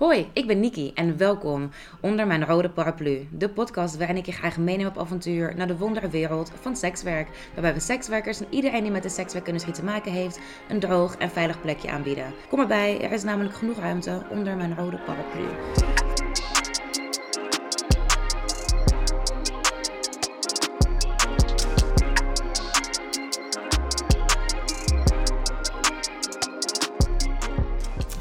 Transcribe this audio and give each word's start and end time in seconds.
Hoi, 0.00 0.30
ik 0.32 0.46
ben 0.46 0.60
Niki 0.60 0.92
en 0.94 1.16
welkom 1.16 1.70
onder 2.00 2.26
mijn 2.26 2.46
rode 2.46 2.70
paraplu. 2.70 3.28
De 3.30 3.48
podcast 3.48 3.96
waarin 3.96 4.16
ik 4.16 4.26
je 4.26 4.32
graag 4.32 4.58
meeneem 4.58 4.86
op 4.86 4.98
avontuur 4.98 5.54
naar 5.56 5.66
de 5.66 5.76
wonderwereld 5.76 6.52
van 6.60 6.76
sekswerk. 6.76 7.28
Waarbij 7.52 7.74
we 7.74 7.80
sekswerkers 7.80 8.40
en 8.40 8.46
iedereen 8.50 8.82
die 8.82 8.90
met 8.90 9.02
de 9.02 9.08
sekswerkindustrie 9.08 9.74
te 9.74 9.84
maken 9.84 10.12
heeft, 10.12 10.40
een 10.68 10.80
droog 10.80 11.16
en 11.16 11.30
veilig 11.30 11.60
plekje 11.60 11.90
aanbieden. 11.90 12.32
Kom 12.48 12.60
erbij, 12.60 13.00
er 13.00 13.12
is 13.12 13.22
namelijk 13.22 13.54
genoeg 13.54 13.78
ruimte 13.78 14.22
onder 14.30 14.56
mijn 14.56 14.76
rode 14.76 14.98
paraplu. 14.98 15.44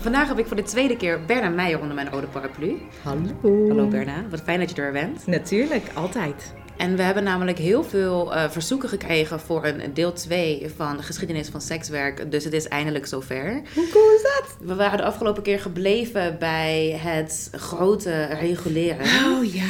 Vandaag 0.09 0.27
heb 0.27 0.39
ik 0.39 0.45
voor 0.45 0.55
de 0.55 0.63
tweede 0.63 0.97
keer 0.97 1.25
Berna 1.25 1.49
Meijer 1.49 1.79
onder 1.79 1.95
mijn 1.95 2.09
rode 2.09 2.27
paraplu. 2.27 2.77
Hallo. 3.01 3.67
Hallo 3.67 3.87
Berna, 3.87 4.25
wat 4.29 4.41
fijn 4.41 4.59
dat 4.59 4.75
je 4.75 4.81
er 4.81 4.91
bent. 4.91 5.27
Natuurlijk, 5.27 5.83
altijd. 5.93 6.53
En 6.77 6.95
we 6.95 7.01
hebben 7.01 7.23
namelijk 7.23 7.57
heel 7.57 7.83
veel 7.83 8.35
uh, 8.35 8.49
verzoeken 8.49 8.89
gekregen 8.89 9.39
voor 9.39 9.65
een 9.65 9.93
deel 9.93 10.13
2 10.13 10.71
van 10.75 10.97
de 10.97 11.03
geschiedenis 11.03 11.49
van 11.49 11.61
sekswerk. 11.61 12.31
Dus 12.31 12.43
het 12.43 12.53
is 12.53 12.67
eindelijk 12.67 13.05
zover. 13.05 13.61
Hoe 13.73 13.89
cool 13.89 14.13
is 14.15 14.21
dat? 14.21 14.57
We 14.59 14.75
waren 14.75 14.97
de 14.97 15.03
afgelopen 15.03 15.43
keer 15.43 15.59
gebleven 15.59 16.37
bij 16.39 16.99
het 17.03 17.49
grote 17.51 18.25
reguleren. 18.25 19.05
Oh 19.05 19.53
ja. 19.53 19.69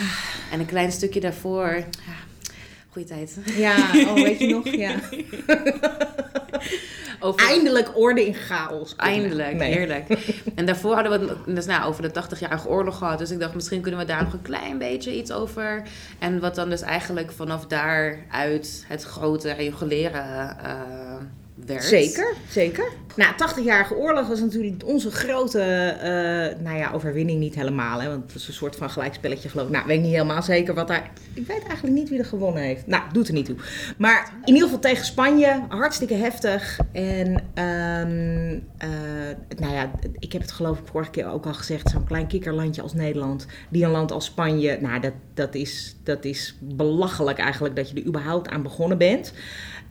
En 0.51 0.59
een 0.59 0.65
klein 0.65 0.91
stukje 0.91 1.19
daarvoor. 1.19 1.83
Ja, 2.05 2.15
goeie 2.89 3.07
tijd. 3.07 3.37
Ja, 3.57 3.75
oh 3.93 4.13
weet 4.13 4.39
je 4.39 4.47
nog? 4.47 4.69
Ja. 4.69 4.95
Over... 7.19 7.47
Eindelijk 7.47 7.97
orde 7.97 8.25
in 8.25 8.33
chaos. 8.33 8.95
Eindelijk, 8.95 9.53
nee. 9.53 9.73
heerlijk. 9.73 10.07
En 10.55 10.65
daarvoor 10.65 10.93
hadden 10.93 11.19
we 11.19 11.27
het 11.27 11.55
dus, 11.55 11.65
nou, 11.65 11.87
over 11.87 12.01
de 12.13 12.23
80-jarige 12.23 12.67
oorlog 12.67 12.97
gehad. 12.97 13.17
Dus 13.17 13.31
ik 13.31 13.39
dacht, 13.39 13.55
misschien 13.55 13.81
kunnen 13.81 13.99
we 13.99 14.05
daar 14.05 14.23
nog 14.23 14.33
een 14.33 14.41
klein 14.41 14.77
beetje 14.77 15.15
iets 15.15 15.31
over. 15.31 15.83
En 16.19 16.39
wat 16.39 16.55
dan 16.55 16.69
dus 16.69 16.81
eigenlijk 16.81 17.31
vanaf 17.31 17.67
daaruit 17.67 18.85
het 18.87 19.03
grote 19.03 19.51
reguleren 19.51 20.57
uh, 20.65 21.15
Zeker, 21.77 22.33
zeker. 22.49 22.91
Nou, 23.15 23.33
80-jarige 23.33 23.95
oorlog 23.95 24.27
was 24.27 24.39
natuurlijk 24.39 24.83
onze 24.85 25.11
grote, 25.11 25.59
uh, 25.97 26.63
nou 26.63 26.77
ja, 26.77 26.91
overwinning 26.93 27.39
niet 27.39 27.55
helemaal. 27.55 28.01
Hè, 28.01 28.07
want 28.07 28.23
het 28.23 28.33
was 28.33 28.47
een 28.47 28.53
soort 28.53 28.75
van 28.75 28.89
gelijkspelletje 28.89 29.49
geloof 29.49 29.65
ik. 29.67 29.73
Nou, 29.73 29.87
weet 29.87 29.97
ik 29.97 30.03
niet 30.03 30.11
helemaal 30.11 30.43
zeker 30.43 30.73
wat 30.73 30.87
daar... 30.87 31.11
Ik 31.33 31.47
weet 31.47 31.63
eigenlijk 31.63 31.95
niet 31.95 32.09
wie 32.09 32.19
er 32.19 32.25
gewonnen 32.25 32.63
heeft. 32.63 32.87
Nou, 32.87 33.03
doet 33.11 33.27
er 33.27 33.33
niet 33.33 33.45
toe. 33.45 33.55
Maar 33.97 34.33
in 34.45 34.53
ieder 34.53 34.63
geval 34.63 34.79
tegen 34.79 35.05
Spanje, 35.05 35.61
hartstikke 35.67 36.13
heftig. 36.13 36.79
En, 36.91 37.27
um, 37.27 38.51
uh, 38.83 38.89
nou 39.57 39.73
ja, 39.73 39.91
ik 40.19 40.31
heb 40.33 40.41
het 40.41 40.51
geloof 40.51 40.79
ik 40.79 40.87
vorige 40.87 41.11
keer 41.11 41.27
ook 41.27 41.45
al 41.45 41.53
gezegd. 41.53 41.89
Zo'n 41.89 42.05
klein 42.05 42.27
kikkerlandje 42.27 42.81
als 42.81 42.93
Nederland, 42.93 43.45
die 43.69 43.83
een 43.83 43.91
land 43.91 44.11
als 44.11 44.25
Spanje... 44.25 44.77
Nou, 44.81 44.99
dat, 44.99 45.13
dat, 45.33 45.55
is, 45.55 45.95
dat 46.03 46.25
is 46.25 46.57
belachelijk 46.59 47.37
eigenlijk 47.37 47.75
dat 47.75 47.89
je 47.89 47.95
er 47.95 48.05
überhaupt 48.05 48.49
aan 48.49 48.63
begonnen 48.63 48.97
bent. 48.97 49.33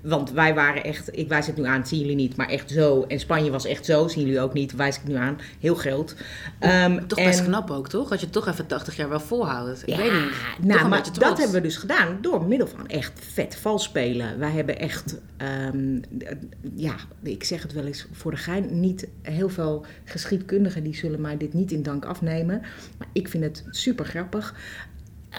Want 0.02 0.30
wij 0.30 0.54
waren 0.54 0.84
echt, 0.84 1.16
ik 1.18 1.28
wijs 1.28 1.46
het 1.46 1.56
nu 1.56 1.64
aan, 1.64 1.86
zien 1.86 2.00
jullie 2.00 2.14
niet, 2.14 2.36
maar 2.36 2.48
echt 2.48 2.70
zo. 2.70 3.02
En 3.02 3.20
Spanje 3.20 3.50
was 3.50 3.64
echt 3.64 3.84
zo, 3.84 4.08
zien 4.08 4.24
jullie 4.24 4.40
ook 4.40 4.52
niet, 4.52 4.72
wijs 4.72 4.96
ik 4.96 5.04
nu 5.04 5.14
aan. 5.14 5.38
Heel 5.60 5.74
groot. 5.74 6.16
Um, 6.60 7.06
toch 7.06 7.24
best 7.24 7.44
knap 7.44 7.70
ook, 7.70 7.88
toch? 7.88 8.08
Dat 8.08 8.20
je 8.20 8.30
toch 8.30 8.48
even 8.48 8.66
80 8.66 8.96
jaar 8.96 9.08
wel 9.08 9.20
volhoudt. 9.20 9.82
Ik 9.82 9.88
ja, 9.88 9.96
weet 9.96 10.12
niet. 10.12 10.68
Nou, 10.68 10.88
maar 10.88 11.02
dat 11.18 11.38
hebben 11.38 11.56
we 11.56 11.60
dus 11.60 11.76
gedaan 11.76 12.18
door 12.20 12.44
middel 12.44 12.66
van 12.66 12.86
echt 12.86 13.12
vet 13.32 13.56
vals 13.56 13.84
spelen. 13.84 14.38
Wij 14.38 14.50
hebben 14.50 14.78
echt, 14.78 15.20
um, 15.72 16.00
ja, 16.74 16.94
ik 17.22 17.44
zeg 17.44 17.62
het 17.62 17.72
wel 17.72 17.84
eens 17.84 18.06
voor 18.12 18.30
de 18.30 18.36
gein, 18.36 18.80
niet 18.80 19.08
heel 19.22 19.48
veel 19.48 19.86
geschiedkundigen 20.04 20.82
die 20.82 20.94
zullen 20.94 21.20
mij 21.20 21.36
dit 21.36 21.54
niet 21.54 21.72
in 21.72 21.82
dank 21.82 22.04
afnemen. 22.04 22.60
Maar 22.98 23.08
ik 23.12 23.28
vind 23.28 23.44
het 23.44 23.64
super 23.70 24.04
grappig. 24.04 24.54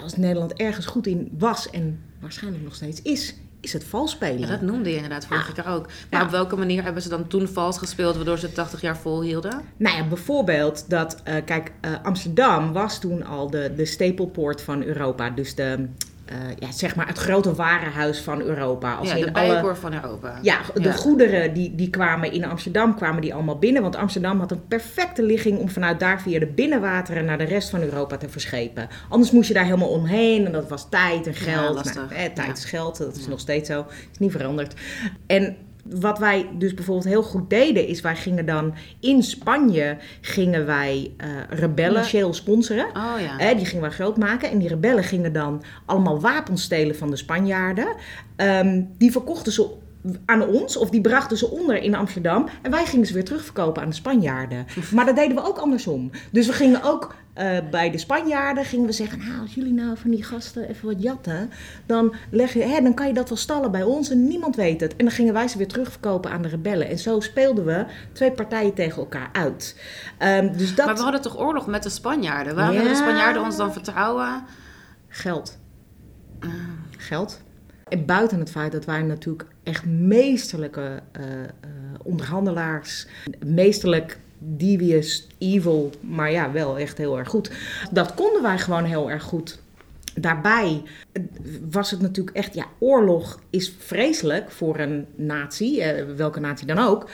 Als 0.03 0.17
Nederland 0.17 0.53
ergens 0.53 0.85
goed 0.85 1.07
in 1.07 1.29
was 1.37 1.69
en 1.69 1.99
waarschijnlijk 2.19 2.63
nog 2.63 2.75
steeds 2.75 3.01
is, 3.01 3.35
is 3.61 3.73
het 3.73 3.83
vals 3.83 4.11
spelen. 4.11 4.39
Ja, 4.39 4.47
dat 4.47 4.61
noemde 4.61 4.89
je 4.89 4.95
inderdaad 4.95 5.25
vorige 5.25 5.51
keer 5.51 5.67
ook. 5.67 5.87
Maar 6.11 6.23
op 6.23 6.29
welke 6.29 6.55
manier 6.55 6.83
hebben 6.83 7.01
ze 7.01 7.09
dan 7.09 7.27
toen 7.27 7.47
vals 7.47 7.77
gespeeld, 7.77 8.15
waardoor 8.15 8.37
ze 8.37 8.51
80 8.51 8.81
jaar 8.81 8.97
volhielden? 8.97 9.61
Nou 9.77 9.97
ja, 9.97 10.07
bijvoorbeeld 10.07 10.89
dat, 10.89 11.21
uh, 11.27 11.35
kijk, 11.45 11.71
uh, 11.85 11.91
Amsterdam 12.03 12.73
was 12.73 12.99
toen 12.99 13.25
al 13.25 13.49
de, 13.49 13.73
de 13.75 13.85
stapelpoort 13.85 14.61
van 14.61 14.83
Europa. 14.83 15.29
Dus 15.29 15.55
de, 15.55 15.87
uh, 16.31 16.37
ja, 16.59 16.71
zeg 16.71 16.95
maar 16.95 17.07
het 17.07 17.17
grote 17.17 17.53
warenhuis 17.55 18.19
van 18.19 18.41
Europa. 18.41 18.93
Als 18.93 19.11
ja, 19.11 19.25
de 19.25 19.31
bijpoort 19.31 19.77
van 19.77 19.93
Europa. 19.93 20.39
Ja, 20.41 20.59
de 20.73 20.81
ja. 20.81 20.91
goederen 20.91 21.53
die, 21.53 21.75
die 21.75 21.89
kwamen 21.89 22.31
in 22.31 22.45
Amsterdam, 22.45 22.95
kwamen 22.95 23.21
die 23.21 23.33
allemaal 23.33 23.57
binnen. 23.57 23.81
Want 23.81 23.95
Amsterdam 23.95 24.39
had 24.39 24.51
een 24.51 24.67
perfecte 24.67 25.23
ligging 25.23 25.59
om 25.59 25.69
vanuit 25.69 25.99
daar 25.99 26.21
via 26.21 26.39
de 26.39 26.47
binnenwateren 26.47 27.25
naar 27.25 27.37
de 27.37 27.43
rest 27.43 27.69
van 27.69 27.81
Europa 27.81 28.17
te 28.17 28.29
verschepen. 28.29 28.87
Anders 29.09 29.31
moest 29.31 29.47
je 29.47 29.53
daar 29.53 29.63
helemaal 29.63 29.89
omheen 29.89 30.45
en 30.45 30.51
dat 30.51 30.69
was 30.69 30.89
tijd 30.89 31.27
en 31.27 31.33
geld. 31.33 31.85
Ja, 31.85 31.93
nou, 31.93 32.13
eh, 32.13 32.33
tijd 32.33 32.57
is 32.57 32.65
geld, 32.65 32.97
dat 32.97 33.15
is 33.15 33.27
nog 33.27 33.39
steeds 33.39 33.69
zo. 33.69 33.85
is 34.11 34.17
niet 34.19 34.31
veranderd. 34.31 34.73
En 35.27 35.57
wat 35.89 36.19
wij 36.19 36.49
dus 36.57 36.73
bijvoorbeeld 36.73 37.07
heel 37.07 37.23
goed 37.23 37.49
deden, 37.49 37.87
is 37.87 38.01
wij 38.01 38.15
gingen 38.15 38.45
dan 38.45 38.73
in 38.99 39.23
Spanje 39.23 39.97
gingen 40.21 40.65
wij 40.65 41.11
uh, 41.17 41.27
rebellen 41.49 42.05
Shell 42.05 42.33
sponsoren. 42.33 42.85
Oh, 42.85 43.13
ja. 43.19 43.37
eh, 43.37 43.57
die 43.57 43.65
gingen 43.65 43.81
wij 43.81 43.91
groot 43.91 44.17
maken. 44.17 44.49
En 44.49 44.59
die 44.59 44.67
rebellen 44.67 45.03
gingen 45.03 45.33
dan 45.33 45.63
allemaal 45.85 46.19
wapens 46.19 46.63
stelen 46.63 46.95
van 46.95 47.09
de 47.09 47.15
Spanjaarden. 47.15 47.95
Um, 48.37 48.89
die 48.97 49.11
verkochten 49.11 49.51
ze 49.51 49.69
aan 50.25 50.47
ons, 50.47 50.77
of 50.77 50.89
die 50.89 51.01
brachten 51.01 51.37
ze 51.37 51.49
onder 51.49 51.81
in 51.83 51.95
Amsterdam. 51.95 52.47
En 52.61 52.71
wij 52.71 52.85
gingen 52.85 53.07
ze 53.07 53.13
weer 53.13 53.25
terugverkopen 53.25 53.81
aan 53.81 53.89
de 53.89 53.95
Spanjaarden. 53.95 54.65
Maar 54.95 55.05
dat 55.05 55.15
deden 55.15 55.35
we 55.35 55.47
ook 55.47 55.57
andersom. 55.57 56.11
Dus 56.31 56.47
we 56.47 56.53
gingen 56.53 56.83
ook 56.83 57.15
uh, 57.39 57.57
bij 57.71 57.91
de 57.91 57.97
Spanjaarden 57.97 58.65
gingen 58.65 58.85
we 58.85 58.91
zeggen: 58.91 59.19
nou, 59.19 59.41
als 59.41 59.53
jullie 59.53 59.73
nou 59.73 59.97
van 59.97 60.09
die 60.09 60.23
gasten 60.23 60.69
even 60.69 60.87
wat 60.87 61.01
jatten, 61.01 61.51
dan, 61.85 62.13
leg 62.31 62.53
je, 62.53 62.63
hè, 62.63 62.81
dan 62.81 62.93
kan 62.93 63.07
je 63.07 63.13
dat 63.13 63.29
wel 63.29 63.37
stallen 63.37 63.71
bij 63.71 63.83
ons 63.83 64.09
en 64.09 64.27
niemand 64.27 64.55
weet 64.55 64.81
het. 64.81 64.95
En 64.95 65.05
dan 65.05 65.13
gingen 65.13 65.33
wij 65.33 65.47
ze 65.47 65.57
weer 65.57 65.67
terugverkopen 65.67 66.31
aan 66.31 66.41
de 66.41 66.47
rebellen. 66.47 66.87
En 66.87 66.99
zo 66.99 67.19
speelden 67.19 67.65
we 67.65 67.85
twee 68.11 68.31
partijen 68.31 68.73
tegen 68.73 68.97
elkaar 68.97 69.29
uit. 69.31 69.81
Um, 70.19 70.57
dus 70.57 70.75
dat... 70.75 70.85
Maar 70.85 70.95
we 70.95 71.01
hadden 71.01 71.21
toch 71.21 71.39
oorlog 71.39 71.67
met 71.67 71.83
de 71.83 71.89
Spanjaarden? 71.89 72.55
Waarom 72.55 72.75
ja... 72.75 72.83
de 72.83 72.95
Spanjaarden 72.95 73.43
ons 73.43 73.57
dan 73.57 73.73
vertrouwen? 73.73 74.43
Geld. 75.07 75.57
Uh. 76.39 76.49
Geld. 76.97 77.41
En 77.87 78.05
buiten 78.05 78.39
het 78.39 78.51
feit 78.51 78.71
dat 78.71 78.85
wij 78.85 79.01
natuurlijk 79.01 79.49
echt 79.63 79.85
meesterlijke 79.85 81.01
uh, 81.19 81.25
uh, 81.25 81.45
onderhandelaars, 82.03 83.07
meesterlijk 83.45 84.19
devious, 84.39 85.27
evil, 85.37 85.89
maar 86.01 86.31
ja, 86.31 86.51
wel 86.51 86.77
echt 86.77 86.97
heel 86.97 87.17
erg 87.17 87.29
goed. 87.29 87.51
Dat 87.91 88.13
konden 88.13 88.41
wij 88.41 88.57
gewoon 88.57 88.83
heel 88.83 89.11
erg 89.11 89.23
goed. 89.23 89.59
Daarbij 90.15 90.83
was 91.69 91.91
het 91.91 92.01
natuurlijk 92.01 92.35
echt, 92.35 92.53
ja, 92.53 92.65
oorlog 92.79 93.39
is 93.49 93.73
vreselijk 93.77 94.51
voor 94.51 94.79
een 94.79 95.05
natie, 95.15 95.81
eh, 95.81 96.15
welke 96.15 96.39
natie 96.39 96.67
dan 96.67 96.77
ook. 96.77 97.09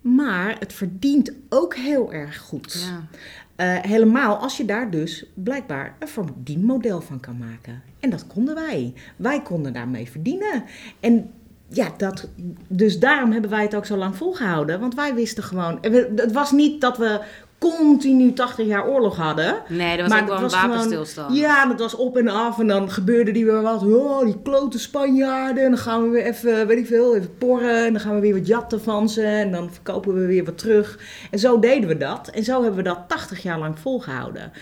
Maar 0.00 0.56
het 0.58 0.72
verdient 0.72 1.32
ook 1.48 1.76
heel 1.76 2.12
erg 2.12 2.38
goed. 2.38 2.86
Ja. 2.88 3.08
Uh, 3.56 3.82
helemaal 3.82 4.36
als 4.36 4.56
je 4.56 4.64
daar 4.64 4.90
dus 4.90 5.24
blijkbaar 5.34 5.96
een 5.98 6.08
verdienmodel 6.08 7.00
van 7.00 7.20
kan 7.20 7.38
maken. 7.38 7.82
En 8.00 8.10
dat 8.10 8.26
konden 8.26 8.54
wij. 8.54 8.94
Wij 9.16 9.42
konden 9.42 9.72
daarmee 9.72 10.10
verdienen. 10.10 10.64
En 11.00 11.30
ja, 11.72 11.88
dat, 11.96 12.28
dus 12.68 12.98
daarom 12.98 13.32
hebben 13.32 13.50
wij 13.50 13.62
het 13.62 13.74
ook 13.74 13.86
zo 13.86 13.96
lang 13.96 14.16
volgehouden. 14.16 14.80
Want 14.80 14.94
wij 14.94 15.14
wisten 15.14 15.42
gewoon. 15.42 15.78
Het 16.14 16.32
was 16.32 16.52
niet 16.52 16.80
dat 16.80 16.98
we 16.98 17.20
continu 17.58 18.32
80 18.32 18.66
jaar 18.66 18.86
oorlog 18.86 19.16
hadden. 19.16 19.62
Nee, 19.68 19.96
dat 19.96 20.08
was 20.08 20.08
maar 20.08 20.22
ook 20.22 20.28
wel 20.28 20.42
een 20.42 20.68
wapenstilstand. 20.68 21.26
Gewoon, 21.28 21.42
ja, 21.42 21.66
dat 21.66 21.78
was 21.78 21.94
op 21.94 22.16
en 22.16 22.28
af. 22.28 22.58
En 22.58 22.66
dan 22.66 22.90
gebeurde 22.90 23.32
die 23.32 23.44
weer 23.44 23.62
wat. 23.62 23.82
Oh, 23.82 24.24
die 24.24 24.42
klote 24.42 24.78
Spanjaarden. 24.78 25.64
En 25.64 25.70
dan 25.70 25.78
gaan 25.78 26.02
we 26.02 26.08
weer 26.08 26.24
even, 26.24 26.66
weet 26.66 26.78
ik 26.78 26.86
veel, 26.86 27.16
even 27.16 27.36
porren. 27.38 27.86
En 27.86 27.92
dan 27.92 28.02
gaan 28.02 28.14
we 28.14 28.20
weer 28.20 28.34
wat 28.34 28.46
jatten 28.46 28.82
van 28.82 29.08
ze. 29.08 29.22
En 29.22 29.50
dan 29.50 29.72
verkopen 29.72 30.14
we 30.14 30.26
weer 30.26 30.44
wat 30.44 30.58
terug. 30.58 30.98
En 31.30 31.38
zo 31.38 31.58
deden 31.58 31.88
we 31.88 31.96
dat. 31.96 32.28
En 32.28 32.44
zo 32.44 32.62
hebben 32.62 32.82
we 32.82 32.88
dat 32.88 33.04
80 33.08 33.42
jaar 33.42 33.58
lang 33.58 33.78
volgehouden. 33.78 34.52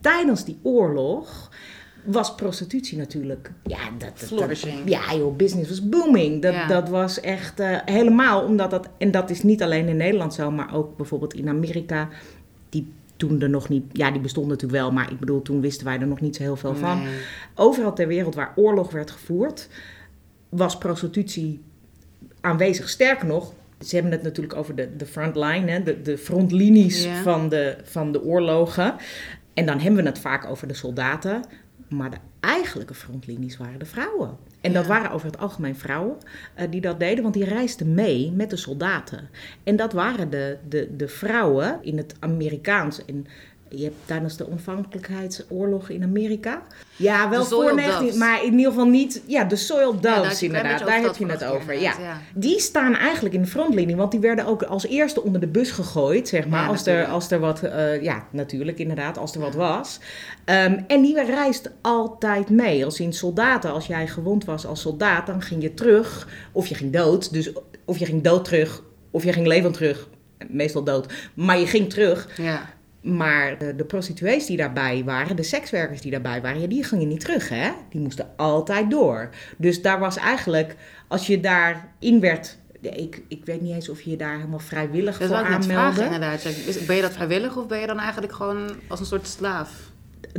Tijdens 0.00 0.44
die 0.44 0.58
oorlog 0.62 1.50
was 2.06 2.34
prostitutie 2.34 2.98
natuurlijk. 2.98 3.52
Ja, 3.62 3.78
dat, 3.98 4.28
dat, 4.38 4.48
dat 4.48 4.60
ja, 4.84 5.14
joh, 5.14 5.36
business 5.36 5.68
was 5.68 5.88
booming. 5.88 6.42
Dat, 6.42 6.54
Ja. 6.54 6.66
dat 6.66 6.88
was 6.88 7.20
echt 7.20 7.60
uh, 7.60 7.78
helemaal 7.84 8.42
omdat 8.44 8.70
dat, 8.70 8.88
en 8.98 9.10
dat 9.10 9.30
is 9.30 9.42
niet 9.42 9.62
alleen 9.62 9.88
in 9.88 9.96
Nederland 9.96 10.34
zo, 10.34 10.50
maar 10.50 10.74
ook 10.74 10.96
bijvoorbeeld 10.96 11.34
in 11.34 11.48
Amerika, 11.48 12.08
die 12.68 12.92
toen 13.16 13.40
er 13.40 13.50
nog 13.50 13.68
niet, 13.68 13.84
ja, 13.92 14.10
die 14.10 14.20
bestond 14.20 14.46
natuurlijk 14.46 14.80
wel, 14.82 14.92
maar 14.92 15.10
ik 15.12 15.18
bedoel, 15.18 15.42
toen 15.42 15.60
wisten 15.60 15.86
wij 15.86 15.98
er 16.00 16.06
nog 16.06 16.20
niet 16.20 16.36
zo 16.36 16.42
heel 16.42 16.56
veel 16.56 16.74
van. 16.74 17.02
Overal 17.54 17.92
ter 17.92 18.06
wereld 18.08 18.34
waar 18.34 18.52
oorlog 18.56 18.90
werd 18.90 19.10
gevoerd, 19.10 19.68
was 20.48 20.78
prostitutie 20.78 21.60
aanwezig. 22.40 22.88
Sterker 22.88 23.26
nog, 23.26 23.52
ze 23.84 23.94
hebben 23.94 24.12
het 24.12 24.22
natuurlijk 24.22 24.56
over 24.56 24.74
de, 24.74 24.96
de 24.96 25.06
frontline, 25.06 25.70
hè, 25.70 25.82
de, 25.82 26.02
de 26.02 26.18
frontlinies 26.18 27.04
Ja. 27.04 27.22
van, 27.22 27.48
de, 27.48 27.76
van 27.84 28.12
de 28.12 28.22
oorlogen. 28.22 28.94
En 29.54 29.66
dan 29.66 29.78
hebben 29.80 30.02
we 30.02 30.08
het 30.08 30.18
vaak 30.18 30.44
over 30.44 30.68
de 30.68 30.74
soldaten. 30.74 31.42
Maar 31.88 32.10
de 32.10 32.16
eigenlijke 32.40 32.94
frontlinies 32.94 33.56
waren 33.56 33.78
de 33.78 33.86
vrouwen. 33.86 34.36
En 34.60 34.72
dat 34.72 34.86
waren 34.86 35.10
over 35.10 35.26
het 35.26 35.38
algemeen 35.38 35.76
vrouwen 35.76 36.16
eh, 36.54 36.70
die 36.70 36.80
dat 36.80 37.00
deden, 37.00 37.22
want 37.22 37.34
die 37.34 37.44
reisden 37.44 37.94
mee 37.94 38.32
met 38.32 38.50
de 38.50 38.56
soldaten. 38.56 39.28
En 39.62 39.76
dat 39.76 39.92
waren 39.92 40.30
de, 40.30 40.58
de, 40.68 40.96
de 40.96 41.08
vrouwen 41.08 41.78
in 41.82 41.96
het 41.96 42.14
Amerikaans 42.18 43.04
en 43.04 43.26
je 43.68 43.84
hebt 43.84 43.96
tijdens 44.04 44.36
de 44.36 44.46
onafhankelijkheidsoorlog 44.46 45.88
in 45.88 46.02
Amerika. 46.02 46.62
Ja, 46.96 47.30
wel 47.30 47.44
voor 47.44 47.74
19, 47.74 47.98
doves. 48.00 48.16
maar 48.16 48.44
in 48.44 48.52
ieder 48.52 48.72
geval 48.72 48.86
niet. 48.86 49.22
Ja, 49.26 49.44
de 49.44 49.56
soil 49.56 50.00
doves 50.00 50.42
inderdaad. 50.42 50.86
Daar 50.86 51.00
heb 51.00 51.16
je 51.16 51.26
het 51.26 51.44
over. 51.44 51.80
Ja. 51.80 52.20
Die 52.34 52.60
staan 52.60 52.94
eigenlijk 52.94 53.34
in 53.34 53.42
de 53.42 53.48
frontlinie, 53.48 53.96
want 53.96 54.10
die 54.10 54.20
werden 54.20 54.46
ook 54.46 54.62
als 54.62 54.86
eerste 54.86 55.22
onder 55.22 55.40
de 55.40 55.46
bus 55.46 55.70
gegooid, 55.70 56.28
zeg 56.28 56.48
maar. 56.48 56.62
Ja, 56.62 56.68
als, 56.68 56.86
er, 56.86 57.06
als 57.06 57.30
er 57.30 57.38
wat, 57.38 57.62
eh, 57.62 58.02
ja, 58.02 58.26
natuurlijk 58.30 58.78
inderdaad, 58.78 59.18
als 59.18 59.34
er 59.34 59.40
wat 59.40 59.54
was. 59.54 60.00
Ehm, 60.44 60.80
en 60.86 61.02
die 61.02 61.24
reist 61.24 61.70
altijd 61.80 62.50
mee. 62.50 62.84
Als 62.84 63.00
in 63.00 63.12
soldaten, 63.12 63.72
als 63.72 63.86
jij 63.86 64.08
gewond 64.08 64.44
was 64.44 64.66
als 64.66 64.80
soldaat, 64.80 65.26
dan 65.26 65.42
ging 65.42 65.62
je 65.62 65.74
terug. 65.74 66.28
Of 66.52 66.66
je 66.66 66.74
ging 66.74 66.92
dood, 66.92 67.32
dus 67.32 67.52
of 67.84 67.98
je 67.98 68.04
ging 68.04 68.22
dood 68.22 68.44
terug, 68.44 68.82
of 69.10 69.24
je 69.24 69.32
ging 69.32 69.46
levend 69.46 69.74
terug. 69.74 70.08
Meestal 70.48 70.84
dood. 70.84 71.12
Maar 71.34 71.58
je 71.58 71.66
ging 71.66 71.90
terug. 71.90 72.28
Ja. 72.36 72.74
Maar 73.06 73.58
de, 73.58 73.76
de 73.76 73.84
prostituees 73.84 74.46
die 74.46 74.56
daarbij 74.56 75.02
waren, 75.04 75.36
de 75.36 75.42
sekswerkers 75.42 76.00
die 76.00 76.10
daarbij 76.10 76.40
waren, 76.42 76.60
ja, 76.60 76.66
die 76.66 76.84
gingen 76.84 77.08
niet 77.08 77.20
terug, 77.20 77.48
hè? 77.48 77.70
Die 77.90 78.00
moesten 78.00 78.28
altijd 78.36 78.90
door. 78.90 79.28
Dus 79.58 79.82
daar 79.82 79.98
was 79.98 80.16
eigenlijk, 80.16 80.76
als 81.08 81.26
je 81.26 81.40
daarin 81.40 82.20
werd, 82.20 82.58
ik, 82.80 83.22
ik 83.28 83.44
weet 83.44 83.60
niet 83.60 83.74
eens 83.74 83.88
of 83.88 84.00
je 84.00 84.10
je 84.10 84.16
daar 84.16 84.36
helemaal 84.36 84.58
vrijwillig 84.58 85.18
Dat 85.18 85.28
voor 85.28 85.36
aanmeldde. 85.36 86.04
inderdaad. 86.04 86.42
Ja, 86.42 86.50
is- 86.50 86.86
Ben 86.86 86.96
je 86.96 87.02
dat 87.02 87.12
vrijwillig 87.12 87.56
of 87.56 87.66
ben 87.66 87.80
je 87.80 87.86
dan 87.86 87.98
eigenlijk 87.98 88.32
gewoon 88.32 88.70
als 88.88 89.00
een 89.00 89.06
soort 89.06 89.26
slaaf? 89.26 89.90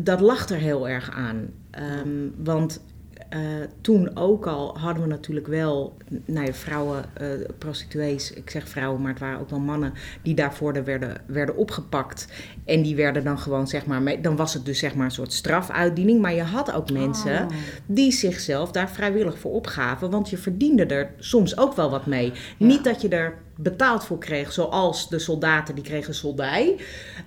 Dat 0.02 0.20
lag 0.22 0.50
er 0.50 0.58
heel 0.58 0.88
erg 0.90 1.12
aan. 1.12 1.50
Ehm, 1.72 2.10
want 2.38 2.82
eh, 3.30 3.40
toen 3.82 4.16
ook 4.18 4.48
al 4.48 4.78
hadden 4.78 5.04
we 5.04 5.10
natuurlijk 5.10 5.48
wel 5.48 5.98
nou 6.26 6.46
ja, 6.46 6.54
vrouwen, 6.54 7.04
eh, 7.14 7.28
prostituees, 7.58 8.34
ik 8.34 8.50
zeg 8.50 8.70
vrouwen, 8.70 9.02
maar 9.02 9.12
het 9.12 9.20
waren 9.20 9.40
ook 9.40 9.50
wel 9.50 9.60
mannen, 9.60 9.94
die 10.22 10.36
daarvoor 10.36 10.74
de 10.74 10.84
werden, 10.84 11.22
werden 11.26 11.56
opgepakt. 11.58 12.28
En 12.66 12.82
die 12.82 12.96
werden 12.96 13.24
dan 13.24 13.40
gewoon, 13.40 13.68
zeg 13.68 13.86
maar, 13.86 14.02
mee- 14.02 14.22
dan 14.22 14.36
was 14.36 14.54
het 14.54 14.66
dus 14.66 14.80
zeg 14.80 14.96
maar 14.96 15.06
een 15.06 15.12
soort 15.12 15.34
strafuitdiening. 15.34 16.22
Maar 16.22 16.34
je 16.34 16.42
had 16.44 16.72
ook 16.74 16.92
mensen 16.92 17.42
Oh. 17.44 17.48
die 17.86 18.12
zichzelf 18.12 18.72
daar 18.72 18.90
vrijwillig 18.90 19.40
voor 19.40 19.52
opgaven. 19.52 20.10
Want 20.10 20.30
je 20.30 20.38
verdiende 20.38 20.86
er 20.86 21.10
soms 21.20 21.58
ook 21.58 21.76
wel 21.76 21.90
wat 21.90 22.06
mee. 22.06 22.32
Ja. 22.58 22.66
Niet 22.66 22.84
dat 22.84 23.02
je 23.02 23.10
er 23.10 23.34
betaald 23.56 24.04
voor 24.06 24.18
kreeg, 24.20 24.52
zoals 24.54 25.10
de 25.10 25.20
soldaten 25.20 25.76
die 25.76 25.84
kregen 25.84 26.14
soldij. 26.16 26.76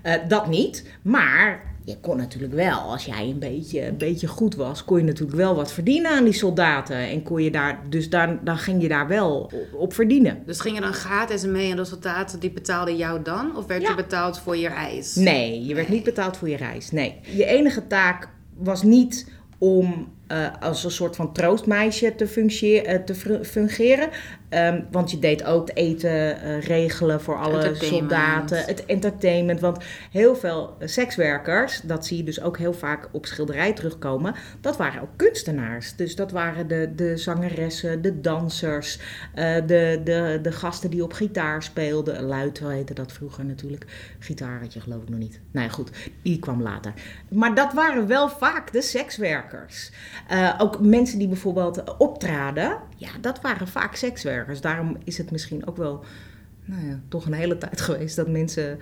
Eh, 0.02 0.14
dat 0.29 0.47
niet. 0.49 0.88
Maar 1.02 1.70
je 1.85 1.97
kon 2.00 2.17
natuurlijk 2.17 2.53
wel, 2.53 2.79
als 2.79 3.05
jij 3.05 3.29
een 3.29 3.38
beetje, 3.38 3.87
een 3.87 3.97
beetje 3.97 4.27
goed 4.27 4.55
was, 4.55 4.85
kon 4.85 4.99
je 4.99 5.05
natuurlijk 5.05 5.37
wel 5.37 5.55
wat 5.55 5.73
verdienen 5.73 6.11
aan 6.11 6.25
die 6.25 6.32
soldaten. 6.32 6.97
En 6.97 7.23
kon 7.23 7.43
je 7.43 7.50
daar, 7.50 7.81
dus 7.88 8.11
dan, 8.11 8.38
dan 8.44 8.59
ging 8.59 8.82
je 8.82 8.88
daar 8.88 9.09
wel 9.09 9.50
op, 9.73 9.93
verdienen. 9.94 10.43
Dus 10.47 10.61
ging 10.61 10.75
je 10.75 10.81
dan 10.81 10.93
gratis 10.93 11.44
mee 11.44 11.71
en 11.71 11.77
de 11.77 11.85
soldaten 11.85 12.41
die 12.41 12.50
betaalden 12.50 12.97
jou 12.97 13.23
dan? 13.23 13.56
Of 13.56 13.67
werd 13.67 13.82
Ja. 13.82 13.88
je 13.88 13.94
betaald 13.94 14.38
voor 14.38 14.56
je 14.56 14.69
reis? 14.69 15.15
Nee, 15.15 15.65
je 15.65 15.75
werd 15.75 15.88
niet 15.88 16.05
betaald 16.05 16.37
voor 16.37 16.49
je 16.49 16.56
reis. 16.56 16.91
Nee. 16.91 17.21
Je 17.23 17.44
enige 17.44 17.87
taak 17.87 18.29
was 18.56 18.83
niet 18.83 19.33
om 19.59 20.09
eh, 20.26 20.47
als 20.61 20.85
een 20.85 20.91
soort 20.91 21.17
van 21.17 21.33
troostmeisje 21.33 22.15
te, 22.15 22.83
eh, 22.85 22.99
te 23.05 23.15
fungeren. 23.44 24.09
Ehm, 24.50 24.82
want 24.91 25.11
je 25.11 25.19
deed 25.19 25.44
ook 25.44 25.69
het 25.69 25.76
eten 25.76 26.43
eh, 26.43 26.61
regelen 26.61 27.20
voor 27.20 27.38
alle 27.38 27.75
soldaten. 27.75 28.64
Het 28.64 28.87
entertainment. 28.87 29.61
Want 29.61 29.85
heel 30.11 30.37
veel 30.37 30.76
eh, 30.79 30.88
sekswerkers, 30.88 31.81
dat 31.81 32.06
zie 32.06 32.17
je 32.17 32.23
dus 32.23 32.41
ook 32.41 32.58
heel 32.58 32.73
vaak 32.73 33.08
op 33.12 33.26
schilderij 33.26 33.73
terugkomen. 33.73 34.35
Dat 34.61 34.76
waren 34.76 35.02
ook 35.02 35.17
kunstenaars. 35.17 35.97
Dus 35.97 36.17
dat 36.17 36.31
waren 36.31 36.69
de, 36.69 36.93
de 36.97 37.17
zangeressen, 37.17 38.02
de 38.02 38.20
dansers, 38.20 38.99
eh, 39.35 39.55
de, 39.67 40.00
de, 40.05 40.38
de 40.43 40.52
gasten 40.52 40.91
die 40.91 41.02
op 41.02 41.12
gitaar 41.12 41.62
speelden. 41.62 42.23
Luid 42.23 42.58
heette 42.58 42.94
dat 42.94 43.12
vroeger 43.12 43.44
natuurlijk. 43.44 43.87
Gitaar 44.19 44.61
had 44.61 44.73
je 44.73 44.81
geloof 44.81 45.02
ik 45.02 45.08
nog 45.08 45.19
niet. 45.19 45.41
Nou 45.50 45.67
ja, 45.67 45.73
goed, 45.73 45.91
die 46.23 46.38
kwam 46.38 46.62
later. 46.62 46.93
Maar 47.29 47.55
dat 47.55 47.73
waren 47.73 48.06
wel 48.06 48.29
vaak 48.29 48.73
de 48.73 48.82
sekswerkers. 48.82 49.91
Ook 50.58 50.81
mensen 50.81 51.19
die 51.19 51.29
bijvoorbeeld 51.29 51.97
optraden, 51.99 52.79
ja, 52.97 53.08
dat 53.20 53.41
waren 53.41 53.69
vaak 53.69 53.94
sekswerkers. 53.94 54.40
Daarom 54.61 54.97
is 55.05 55.19
het 55.19 55.31
misschien 55.31 55.67
ook 55.67 55.77
wel, 55.77 56.05
nou 56.65 56.87
ja, 56.87 57.01
toch 57.09 57.27
een 57.27 57.33
hele 57.33 57.59
tijd 57.59 57.81
geweest 57.91 58.17
dat 58.17 58.29
mensen, 58.29 58.79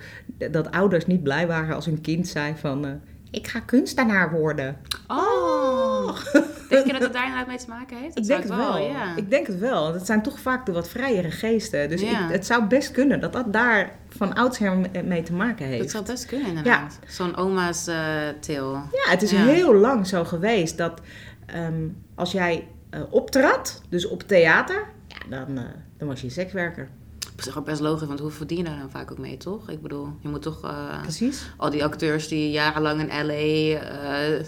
dat 0.51 0.71
ouders 0.71 1.05
niet 1.05 1.23
blij 1.23 1.47
waren 1.47 1.75
als 1.75 1.85
hun 1.85 2.01
kind 2.01 2.27
zei 2.27 2.53
van, 2.57 2.85
eh, 2.85 2.91
ik 3.31 3.47
ga 3.47 3.59
kunstenaar 3.59 4.31
worden. 4.31 4.77
Oh. 5.07 6.17
Denk 6.69 6.85
je 6.85 6.91
dat 6.91 7.01
het 7.01 7.13
daar 7.17 7.23
inderdaad 7.23 7.47
mee 7.47 7.57
te 7.57 7.69
maken 7.69 7.97
heeft? 7.97 8.15
Dat 8.15 8.23
ik 8.23 8.29
denk 8.29 8.43
het 8.43 8.55
wel. 8.55 8.77
ja. 8.77 9.15
Ik 9.15 9.29
denk 9.29 9.47
het 9.47 9.59
wel. 9.59 9.93
Het 9.93 10.05
zijn 10.05 10.21
toch 10.21 10.39
vaak 10.39 10.65
de 10.65 10.71
wat 10.71 10.89
vrijere 10.89 11.31
geesten. 11.31 11.89
Dus 11.89 12.01
Ja. 12.01 12.25
ik, 12.27 12.31
het 12.33 12.45
zou 12.45 12.65
best 12.65 12.91
kunnen 12.91 13.19
dat 13.19 13.33
dat 13.33 13.53
daar 13.53 13.91
van 14.09 14.33
oudsher 14.33 14.77
mee 15.05 15.23
te 15.23 15.33
maken 15.33 15.65
heeft. 15.65 15.81
Dat 15.81 15.91
zou 15.91 16.05
best 16.05 16.25
kunnen 16.25 16.47
inderdaad. 16.47 16.99
Zo'n 17.07 17.35
oma's 17.35 17.87
eh 17.87 18.27
til. 18.39 18.73
Ja, 18.73 19.11
het 19.11 19.21
is 19.21 19.31
Ja. 19.31 19.45
heel 19.45 19.73
lang 19.75 20.07
zo 20.07 20.23
geweest 20.25 20.77
dat 20.77 21.01
ehm, 21.45 21.87
als 22.15 22.31
jij 22.31 22.67
eh, 22.89 23.01
optrad, 23.09 23.81
dus 23.89 24.07
op 24.07 24.23
theater, 24.23 24.75
ja, 24.75 24.83
dan, 25.29 25.59
dan 25.97 26.07
was 26.07 26.21
je 26.21 26.29
sekswerker. 26.29 26.89
Op 27.33 27.45
zich 27.45 27.57
ook 27.57 27.65
best 27.65 27.79
logisch, 27.81 28.07
want 28.07 28.19
hoe 28.19 28.29
verdien 28.31 28.57
je 28.57 28.63
daar 28.63 28.77
dan 28.79 28.89
vaak 28.91 29.11
ook 29.11 29.17
mee, 29.17 29.37
toch? 29.37 29.69
Ik 29.69 29.81
bedoel, 29.81 30.07
je 30.21 30.29
moet 30.29 30.41
toch... 30.41 30.63
eh, 30.63 31.01
Precies. 31.01 31.45
al 31.57 31.69
die 31.69 31.83
acteurs 31.83 32.27
die 32.27 32.51
jarenlang 32.51 32.99
in 33.01 33.25
L.A. 33.25 33.33
eh 33.33 34.45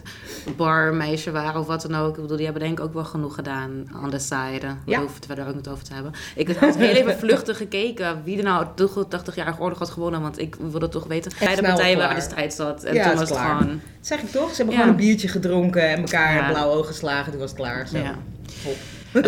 barmeisje 0.57 1.31
waren 1.31 1.59
of 1.61 1.67
wat 1.67 1.81
dan 1.81 1.95
ook. 1.95 2.15
Ik 2.15 2.21
bedoel, 2.21 2.35
die 2.37 2.45
hebben 2.45 2.63
denk 2.63 2.79
ik 2.79 2.85
ook 2.85 2.93
wel 2.93 3.03
genoeg 3.05 3.35
gedaan 3.35 3.85
the 4.09 4.19
side. 4.19 4.59
We 4.59 4.91
Ja. 4.91 4.97
hoeven 4.97 5.15
het 5.15 5.25
verder 5.25 5.47
ook 5.47 5.55
niet 5.55 5.67
over 5.67 5.83
te 5.83 5.93
hebben. 5.93 6.11
Ik 6.35 6.47
heb 6.47 6.59
heel 6.59 6.75
even 6.89 7.17
vluchtig 7.25 7.57
gekeken 7.57 8.21
wie 8.23 8.37
er 8.37 8.43
nou 8.43 8.65
de 8.75 8.89
80-jarige 9.17 9.61
oorlog 9.61 9.79
had 9.79 9.89
gewonnen. 9.89 10.21
Want 10.21 10.39
ik 10.39 10.55
wilde 10.55 10.89
toch 10.89 11.07
weten. 11.07 11.31
Beide 11.39 11.61
partijen 11.61 11.97
waren 11.97 12.15
de 12.15 12.21
strijd 12.21 12.53
zat. 12.53 12.83
En 12.83 12.93
Ja, 12.93 13.03
toen 13.03 13.11
is 13.13 13.19
was 13.19 13.29
het 13.29 13.37
klaar. 13.37 13.57
gewoon... 13.57 13.69
Dat 13.73 14.07
zeg 14.07 14.21
ik 14.21 14.29
toch? 14.31 14.49
Ze 14.49 14.55
hebben 14.55 14.75
Ja. 14.75 14.81
gewoon 14.81 14.95
een 14.99 15.05
biertje 15.05 15.27
gedronken 15.27 15.89
en 15.89 15.97
elkaar 16.01 16.49
blauwe 16.51 16.73
ogen 16.75 16.87
geslagen. 16.87 17.31
Toen 17.31 17.41
was 17.41 17.49
het 17.49 17.59
klaar. 17.59 17.87
Zo. 17.87 17.97
Ja. 17.97 18.15
Hop. 18.63 18.75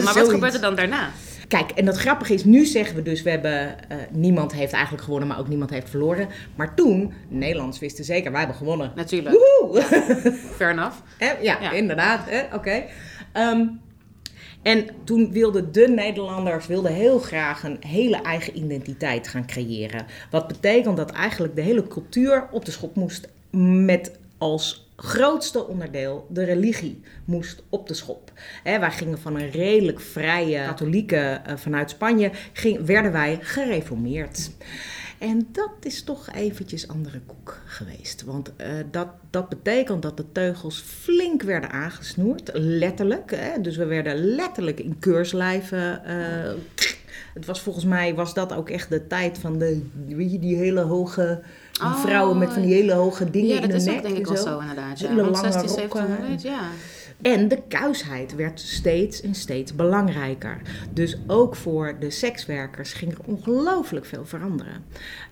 Maar 0.03 0.13
wat 0.13 0.29
gebeurt 0.29 0.53
er 0.53 0.61
dan 0.61 0.75
daarna? 0.75 1.09
Kijk, 1.53 1.71
en 1.71 1.85
dat 1.85 1.97
grappige 1.97 2.33
is, 2.33 2.43
nu 2.43 2.65
zeggen 2.65 2.95
we 2.95 3.01
dus, 3.01 3.21
we 3.21 3.29
hebben, 3.29 3.89
eh, 3.89 3.97
niemand 4.11 4.53
heeft 4.53 4.73
eigenlijk 4.73 5.03
gewonnen, 5.03 5.29
maar 5.29 5.39
ook 5.39 5.47
niemand 5.47 5.69
heeft 5.69 5.89
verloren. 5.89 6.27
Maar 6.55 6.75
toen, 6.75 7.13
Nederlands 7.27 7.79
wisten 7.79 8.05
zeker, 8.05 8.31
wij 8.31 8.39
hebben 8.39 8.57
gewonnen. 8.57 8.91
Natuurlijk. 8.95 9.35
Woehoe! 9.59 9.81
Fair 10.57 10.71
enough. 10.71 10.95
Hè? 11.17 11.31
Ja, 11.41 11.57
Ja. 11.61 11.71
inderdaad. 11.71 12.21
Oké. 12.53 12.83
Ehm, 13.31 13.65
en 14.61 14.85
toen 15.03 15.31
wilden 15.31 15.71
de 15.71 15.87
Nederlanders 15.87 16.67
wilden 16.67 16.93
heel 16.93 17.19
graag 17.19 17.63
een 17.63 17.77
hele 17.87 18.21
eigen 18.21 18.57
identiteit 18.57 19.27
gaan 19.27 19.47
creëren. 19.47 20.05
Wat 20.31 20.47
betekent 20.47 20.97
dat 20.97 21.11
eigenlijk 21.11 21.55
de 21.55 21.61
hele 21.61 21.87
cultuur 21.87 22.47
op 22.51 22.65
de 22.65 22.71
schop 22.71 22.95
moest 22.95 23.27
met 23.85 24.11
als 24.37 24.91
grootste 25.03 25.67
onderdeel 25.67 26.27
de 26.29 26.43
religie 26.43 27.01
moest 27.25 27.63
op 27.69 27.87
de 27.87 27.93
schop. 27.93 28.31
Hè, 28.63 28.79
wij 28.79 28.91
gingen 28.91 29.19
van 29.19 29.35
een 29.35 29.51
redelijk 29.51 29.99
vrije 29.99 30.65
katholieke 30.65 31.41
eh, 31.45 31.55
vanuit 31.55 31.89
Spanje, 31.89 32.31
werden 32.85 33.11
wij 33.11 33.39
gereformeerd. 33.41 34.51
En 35.17 35.47
dat 35.51 35.71
is 35.81 36.03
toch 36.03 36.29
eventjes 36.33 36.87
andere 36.87 37.19
koek 37.19 37.61
geweest. 37.65 38.23
Want 38.23 38.55
eh, 38.55 38.67
dat, 38.91 39.07
dat 39.29 39.49
betekent 39.49 40.01
dat 40.01 40.17
de 40.17 40.31
teugels 40.31 40.81
flink 40.81 41.41
werden 41.41 41.71
aangesnoerd. 41.71 42.49
Letterlijk. 42.53 43.31
Hè? 43.35 43.61
Dus 43.61 43.77
we 43.77 43.85
werden 43.85 44.15
letterlijk 44.35 44.79
in 44.79 44.99
keurslijven. 44.99 46.05
eh, 46.05 46.53
het 47.33 47.45
was 47.45 47.61
volgens 47.61 47.85
mij 47.85 48.15
was 48.15 48.33
dat 48.33 48.53
ook 48.53 48.69
echt 48.69 48.89
de 48.89 49.07
tijd 49.07 49.37
van 49.37 49.57
de, 49.57 49.85
weet 50.07 50.31
je, 50.31 50.39
die 50.39 50.55
hele 50.55 50.81
hoge 50.81 51.41
Oh, 51.81 52.01
vrouwen 52.01 52.37
met 52.37 52.53
van 52.53 52.61
die 52.61 52.73
hele 52.73 52.93
hoge 52.93 53.29
dingen 53.29 53.47
Ja, 53.49 53.55
in 53.55 53.61
dat 53.61 53.69
de 53.69 53.75
is 53.75 53.85
nek. 53.85 53.95
ook 53.95 54.01
denk 54.01 54.13
en 54.15 54.19
ik 54.21 54.27
wel 54.27 54.37
zo 54.37 54.59
inderdaad. 54.59 54.99
Ja. 54.99 55.07
Hele 55.07 55.21
lange 55.21 55.51
16, 55.51 55.77
rokken. 55.79 56.07
1700, 56.07 56.41
ja. 56.41 56.59
En 57.21 57.47
de 57.47 57.61
kuisheid 57.67 58.35
werd 58.35 58.59
steeds 58.59 59.21
en 59.21 59.35
steeds 59.35 59.75
belangrijker. 59.75 60.61
Dus 60.93 61.17
ook 61.27 61.55
voor 61.55 61.95
de 61.99 62.09
sekswerkers 62.09 62.93
ging 62.93 63.11
er 63.11 63.19
ongelooflijk 63.25 64.05
veel 64.05 64.25
veranderen. 64.25 64.85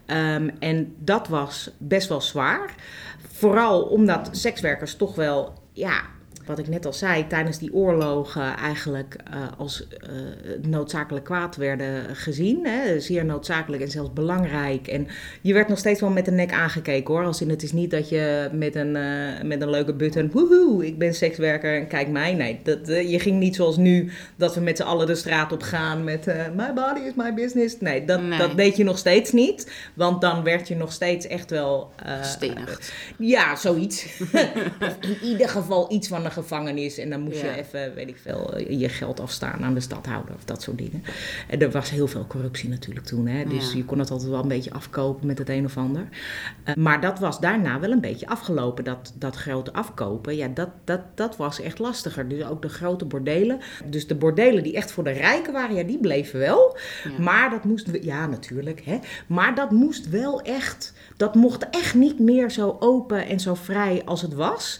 Ehm, 0.05 0.49
en 0.59 0.95
dat 0.99 1.27
was 1.27 1.71
best 1.77 2.09
wel 2.09 2.21
zwaar. 2.21 2.75
Vooral 3.31 3.81
omdat 3.81 4.29
sekswerkers 4.31 4.95
toch 4.95 5.15
wel, 5.15 5.53
ja, 5.73 6.01
wat 6.45 6.59
ik 6.59 6.67
net 6.67 6.85
al 6.85 6.93
zei, 6.93 7.27
tijdens 7.27 7.57
die 7.57 7.73
oorlogen 7.73 8.57
eigenlijk 8.57 9.15
eh, 9.31 9.33
als 9.57 9.87
eh, 9.87 10.09
noodzakelijk 10.61 11.25
kwaad 11.25 11.55
werden 11.55 12.15
gezien. 12.15 12.65
Hè? 12.67 12.99
Zeer 12.99 13.25
noodzakelijk 13.25 13.83
en 13.83 13.89
zelfs 13.91 14.13
belangrijk. 14.13 14.87
En 14.87 15.07
je 15.41 15.53
werd 15.53 15.67
nog 15.67 15.77
steeds 15.77 16.01
wel 16.01 16.09
met 16.09 16.25
de 16.25 16.31
nek 16.31 16.51
aangekeken 16.51 17.13
hoor. 17.13 17.25
Als 17.25 17.41
in 17.41 17.49
het 17.49 17.63
is 17.63 17.71
niet 17.71 17.91
dat 17.91 18.09
je 18.09 18.49
met 18.53 18.75
een, 18.75 18.95
eh, 18.95 19.43
met 19.43 19.61
een 19.61 19.69
leuke 19.69 19.93
button, 19.93 20.31
woehoe, 20.31 20.85
ik 20.85 20.97
ben 20.97 21.13
sekswerker 21.13 21.75
en 21.79 21.87
kijk 21.87 22.07
mij. 22.07 22.33
Nee, 22.33 22.59
dat, 22.63 22.87
je 22.87 23.19
ging 23.19 23.39
niet 23.39 23.55
zoals 23.55 23.77
nu, 23.77 24.11
dat 24.35 24.55
we 24.55 24.61
met 24.61 24.77
z'n 24.77 24.83
allen 24.83 25.07
de 25.07 25.15
straat 25.15 25.51
op 25.51 25.61
gaan 25.61 26.03
met 26.03 26.25
my 26.55 26.73
body 26.73 26.99
is 26.99 27.13
my 27.15 27.33
business. 27.33 27.79
Nee 27.79 28.05
dat, 28.05 28.21
Nee. 28.21 28.39
dat 28.39 28.57
deed 28.57 28.77
je 28.77 28.83
nog 28.83 28.97
steeds 28.97 29.31
niet. 29.31 29.71
Want 29.93 30.21
dan 30.21 30.43
werd 30.43 30.67
je 30.67 30.75
nog 30.75 30.91
steeds 30.91 31.27
echt 31.27 31.49
wel... 31.49 31.91
Stenigd. 32.21 32.93
ja, 33.17 33.55
zoiets. 33.55 34.19
of 34.81 34.97
in 35.11 35.17
ieder 35.23 35.49
geval 35.49 35.91
iets 35.91 36.07
van 36.07 36.25
een 36.25 36.30
gevangenis 36.31 36.97
en 36.97 37.09
dan 37.09 37.21
moest 37.21 37.41
Ja. 37.41 37.45
je 37.51 37.57
even, 37.57 37.93
weet 37.93 38.07
ik 38.07 38.17
veel, 38.17 38.53
eh, 38.53 38.79
je 38.79 38.89
geld 38.89 39.19
afstaan 39.19 39.63
aan 39.63 39.73
de 39.73 39.79
stadhouder 39.79 40.35
of 40.35 40.45
dat 40.45 40.61
soort 40.61 40.77
dingen. 40.77 41.03
En 41.47 41.61
er 41.61 41.71
was 41.71 41.89
heel 41.89 42.07
veel 42.07 42.27
corruptie 42.27 42.69
natuurlijk 42.69 43.05
toen, 43.05 43.27
hè? 43.27 43.45
dus 43.45 43.71
Ja. 43.71 43.77
je 43.77 43.85
kon 43.85 43.99
het 43.99 44.11
altijd 44.11 44.29
wel 44.29 44.41
een 44.41 44.47
beetje 44.47 44.73
afkopen 44.73 45.27
met 45.27 45.37
het 45.37 45.49
een 45.49 45.65
of 45.65 45.77
ander. 45.77 46.07
Eh, 46.63 46.75
maar 46.75 47.01
dat 47.01 47.19
was 47.19 47.39
daarna 47.39 47.79
wel 47.79 47.91
een 47.91 48.01
beetje 48.01 48.27
afgelopen, 48.27 48.83
dat, 48.83 49.13
dat 49.15 49.35
grote 49.35 49.73
afkopen. 49.73 50.35
Ja, 50.35 50.47
dat, 50.47 50.69
dat, 50.83 51.01
dat 51.15 51.37
was 51.37 51.59
echt 51.61 51.79
lastiger. 51.79 52.27
Dus 52.27 52.43
ook 52.45 52.61
de 52.61 52.69
grote 52.69 53.05
bordelen. 53.05 53.59
Dus 53.85 54.07
de 54.07 54.15
bordelen 54.15 54.63
die 54.63 54.75
echt 54.75 54.91
voor 54.91 55.03
de 55.03 55.11
rijken 55.11 55.53
waren, 55.53 55.75
ja, 55.75 55.83
die 55.83 55.99
bleven 55.99 56.39
wel. 56.39 56.77
Ja. 57.03 57.23
Maar 57.23 57.49
dat 57.49 57.63
moest, 57.63 57.87
ja 58.01 58.27
natuurlijk, 58.27 58.81
hè. 58.85 58.99
Maar 59.27 59.55
dat 59.55 59.71
moest 59.71 60.09
wel 60.09 60.41
echt, 60.41 60.93
dat 61.17 61.35
mocht 61.35 61.69
echt 61.69 61.95
niet 61.95 62.19
meer 62.19 62.51
zo 62.51 62.77
open 62.79 63.27
en 63.27 63.39
zo 63.39 63.53
vrij 63.55 64.01
als 64.05 64.21
het 64.21 64.33
was. 64.33 64.79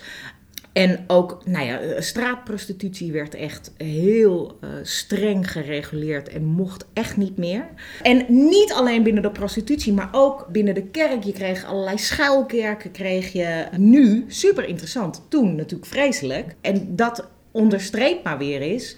En 0.73 1.03
ook, 1.07 1.41
nou 1.45 1.65
ja, 1.65 1.79
eh, 1.79 2.01
straatprostitutie 2.01 3.11
werd 3.11 3.35
echt 3.35 3.71
heel 3.77 4.57
eh, 4.61 4.69
streng 4.83 5.51
gereguleerd 5.51 6.29
en 6.29 6.45
mocht 6.45 6.85
echt 6.93 7.17
niet 7.17 7.37
meer. 7.37 7.65
En 8.01 8.25
niet 8.27 8.73
alleen 8.73 9.03
binnen 9.03 9.23
de 9.23 9.31
prostitutie, 9.31 9.93
maar 9.93 10.09
ook 10.11 10.47
binnen 10.51 10.73
de 10.73 10.83
kerk. 10.83 11.23
Je 11.23 11.33
kreeg 11.33 11.65
allerlei 11.65 11.97
schuilkerken, 11.97 12.91
kreeg 12.91 13.31
je 13.31 13.65
nu, 13.77 14.25
super 14.27 14.67
interessant, 14.67 15.21
toen 15.27 15.55
natuurlijk 15.55 15.91
vreselijk. 15.91 16.55
En 16.61 16.95
dat 16.95 17.27
onderstreept 17.51 18.23
maar 18.23 18.37
weer 18.37 18.61
is 18.61 18.95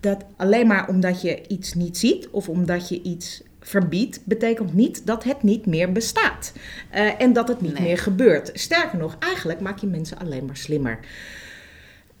dat 0.00 0.24
alleen 0.36 0.66
maar 0.66 0.88
omdat 0.88 1.22
je 1.22 1.42
iets 1.48 1.74
niet 1.74 1.98
ziet 1.98 2.28
of 2.30 2.48
omdat 2.48 2.88
je 2.88 3.02
iets 3.02 3.42
verbiedt, 3.60 4.20
betekent 4.24 4.74
niet 4.74 5.06
dat 5.06 5.24
het 5.24 5.42
niet 5.42 5.66
meer 5.66 5.92
bestaat. 5.92 6.52
Eh, 6.90 7.20
en 7.20 7.32
dat 7.32 7.48
het 7.48 7.60
niet 7.60 7.72
Nee. 7.72 7.82
meer 7.82 7.98
gebeurt. 7.98 8.50
Sterker 8.54 8.98
nog, 8.98 9.16
eigenlijk 9.18 9.60
maak 9.60 9.78
je 9.78 9.86
mensen 9.86 10.18
alleen 10.18 10.44
maar 10.44 10.56
slimmer. 10.56 10.98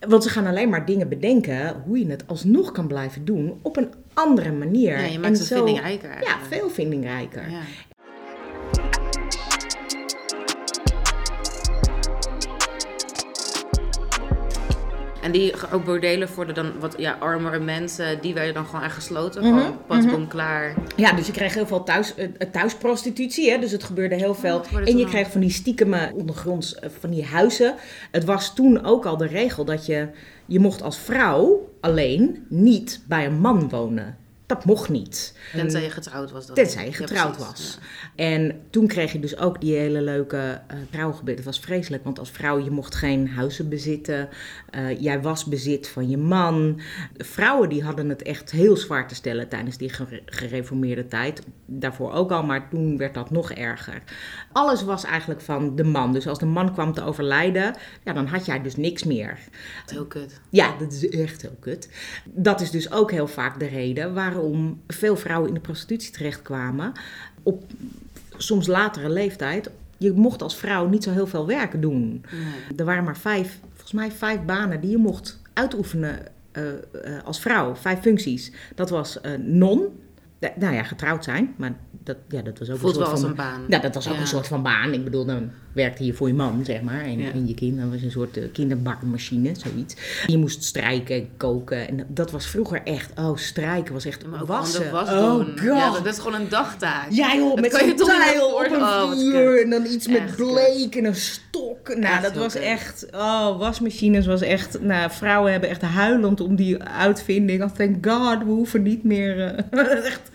Want 0.08 0.22
ze 0.22 0.28
gaan 0.28 0.46
alleen 0.46 0.68
maar 0.68 0.84
dingen 0.86 1.08
bedenken 1.08 1.82
hoe 1.86 1.98
je 1.98 2.06
het 2.10 2.24
alsnog 2.26 2.72
kan 2.72 2.86
blijven 2.86 3.24
doen 3.24 3.58
op 3.62 3.76
een 3.76 3.88
andere 4.14 4.52
manier. 4.52 4.98
Ja, 4.98 5.04
je 5.04 5.18
maakt 5.18 5.38
En 5.38 5.44
ze 5.44 5.54
vindingrijker 5.54 6.10
Ja, 6.22 6.36
veel 6.48 6.70
vindingrijker. 6.70 7.50
Ja. 7.50 7.60
En 15.22 15.32
die 15.32 15.52
ook 15.72 15.84
bordelen 15.84 16.28
voor 16.28 16.46
de 16.46 16.52
dan 16.52 16.72
wat 16.78 16.94
ja, 16.98 17.16
armere 17.20 17.58
mensen, 17.58 18.20
die 18.20 18.34
werden 18.34 18.54
dan 18.54 18.66
gewoon 18.66 18.82
echt 18.82 18.94
gesloten. 18.94 19.42
Mhm, 19.44 19.58
Gewoon 19.58 19.78
pasboom 19.86 20.28
klaar. 20.28 20.74
Ja, 20.96 21.12
dus 21.12 21.26
je 21.26 21.32
kreeg 21.32 21.54
heel 21.54 21.66
veel 21.66 21.82
thuis, 21.82 22.14
eh, 22.14 22.28
thuisprostitutie. 22.52 23.50
Hè? 23.50 23.58
Dus 23.58 23.72
het 23.72 23.84
gebeurde 23.84 24.14
heel 24.14 24.34
veel. 24.34 24.62
en 24.84 24.96
je 24.96 25.04
kreeg 25.04 25.30
van 25.30 25.40
die 25.40 25.50
stiekeme 25.50 26.12
ondergronds 26.14 26.74
eh, 26.74 26.90
van 27.00 27.10
die 27.10 27.24
huizen. 27.24 27.74
Het 28.10 28.24
was 28.24 28.54
toen 28.54 28.84
ook 28.84 29.06
al 29.06 29.16
de 29.16 29.26
regel 29.26 29.64
dat 29.64 29.86
je... 29.86 30.08
Je 30.46 30.58
mocht 30.58 30.82
als 30.82 30.98
vrouw 30.98 31.70
alleen 31.80 32.46
niet 32.48 33.04
bij 33.08 33.26
een 33.26 33.40
man 33.40 33.68
wonen. 33.68 34.16
Dat 34.50 34.64
mocht 34.64 34.88
niet. 34.88 35.34
Tenzij 35.54 35.82
je 35.82 35.90
getrouwd 35.90 36.30
was. 36.30 36.46
Dat 36.46 36.56
Tenzij 36.56 36.84
je 36.84 36.92
getrouwd 36.92 37.38
was. 37.38 37.78
ja. 38.16 38.24
En 38.24 38.60
toen 38.70 38.86
kreeg 38.86 39.12
je 39.12 39.20
dus 39.20 39.36
ook 39.38 39.60
die 39.60 39.74
hele 39.76 40.00
leuke 40.02 40.60
eh 40.66 40.76
trouwgebied. 40.90 41.36
Het 41.36 41.44
was 41.44 41.60
vreselijk, 41.60 42.04
want 42.04 42.18
als 42.18 42.30
vrouw 42.30 42.58
je 42.64 42.70
mocht 42.70 42.94
geen 42.94 43.28
huizen 43.28 43.68
bezitten. 43.68 44.28
Eh, 44.70 45.00
jij 45.00 45.20
was 45.22 45.44
bezit 45.44 45.88
van 45.88 46.08
je 46.08 46.16
man. 46.16 46.80
Vrouwen 47.16 47.68
die 47.68 47.82
hadden 47.84 48.08
het 48.08 48.22
echt 48.22 48.50
heel 48.50 48.76
zwaar 48.76 49.08
te 49.08 49.14
stellen 49.14 49.48
tijdens 49.48 49.76
die 49.76 49.88
gere- 49.88 50.22
gereformeerde 50.26 51.06
tijd. 51.06 51.42
Daarvoor 51.66 52.12
ook 52.12 52.30
al, 52.30 52.42
maar 52.42 52.68
toen 52.70 52.96
werd 52.96 53.14
dat 53.14 53.30
nog 53.30 53.52
erger. 53.52 54.02
Alles 54.52 54.82
was 54.82 55.04
eigenlijk 55.04 55.40
van 55.40 55.76
de 55.76 55.84
man. 55.84 56.12
Dus 56.12 56.26
als 56.26 56.38
de 56.38 56.46
man 56.46 56.72
kwam 56.72 56.92
te 56.92 57.04
overlijden, 57.04 57.74
ja, 58.04 58.12
dan 58.12 58.26
had 58.26 58.46
jij 58.46 58.62
dus 58.62 58.76
niks 58.76 59.04
meer. 59.04 59.38
Heel 59.86 60.06
kut. 60.06 60.40
Ja, 60.48 60.76
dat 60.78 60.92
is 60.92 61.08
echt 61.08 61.42
heel 61.42 61.56
kut. 61.60 61.88
Dat 62.24 62.60
is 62.60 62.70
dus 62.70 62.92
ook 62.92 63.10
heel 63.10 63.26
vaak 63.28 63.58
de 63.58 63.66
reden 63.66 64.14
waarom 64.14 64.38
veel 64.86 65.16
vrouwen 65.16 65.48
in 65.48 65.54
de 65.54 65.60
prostitutie 65.60 66.12
terechtkwamen. 66.12 66.92
Op 67.42 67.64
soms 68.36 68.66
latere 68.66 69.08
leeftijd. 69.10 69.70
Je 69.96 70.12
mocht 70.12 70.42
als 70.42 70.56
vrouw 70.56 70.88
niet 70.88 71.02
zo 71.02 71.10
heel 71.10 71.26
veel 71.26 71.46
werk 71.46 71.82
doen. 71.82 72.24
Nee. 72.32 72.76
Er 72.76 72.84
waren 72.84 73.04
maar 73.04 73.18
vijf, 73.18 73.58
volgens 73.68 73.92
mij 73.92 74.10
vijf 74.10 74.44
banen 74.44 74.80
die 74.80 74.90
je 74.90 74.96
mocht 74.96 75.40
uitoefenen 75.52 76.18
eh, 76.52 76.68
eh, 76.72 77.24
als 77.24 77.40
vrouw. 77.40 77.74
Vijf 77.74 78.00
functies. 78.00 78.52
Dat 78.74 78.90
was 78.90 79.20
eh, 79.20 79.32
non. 79.38 79.86
Nou 80.58 80.74
ja, 80.74 80.82
getrouwd 80.82 81.24
zijn. 81.24 81.54
Maar 81.56 81.72
dat, 82.04 82.16
ja, 82.28 82.42
dat 82.42 82.58
was 82.58 82.70
ook 82.70 82.78
Voelt 82.78 82.94
een 82.96 83.00
wel 83.00 83.08
soort 83.08 83.10
als 83.10 83.20
van... 83.20 83.30
een 83.30 83.36
baan. 83.36 83.60
Ja, 83.68 83.78
dat 83.78 83.94
was 83.94 84.08
ook 84.08 84.14
Ja. 84.14 84.20
een 84.20 84.26
soort 84.26 84.46
van 84.46 84.62
baan. 84.62 84.92
Ik 84.92 85.04
bedoel, 85.04 85.24
dan 85.24 85.50
werkte 85.72 86.04
je 86.04 86.12
voor 86.14 86.28
je 86.28 86.34
man, 86.34 86.64
zeg 86.64 86.80
maar. 86.82 87.00
En, 87.00 87.18
Ja. 87.18 87.30
en 87.32 87.46
je 87.48 87.54
kind, 87.54 87.78
dat 87.80 87.88
was 87.90 88.02
een 88.02 88.10
soort 88.10 88.36
eh, 88.36 88.44
kinderbakkenmachine, 88.52 89.52
zoiets. 89.54 89.94
Je 90.26 90.38
moest 90.38 90.64
strijken, 90.64 91.28
koken. 91.36 91.88
En 91.88 92.06
dat 92.08 92.30
was 92.30 92.46
vroeger 92.46 92.80
echt... 92.84 93.12
Oh, 93.18 93.36
strijken 93.36 93.92
was 93.92 94.04
echt 94.04 94.26
Maar 94.26 94.40
ook 94.40 94.46
wassen. 94.48 94.90
was 94.90 95.08
oh 95.10 95.34
doen. 95.34 95.46
god. 95.58 95.62
Ja, 95.62 95.90
dat 95.90 96.06
is 96.06 96.18
gewoon 96.18 96.40
een 96.40 96.48
dagtaak. 96.48 97.06
Ja 97.10 97.34
joh, 97.36 97.48
Dat 97.50 97.60
met 97.60 97.74
zo'n 97.74 97.86
niet 97.86 97.98
tijl 98.04 98.46
op? 98.46 98.66
Oh, 98.66 98.72
een 98.72 98.80
wat 98.80 99.18
vuur 99.18 99.62
en 99.62 99.70
dan 99.70 99.84
iets 99.86 100.08
met 100.08 100.36
bleek 100.36 100.94
en 100.96 101.04
een 101.04 101.14
stok. 101.14 101.88
Nou, 101.88 102.00
Echt 102.14 102.22
dat 102.22 102.34
was 102.34 102.52
kut. 102.52 102.62
echt... 102.62 103.06
Oh, 103.14 103.58
wasmachines 103.58 104.26
was 104.26 104.40
echt... 104.40 104.80
Nou, 104.82 105.10
vrouwen 105.10 105.52
hebben 105.52 105.70
echt 105.70 105.82
huilend 105.82 106.40
om 106.40 106.56
die 106.56 106.82
uitvinding. 106.82 107.62
Oh, 107.62 107.70
thank 107.70 108.06
god, 108.06 108.38
we 108.38 108.50
hoeven 108.50 108.82
niet 108.82 109.04
meer... 109.04 109.40
eh, 109.70 110.04
echt 110.06 110.29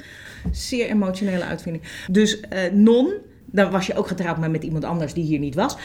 zeer 0.52 0.88
emotionele 0.90 1.44
uitvinding. 1.44 1.84
Dus 2.12 2.40
eh, 2.40 2.72
non, 2.72 3.14
dan 3.46 3.72
was 3.72 3.88
je 3.88 3.96
ook 3.96 4.08
getrouwd 4.08 4.38
maar 4.38 4.52
met 4.52 4.64
iemand 4.64 4.84
anders 4.84 5.14
die 5.14 5.24
hier 5.24 5.40
niet 5.40 5.56
was. 5.56 5.78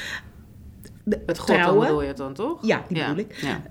De- 1.05 1.23
Met 1.27 1.39
God 1.39 1.47
trouwen, 1.55 1.81
bedoel 1.87 2.03
je 2.03 2.09
het 2.09 2.17
dan, 2.17 2.35
toch? 2.35 2.67
Ja, 2.67 2.85
die 2.89 2.97
ja. 2.97 3.09
bedoel 3.09 3.25
ik. 3.31 3.35
Ja. 3.43 3.63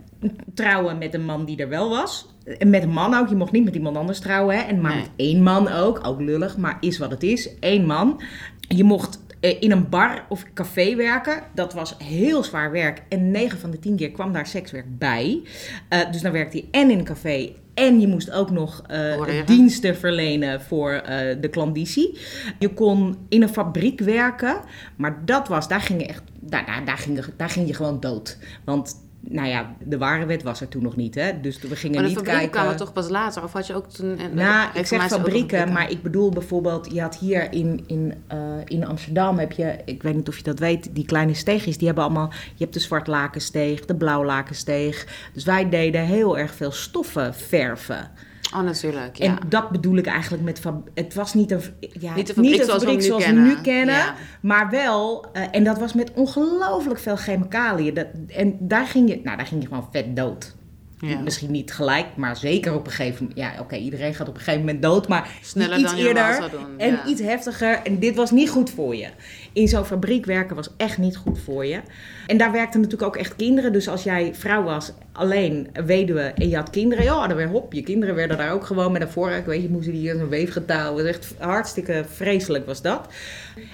trouwen 0.54 0.98
met 0.98 1.14
een 1.14 1.26
man 1.26 1.46
die 1.46 1.58
er 1.58 1.70
wel 1.70 1.90
was. 1.90 2.28
En 2.58 2.70
met 2.70 2.84
een 2.84 2.90
man 2.90 3.14
ook. 3.14 3.28
Je 3.30 3.36
mocht 3.36 3.52
niet 3.52 3.64
met 3.64 3.76
iemand 3.76 3.98
anders 3.98 4.20
trouwen. 4.20 4.56
Hè? 4.56 4.62
En 4.62 4.82
maar 4.82 4.92
Nee. 4.92 5.02
met 5.02 5.10
één 5.16 5.44
man 5.44 5.68
ook. 5.72 6.00
Ook 6.08 6.22
lullig, 6.22 6.58
maar 6.58 6.78
is 6.80 6.98
wat 6.98 7.12
het 7.12 7.24
is. 7.24 7.50
Eén 7.60 7.86
man. 7.86 8.22
Je 8.68 8.84
mocht 8.84 9.20
eh, 9.28 9.29
in 9.40 9.72
een 9.72 9.90
bar 9.90 10.26
of 10.30 10.46
café 10.54 10.96
werken. 10.96 11.44
Dat 11.54 11.74
was 11.74 11.96
heel 12.04 12.44
zwaar 12.44 12.72
werk. 12.72 13.02
En 13.10 13.32
9 13.32 13.60
van 13.60 13.72
de 13.72 13.80
10 13.80 13.96
keer 13.96 14.12
kwam 14.12 14.34
daar 14.34 14.48
sekswerk 14.48 14.98
bij. 14.98 15.42
Eh, 15.90 16.12
dus 16.12 16.22
dan 16.22 16.32
werkte 16.32 16.58
je 16.58 16.68
en 16.72 16.90
in 16.90 16.98
een 17.00 17.04
café. 17.04 17.52
En 17.74 18.00
je 18.00 18.08
moest 18.08 18.32
ook 18.32 18.50
nog 18.50 18.84
eh, 18.88 19.46
diensten 19.46 19.98
verlenen 19.98 20.62
voor 20.62 20.92
eh, 20.92 21.36
de 21.42 21.48
klandizie. 21.50 22.18
Je 22.60 22.74
kon 22.74 23.18
in 23.30 23.42
een 23.42 23.50
fabriek 23.50 24.00
werken. 24.00 24.60
Maar 24.96 25.26
dat 25.26 25.48
was, 25.48 25.68
daar 25.68 25.82
ging 25.82 26.02
je 26.02 26.08
echt, 26.08 26.24
daar, 26.40 26.66
daar, 26.66 26.86
daar, 26.86 26.98
ging, 26.98 27.18
je, 27.18 27.34
daar 27.38 27.50
ging 27.50 27.68
je 27.68 27.74
gewoon 27.74 28.00
dood. 28.00 28.38
Want, 28.66 29.09
nou 29.22 29.48
ja, 29.48 29.76
de 29.84 29.98
ware 29.98 30.26
wet 30.26 30.44
was 30.44 30.62
er 30.62 30.68
toen 30.68 30.84
nog 30.84 30.96
niet, 30.96 31.16
hè. 31.16 31.42
Dus 31.42 31.60
we 31.60 31.76
gingen 31.76 31.96
Maar 31.96 32.04
de 32.04 32.10
niet 32.10 32.18
fabrieken 32.18 32.40
kijken... 32.40 32.60
kwamen 32.60 32.78
toch 32.78 32.94
pas 32.94 33.10
later? 33.10 33.44
Of 33.44 33.54
had 33.54 33.68
je 33.68 33.74
ook 33.76 33.90
toen... 33.90 34.18
eh, 34.18 34.26
Nou, 34.34 34.70
ik 34.74 34.86
zeg 34.86 35.08
fabrieken, 35.08 35.72
maar 35.72 35.92
ik 35.92 36.02
bedoel 36.02 36.30
bijvoorbeeld, 36.30 36.92
je 36.92 37.02
had 37.02 37.18
hier 37.18 37.54
in, 37.54 37.84
in, 37.88 38.14
eh, 38.28 38.38
in 38.66 38.86
Amsterdam 38.86 39.40
heb 39.40 39.52
je, 39.52 39.76
ik 39.86 40.04
weet 40.04 40.16
niet 40.16 40.28
of 40.28 40.38
je 40.38 40.44
dat 40.44 40.60
weet, 40.60 40.90
die 40.96 41.06
kleine 41.06 41.34
steegjes, 41.34 41.78
die 41.78 41.88
hebben 41.88 42.04
allemaal, 42.04 42.30
je 42.56 42.64
hebt 42.64 42.74
de 42.74 42.80
zwartlakensteeg, 42.80 43.86
de 43.86 43.96
blauwlakensteeg. 43.96 45.08
Dus 45.34 45.44
wij 45.44 45.70
deden 45.70 46.02
heel 46.02 46.38
erg 46.38 46.54
veel 46.54 46.72
stoffen 46.72 47.34
verven. 47.34 48.12
Oh, 48.56 48.62
natuurlijk, 48.62 49.16
ja. 49.16 49.26
En 49.26 49.38
dat 49.50 49.70
bedoel 49.70 49.98
ik 49.98 50.06
eigenlijk 50.06 50.44
met, 50.44 50.62
het 50.94 51.14
was 51.14 51.34
niet 51.34 51.52
een, 51.52 51.62
ja, 51.80 52.16
Niet 52.16 52.28
de 52.28 52.34
fabriek 52.34 52.64
zoals 52.64 52.84
we 52.84 52.92
nu 52.92 53.02
zoals 53.02 53.26
we 53.26 53.32
kennen. 53.32 53.48
nu 53.48 53.62
kennen, 53.62 53.96
Ja. 53.96 54.14
maar 54.42 54.70
wel, 54.70 55.26
eh, 55.34 55.44
en 55.52 55.64
dat 55.64 55.80
was 55.80 55.94
met 55.94 56.12
ongelooflijk 56.14 57.00
veel 57.00 57.16
chemicaliën. 57.16 57.94
Dat, 57.94 58.08
en 58.28 58.58
daar 58.60 58.86
ging, 58.88 59.10
je, 59.10 59.20
nou, 59.24 59.38
daar 59.38 59.46
ging 59.46 59.62
je 59.62 59.68
gewoon 59.68 59.88
vet 59.92 60.16
dood. 60.16 60.56
Ja. 61.00 61.20
Misschien 61.20 61.52
niet 61.52 61.74
gelijk, 61.74 62.06
maar 62.16 62.38
zeker 62.38 62.74
op 62.74 62.86
een 62.86 62.92
gegeven 62.92 63.18
moment. 63.20 63.40
Ja, 63.40 63.60
oké, 63.60 63.76
iedereen 63.76 64.14
gaat 64.14 64.28
op 64.28 64.34
een 64.34 64.42
gegeven 64.42 64.66
moment 64.66 64.82
dood, 64.82 65.08
maar 65.08 65.30
Sneller 65.42 65.78
iets 65.80 65.92
dan 65.92 66.00
je 66.00 66.08
eerder 66.08 66.50
doen, 66.52 66.80
en 66.80 66.92
ja. 66.92 67.06
iets 67.06 67.22
heftiger. 67.22 67.80
En 67.84 68.00
dit 68.00 68.16
was 68.16 68.32
niet 68.32 68.50
goed 68.50 68.70
voor 68.70 68.96
je. 68.96 69.08
In 69.54 69.68
zo'n 69.68 69.86
fabriek 69.86 70.26
werken 70.26 70.56
was 70.56 70.70
echt 70.78 70.98
niet 70.98 71.18
goed 71.18 71.40
voor 71.40 71.66
je. 71.66 71.82
En 72.28 72.38
daar 72.38 72.52
werkten 72.52 72.82
natuurlijk 72.82 73.08
ook 73.08 73.18
echt 73.18 73.36
kinderen. 73.36 73.74
Dus 73.74 73.88
als 73.88 74.04
jij 74.04 74.36
vrouw 74.36 74.64
was, 74.64 74.92
alleen 75.12 75.68
weduwe 75.86 76.22
en 76.22 76.50
je 76.50 76.56
had 76.56 76.70
kinderen, 76.70 77.04
ja, 77.04 77.28
dan 77.28 77.38
weer 77.38 77.48
hop, 77.48 77.74
je 77.74 77.84
kinderen 77.84 78.16
werden 78.16 78.38
daar 78.38 78.52
ook 78.52 78.66
gewoon 78.66 78.92
met 78.92 79.02
een 79.02 79.10
vork, 79.10 79.46
weet 79.46 79.62
je, 79.62 79.70
moesten 79.70 79.94
die 79.94 80.10
in 80.10 80.20
een 80.20 80.30
weefgetouw. 80.30 80.98
Het 80.98 81.06
was 81.06 81.16
echt 81.16 81.34
hartstikke 81.38 82.06
vreselijk 82.14 82.66
was 82.66 82.82
dat. 82.82 83.08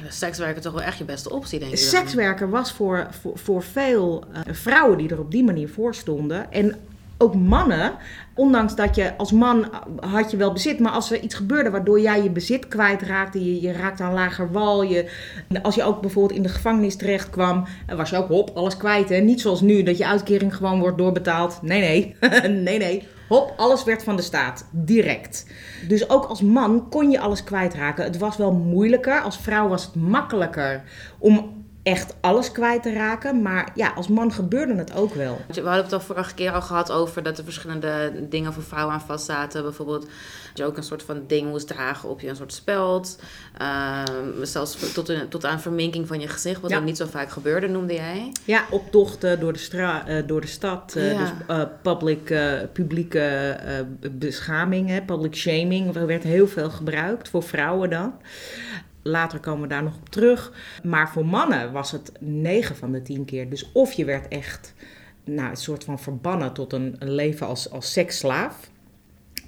Sekswerken 0.09 0.61
toch 0.61 0.73
wel 0.73 0.81
echt 0.81 0.97
je 0.97 1.03
beste 1.03 1.29
optie, 1.29 1.59
denk 1.59 1.71
ik 1.71 1.77
dan. 1.77 1.87
Sekswerker 1.87 2.49
was 2.49 2.71
voor, 2.71 3.07
voor, 3.21 3.37
voor 3.37 3.63
veel 3.63 4.23
eh, 4.33 4.41
vrouwen 4.53 4.97
die 4.97 5.09
er 5.09 5.19
op 5.19 5.31
die 5.31 5.43
manier 5.43 5.69
voor 5.69 5.95
stonden. 5.95 6.51
En 6.51 6.75
ook 7.17 7.35
mannen, 7.35 7.93
ondanks 8.33 8.75
dat 8.75 8.95
je 8.95 9.17
als 9.17 9.31
man 9.31 9.69
had 9.99 10.31
je 10.31 10.37
wel 10.37 10.53
bezit, 10.53 10.79
maar 10.79 10.91
als 10.91 11.11
er 11.11 11.19
iets 11.19 11.35
gebeurde 11.35 11.69
waardoor 11.69 11.99
jij 11.99 12.23
je 12.23 12.29
bezit 12.29 12.67
kwijtraakte, 12.67 13.45
je, 13.45 13.61
je 13.61 13.71
raakte 13.71 14.03
aan 14.03 14.13
lager 14.13 14.51
wal, 14.51 14.83
je, 14.83 15.09
als 15.61 15.75
je 15.75 15.83
ook 15.83 16.01
bijvoorbeeld 16.01 16.37
in 16.37 16.43
de 16.43 16.49
gevangenis 16.49 16.95
terecht 16.95 17.29
kwam, 17.29 17.65
was 17.95 18.09
je 18.09 18.17
ook 18.17 18.27
hop, 18.27 18.51
alles 18.53 18.77
kwijt. 18.77 19.09
Hè? 19.09 19.17
Niet 19.17 19.41
zoals 19.41 19.61
nu, 19.61 19.83
dat 19.83 19.97
je 19.97 20.07
uitkering 20.07 20.55
gewoon 20.55 20.79
wordt 20.79 20.97
doorbetaald. 20.97 21.59
Nee, 21.61 21.81
nee, 21.81 22.15
nee, 22.49 22.77
nee. 22.77 23.07
Hop, 23.27 23.53
alles 23.57 23.83
werd 23.83 24.03
van 24.03 24.15
de 24.15 24.21
staat, 24.21 24.67
direct. 24.71 25.45
Dus 25.87 26.09
ook 26.09 26.25
als 26.25 26.41
man 26.41 26.89
kon 26.89 27.11
je 27.11 27.19
alles 27.19 27.43
kwijtraken. 27.43 28.03
Het 28.03 28.17
was 28.17 28.37
wel 28.37 28.51
moeilijker. 28.51 29.21
Als 29.21 29.37
vrouw 29.37 29.67
was 29.67 29.85
het 29.85 29.95
makkelijker 29.95 30.83
om 31.19 31.54
echt 31.85 32.15
alles 32.21 32.51
kwijt 32.51 32.83
te 32.83 32.93
raken. 32.93 33.41
Maar 33.41 33.71
ja, 33.75 33.91
als 33.95 34.07
man 34.07 34.31
gebeurde 34.31 34.75
het 34.75 34.95
ook 34.95 35.13
wel. 35.13 35.41
We 35.47 35.61
hadden 35.61 35.83
het 35.83 35.93
al 35.93 35.99
vorige 35.99 36.33
keer 36.33 36.51
al 36.51 36.61
gehad 36.61 36.91
over 36.91 37.23
dat 37.23 37.37
er 37.37 37.43
verschillende 37.43 38.11
dingen 38.29 38.53
voor 38.53 38.63
vrouwen 38.63 38.93
aan 38.93 39.01
vast 39.01 39.25
zaten. 39.25 39.63
Bijvoorbeeld 39.63 40.01
dat 40.01 40.09
je 40.53 40.65
ook 40.65 40.77
een 40.77 40.83
soort 40.83 41.03
van 41.03 41.23
ding 41.27 41.49
moest 41.49 41.67
dragen 41.67 42.09
op 42.09 42.21
je, 42.21 42.27
een 42.27 42.35
soort 42.35 42.53
speld. 42.53 43.19
Ehm, 43.57 44.43
zelfs 44.43 44.93
tot, 44.93 45.09
een, 45.09 45.27
tot 45.29 45.45
aan 45.45 45.59
verminking 45.61 46.07
van 46.07 46.19
je 46.19 46.27
gezicht, 46.27 46.61
wat 46.61 46.69
Ja. 46.69 46.75
dan 46.75 46.85
niet 46.85 46.97
zo 46.97 47.05
vaak 47.05 47.29
gebeurde, 47.29 47.67
noemde 47.67 47.93
jij. 47.93 48.31
Ja, 48.43 48.65
optochten 48.69 49.39
door 49.39 49.53
de, 49.53 49.59
stra 49.59 50.07
eh, 50.07 50.27
door 50.27 50.41
de 50.41 50.47
stad. 50.47 50.93
Ja. 50.95 51.17
Dus 51.17 51.29
eh, 51.47 51.61
public, 51.81 52.33
publieke 52.73 53.57
beschaming, 54.11 54.89
hè, 54.89 55.01
public 55.01 55.35
shaming. 55.35 55.95
Er 55.95 56.07
werd 56.07 56.23
heel 56.23 56.47
veel 56.47 56.69
gebruikt, 56.69 57.29
voor 57.29 57.43
vrouwen 57.43 57.89
dan. 57.89 58.13
Later 59.07 59.39
komen 59.39 59.61
we 59.61 59.67
daar 59.67 59.83
nog 59.83 59.95
op 59.95 60.09
terug. 60.09 60.51
Maar 60.83 61.09
voor 61.09 61.25
mannen 61.25 61.71
was 61.71 61.91
het 61.91 62.11
9 62.19 62.75
van 62.75 62.91
de 62.91 63.01
10 63.01 63.25
keer. 63.25 63.49
Dus 63.49 63.71
of 63.71 63.91
je 63.93 64.05
werd 64.05 64.27
echt 64.27 64.73
nou, 65.23 65.49
een 65.49 65.55
soort 65.55 65.83
van 65.83 65.99
verbannen 65.99 66.53
tot 66.53 66.73
een, 66.73 66.95
een 66.99 67.11
leven 67.11 67.47
als, 67.47 67.69
als 67.71 67.91
seksslaaf. 67.91 68.69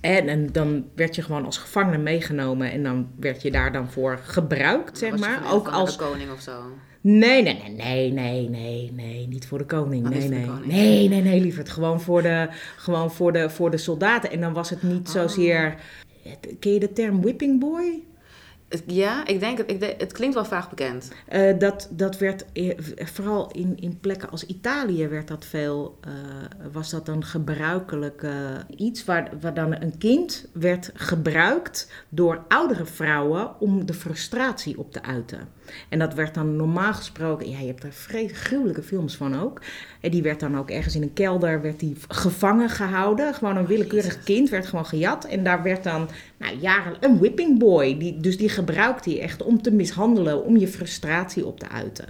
En, 0.02 0.28
en 0.28 0.52
dan 0.52 0.86
werd 0.96 1.16
je 1.16 1.22
gewoon 1.22 1.46
als 1.46 1.58
gevangene 1.58 1.98
meegenomen 1.98 2.72
en 2.72 2.84
dan 2.84 3.08
werd 3.20 3.42
je 3.42 3.52
daar 3.52 3.72
dan 3.72 3.92
voor 3.92 4.20
gebruikt, 4.24 4.98
zeg 4.98 5.18
maar. 5.18 5.52
Ook 5.52 5.68
als 5.68 5.98
de 5.98 6.04
koning 6.04 6.32
of 6.32 6.42
zo. 6.42 6.62
Nee, 7.02 7.42
nee, 7.44 7.54
nee, 7.64 7.72
nee, 7.76 8.12
nee, 8.12 8.50
nee, 8.50 8.92
nee, 8.94 9.28
niet 9.28 9.48
voor 9.48 9.58
de 9.58 9.66
koning. 9.66 10.06
Oh, 10.06 10.12
Nee, 10.12 10.22
de 10.22 10.28
nee. 10.28 10.46
koning. 10.46 10.66
Nee, 10.66 11.10
nee, 11.10 11.22
nee, 11.22 11.42
lieverd. 11.42 11.70
Gewoon 11.70 12.02
voor 12.02 12.22
de, 12.22 12.48
gewoon 12.78 13.12
voor 13.12 13.34
de, 13.34 13.50
voor 13.50 13.72
de 13.72 13.78
soldaten. 13.78 14.32
En 14.32 14.42
dan 14.42 14.54
was 14.54 14.70
het 14.70 14.84
niet 14.84 15.08
Oh. 15.08 15.14
zozeer... 15.14 15.76
Ken 16.60 16.74
je 16.74 16.80
de 16.80 16.94
term 16.94 17.22
whipping 17.22 17.60
boy? 17.60 18.04
Ja, 18.86 19.28
ik 19.28 19.40
denk 19.40 19.58
het. 19.58 19.72
Ik 19.72 19.80
denk, 19.80 20.00
het 20.00 20.12
klinkt 20.12 20.36
wel 20.36 20.46
vaag 20.46 20.70
bekend. 20.70 21.12
Eh, 21.28 21.60
dat, 21.60 21.88
dat 21.92 22.18
werd 22.18 22.46
eh, 22.54 22.78
vooral 22.96 23.52
in, 23.52 23.78
in 23.80 24.00
plekken 24.00 24.30
als 24.30 24.46
Italië 24.46 25.08
werd 25.08 25.28
dat 25.28 25.46
veel, 25.46 25.98
eh, 26.02 26.12
was 26.72 26.90
dat 26.90 27.06
dan 27.06 27.26
gebruikelijk 27.26 28.26
iets 28.78 29.06
waar, 29.06 29.32
waar 29.42 29.54
dan 29.54 29.82
een 29.82 29.98
kind 29.98 30.48
werd 30.54 30.92
gebruikt 30.94 31.92
door 32.10 32.46
oudere 32.48 32.86
vrouwen 32.86 33.60
om 33.60 33.86
de 33.86 33.94
frustratie 33.94 34.80
op 34.80 34.92
te 34.92 35.04
uiten. 35.04 35.40
En 35.90 36.00
dat 36.00 36.14
werd 36.14 36.34
dan 36.34 36.56
normaal 36.56 36.94
gesproken, 36.94 37.50
ja, 37.50 37.60
je 37.60 37.68
hebt 37.68 37.84
er 37.84 37.94
gruwelijke 38.34 38.84
films 38.84 39.16
van 39.16 39.40
ook. 39.40 39.62
En 40.02 40.12
die 40.12 40.22
werd 40.22 40.40
dan 40.40 40.58
ook 40.58 40.70
ergens 40.70 40.96
in 40.96 41.02
een 41.02 41.14
kelder 41.14 41.62
werd 41.62 41.80
die 41.80 41.96
gevangen 42.08 42.70
gehouden. 42.70 43.34
Gewoon 43.34 43.58
een 43.58 43.66
willekeurig 43.66 44.24
kind 44.24 44.50
werd 44.50 44.66
gewoon 44.66 44.86
gejat. 44.86 45.26
En 45.26 45.44
daar 45.44 45.64
werd 45.64 45.84
dan 45.84 46.10
nou, 46.38 46.56
jaren 46.58 46.98
een 47.00 47.18
whipping 47.18 47.60
boy. 47.60 47.98
Die, 47.98 48.20
dus 48.20 48.38
die 48.38 48.50
gebruikte 48.58 49.10
hij 49.10 49.22
echt 49.22 49.44
om 49.44 49.62
te 49.62 49.72
mishandelen, 49.72 50.44
om 50.44 50.58
je 50.58 50.68
frustratie 50.68 51.46
op 51.46 51.60
te 51.60 51.70
uiten. 51.70 52.06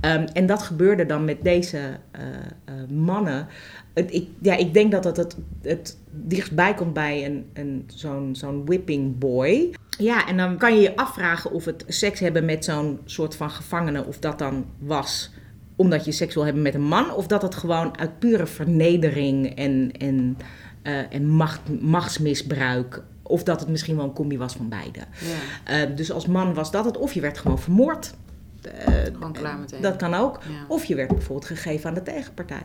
Ehm, 0.00 0.26
en 0.32 0.46
dat 0.46 0.62
gebeurde 0.62 1.06
dan 1.06 1.24
met 1.24 1.42
deze 1.42 1.78
eh, 2.10 2.22
eh, 2.64 2.88
mannen. 2.90 3.46
Ik, 3.94 4.28
ja, 4.40 4.56
ik 4.56 4.74
denk 4.74 4.92
dat 4.92 5.04
het 5.04 5.16
het, 5.16 5.36
het 5.62 5.98
dichtstbij 6.10 6.74
komt 6.74 6.92
bij 6.92 7.24
een, 7.24 7.46
een, 7.52 7.84
zo'n 7.86 8.34
zo'n 8.34 8.64
whipping 8.64 9.18
boy. 9.18 9.74
Ja, 9.98 10.28
en 10.28 10.36
dan 10.36 10.58
kan 10.58 10.74
je 10.74 10.80
je 10.80 10.96
afvragen 10.96 11.50
of 11.50 11.64
het 11.64 11.84
seks 11.88 12.20
hebben 12.20 12.44
met 12.44 12.64
zo'n 12.64 12.98
soort 13.04 13.36
van 13.36 13.50
gevangene, 13.50 14.04
of 14.04 14.18
dat 14.18 14.38
dan 14.38 14.64
was 14.78 15.30
omdat 15.76 16.04
je 16.04 16.12
seks 16.12 16.34
wil 16.34 16.44
hebben 16.44 16.62
met 16.62 16.74
een 16.74 16.86
man, 16.86 17.12
of 17.12 17.26
dat 17.26 17.42
het 17.42 17.54
gewoon 17.54 17.98
uit 17.98 18.18
pure 18.18 18.46
vernedering 18.46 19.56
en, 19.56 19.92
en, 19.98 20.36
eh, 20.82 21.12
en 21.14 21.28
macht, 21.28 21.80
machtsmisbruik, 21.80 23.02
of 23.26 23.42
dat 23.42 23.60
het 23.60 23.68
misschien 23.68 23.96
wel 23.96 24.04
een 24.04 24.12
combi 24.12 24.38
was 24.38 24.54
van 24.54 24.68
beide. 24.68 24.98
Ja. 24.98 25.82
Eh, 25.82 25.96
dus 25.96 26.12
als 26.12 26.26
man 26.26 26.54
was 26.54 26.70
dat 26.70 26.84
het, 26.84 26.96
of 26.96 27.12
je 27.12 27.20
werd 27.20 27.38
gewoon 27.38 27.58
vermoord. 27.58 28.14
Eh, 28.62 28.94
Gewoon 29.12 29.32
klaar 29.32 29.58
meteen. 29.58 29.80
Dat 29.82 29.96
kan 29.96 30.14
ook. 30.14 30.40
Ja. 30.48 30.64
Of 30.68 30.84
je 30.84 30.94
werd 30.94 31.08
bijvoorbeeld 31.08 31.44
gegeven 31.46 31.88
aan 31.88 31.94
de 31.94 32.02
tegenpartij. 32.02 32.62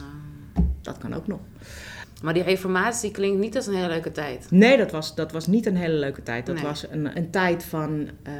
Ah. 0.00 0.62
Dat 0.80 0.98
kan 0.98 1.14
ook 1.14 1.26
nog. 1.26 1.38
Maar 2.22 2.34
die 2.34 2.42
reformatie 2.42 3.10
klinkt 3.10 3.40
niet 3.40 3.56
als 3.56 3.66
een 3.66 3.74
hele 3.74 3.88
leuke 3.88 4.12
tijd. 4.12 4.46
Nee, 4.50 4.76
dat 4.76 4.90
was, 4.90 5.14
dat 5.14 5.32
was 5.32 5.46
niet 5.46 5.66
een 5.66 5.76
hele 5.76 5.94
leuke 5.94 6.22
tijd. 6.22 6.46
Dat 6.46 6.54
Nee. 6.54 6.64
was 6.64 6.86
een, 6.90 7.16
een 7.16 7.30
tijd 7.30 7.64
van 7.64 8.08
eh, 8.22 8.32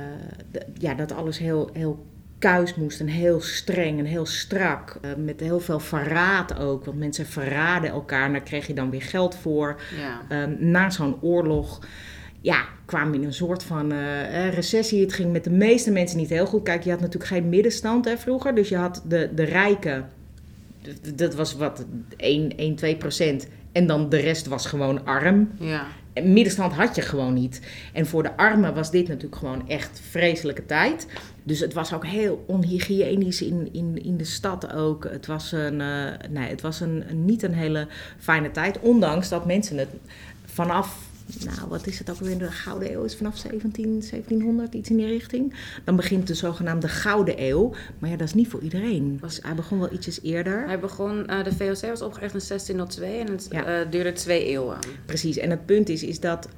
ja, 0.78 0.94
dat 0.94 1.12
alles 1.12 1.38
heel, 1.38 1.70
heel 1.72 2.06
kuis 2.40 2.74
moest 2.74 3.00
en 3.00 3.06
heel 3.06 3.40
streng 3.40 3.98
en 3.98 4.04
heel 4.04 4.26
strak. 4.26 4.98
Eh, 5.00 5.10
met 5.16 5.40
heel 5.40 5.60
veel 5.60 5.80
verraad 5.80 6.58
ook. 6.58 6.84
Want 6.84 6.98
mensen 6.98 7.26
verraden 7.26 7.90
elkaar 7.90 8.26
en 8.26 8.32
daar 8.32 8.42
kreeg 8.42 8.66
je 8.66 8.74
dan 8.74 8.90
weer 8.90 9.02
geld 9.02 9.34
voor. 9.34 9.80
Ja. 9.98 10.20
Ehm, 10.28 10.70
na 10.70 10.90
zo'n 10.90 11.16
oorlog 11.20 11.80
ja, 12.40 12.64
kwamen 12.84 13.10
we 13.10 13.18
in 13.18 13.24
een 13.24 13.32
soort 13.32 13.62
van 13.62 13.92
eh, 13.92 14.46
eh, 14.46 14.54
recessie. 14.54 15.00
Het 15.00 15.12
ging 15.12 15.32
met 15.32 15.44
de 15.44 15.50
meeste 15.50 15.90
mensen 15.90 16.18
niet 16.18 16.28
heel 16.28 16.46
goed. 16.46 16.62
Kijk, 16.62 16.82
je 16.82 16.90
had 16.90 17.00
natuurlijk 17.00 17.30
geen 17.30 17.48
middenstand 17.48 18.04
hè, 18.04 18.18
vroeger. 18.18 18.54
Dus 18.54 18.68
je 18.68 18.76
had 18.76 19.02
de, 19.08 19.30
de 19.34 19.44
rijken, 19.44 20.08
dat 21.14 21.34
was 21.34 21.56
wat, 21.56 21.84
1, 22.16 22.56
1 22.56 22.74
2 22.74 22.96
procent. 22.96 23.46
En 23.72 23.86
dan 23.86 24.08
de 24.08 24.16
rest 24.16 24.46
was 24.46 24.66
gewoon 24.66 25.04
arm. 25.04 25.50
Ja. 25.58 25.86
En 26.20 26.32
middenstand 26.32 26.72
had 26.72 26.94
je 26.94 27.02
gewoon 27.02 27.34
niet. 27.34 27.60
En 27.92 28.06
voor 28.06 28.22
de 28.22 28.36
armen 28.36 28.74
was 28.74 28.90
dit 28.90 29.08
natuurlijk 29.08 29.36
gewoon 29.36 29.68
echt 29.68 30.00
vreselijke 30.10 30.66
tijd. 30.66 31.06
Dus 31.42 31.60
het 31.60 31.72
was 31.72 31.92
ook 31.94 32.06
heel 32.06 32.44
onhygiënisch 32.46 33.42
in, 33.42 33.68
in, 33.72 34.04
in 34.04 34.16
de 34.16 34.24
stad 34.24 34.72
ook. 34.72 35.04
Het 35.10 35.26
was, 35.26 35.52
een, 35.52 35.80
eh, 35.80 36.30
nee, 36.30 36.48
het 36.48 36.60
was 36.60 36.80
een- 36.80 37.04
niet 37.24 37.42
een 37.42 37.54
hele 37.54 37.86
fijne 38.18 38.50
tijd. 38.50 38.78
Ondanks 38.80 39.28
dat 39.28 39.46
mensen 39.46 39.78
het 39.78 39.88
vanaf, 40.44 40.96
nou 41.44 41.68
wat 41.68 41.86
is 41.86 41.98
het 41.98 42.10
ook 42.10 42.16
weer, 42.16 42.38
de 42.38 42.50
Gouden 42.50 42.92
Eeuw 42.92 43.02
is 43.04 43.16
vanaf 43.16 43.36
17, 43.38 43.84
1700, 44.10 44.74
iets 44.74 44.90
in 44.90 44.96
die 44.96 45.06
richting. 45.06 45.54
Dan 45.84 45.96
begint 45.96 46.26
de 46.26 46.34
zogenaamde 46.34 46.88
Gouden 46.88 47.34
Eeuw. 47.42 47.72
Maar 47.98 48.10
ja, 48.10 48.16
dat 48.16 48.26
is 48.26 48.34
niet 48.34 48.48
voor 48.48 48.60
iedereen. 48.60 49.18
Was- 49.20 49.38
hij 49.42 49.54
begon 49.54 49.78
wel 49.78 49.92
ietsjes 49.92 50.22
eerder. 50.22 50.66
Hij 50.66 50.80
begon, 50.80 51.26
eh, 51.26 51.44
de 51.44 51.52
VOC 51.52 51.88
was 51.88 52.02
opgericht 52.02 52.34
in 52.34 52.40
1602 52.40 53.18
en 53.18 53.26
het 53.30 53.46
Ja. 53.50 53.64
eh, 53.64 53.90
duurde 53.90 54.12
twee 54.12 54.44
eeuwen. 54.44 54.78
Precies, 55.06 55.36
en 55.36 55.50
het 55.50 55.66
punt 55.66 55.88
is, 55.88 56.02
is 56.02 56.20
dat 56.20 56.48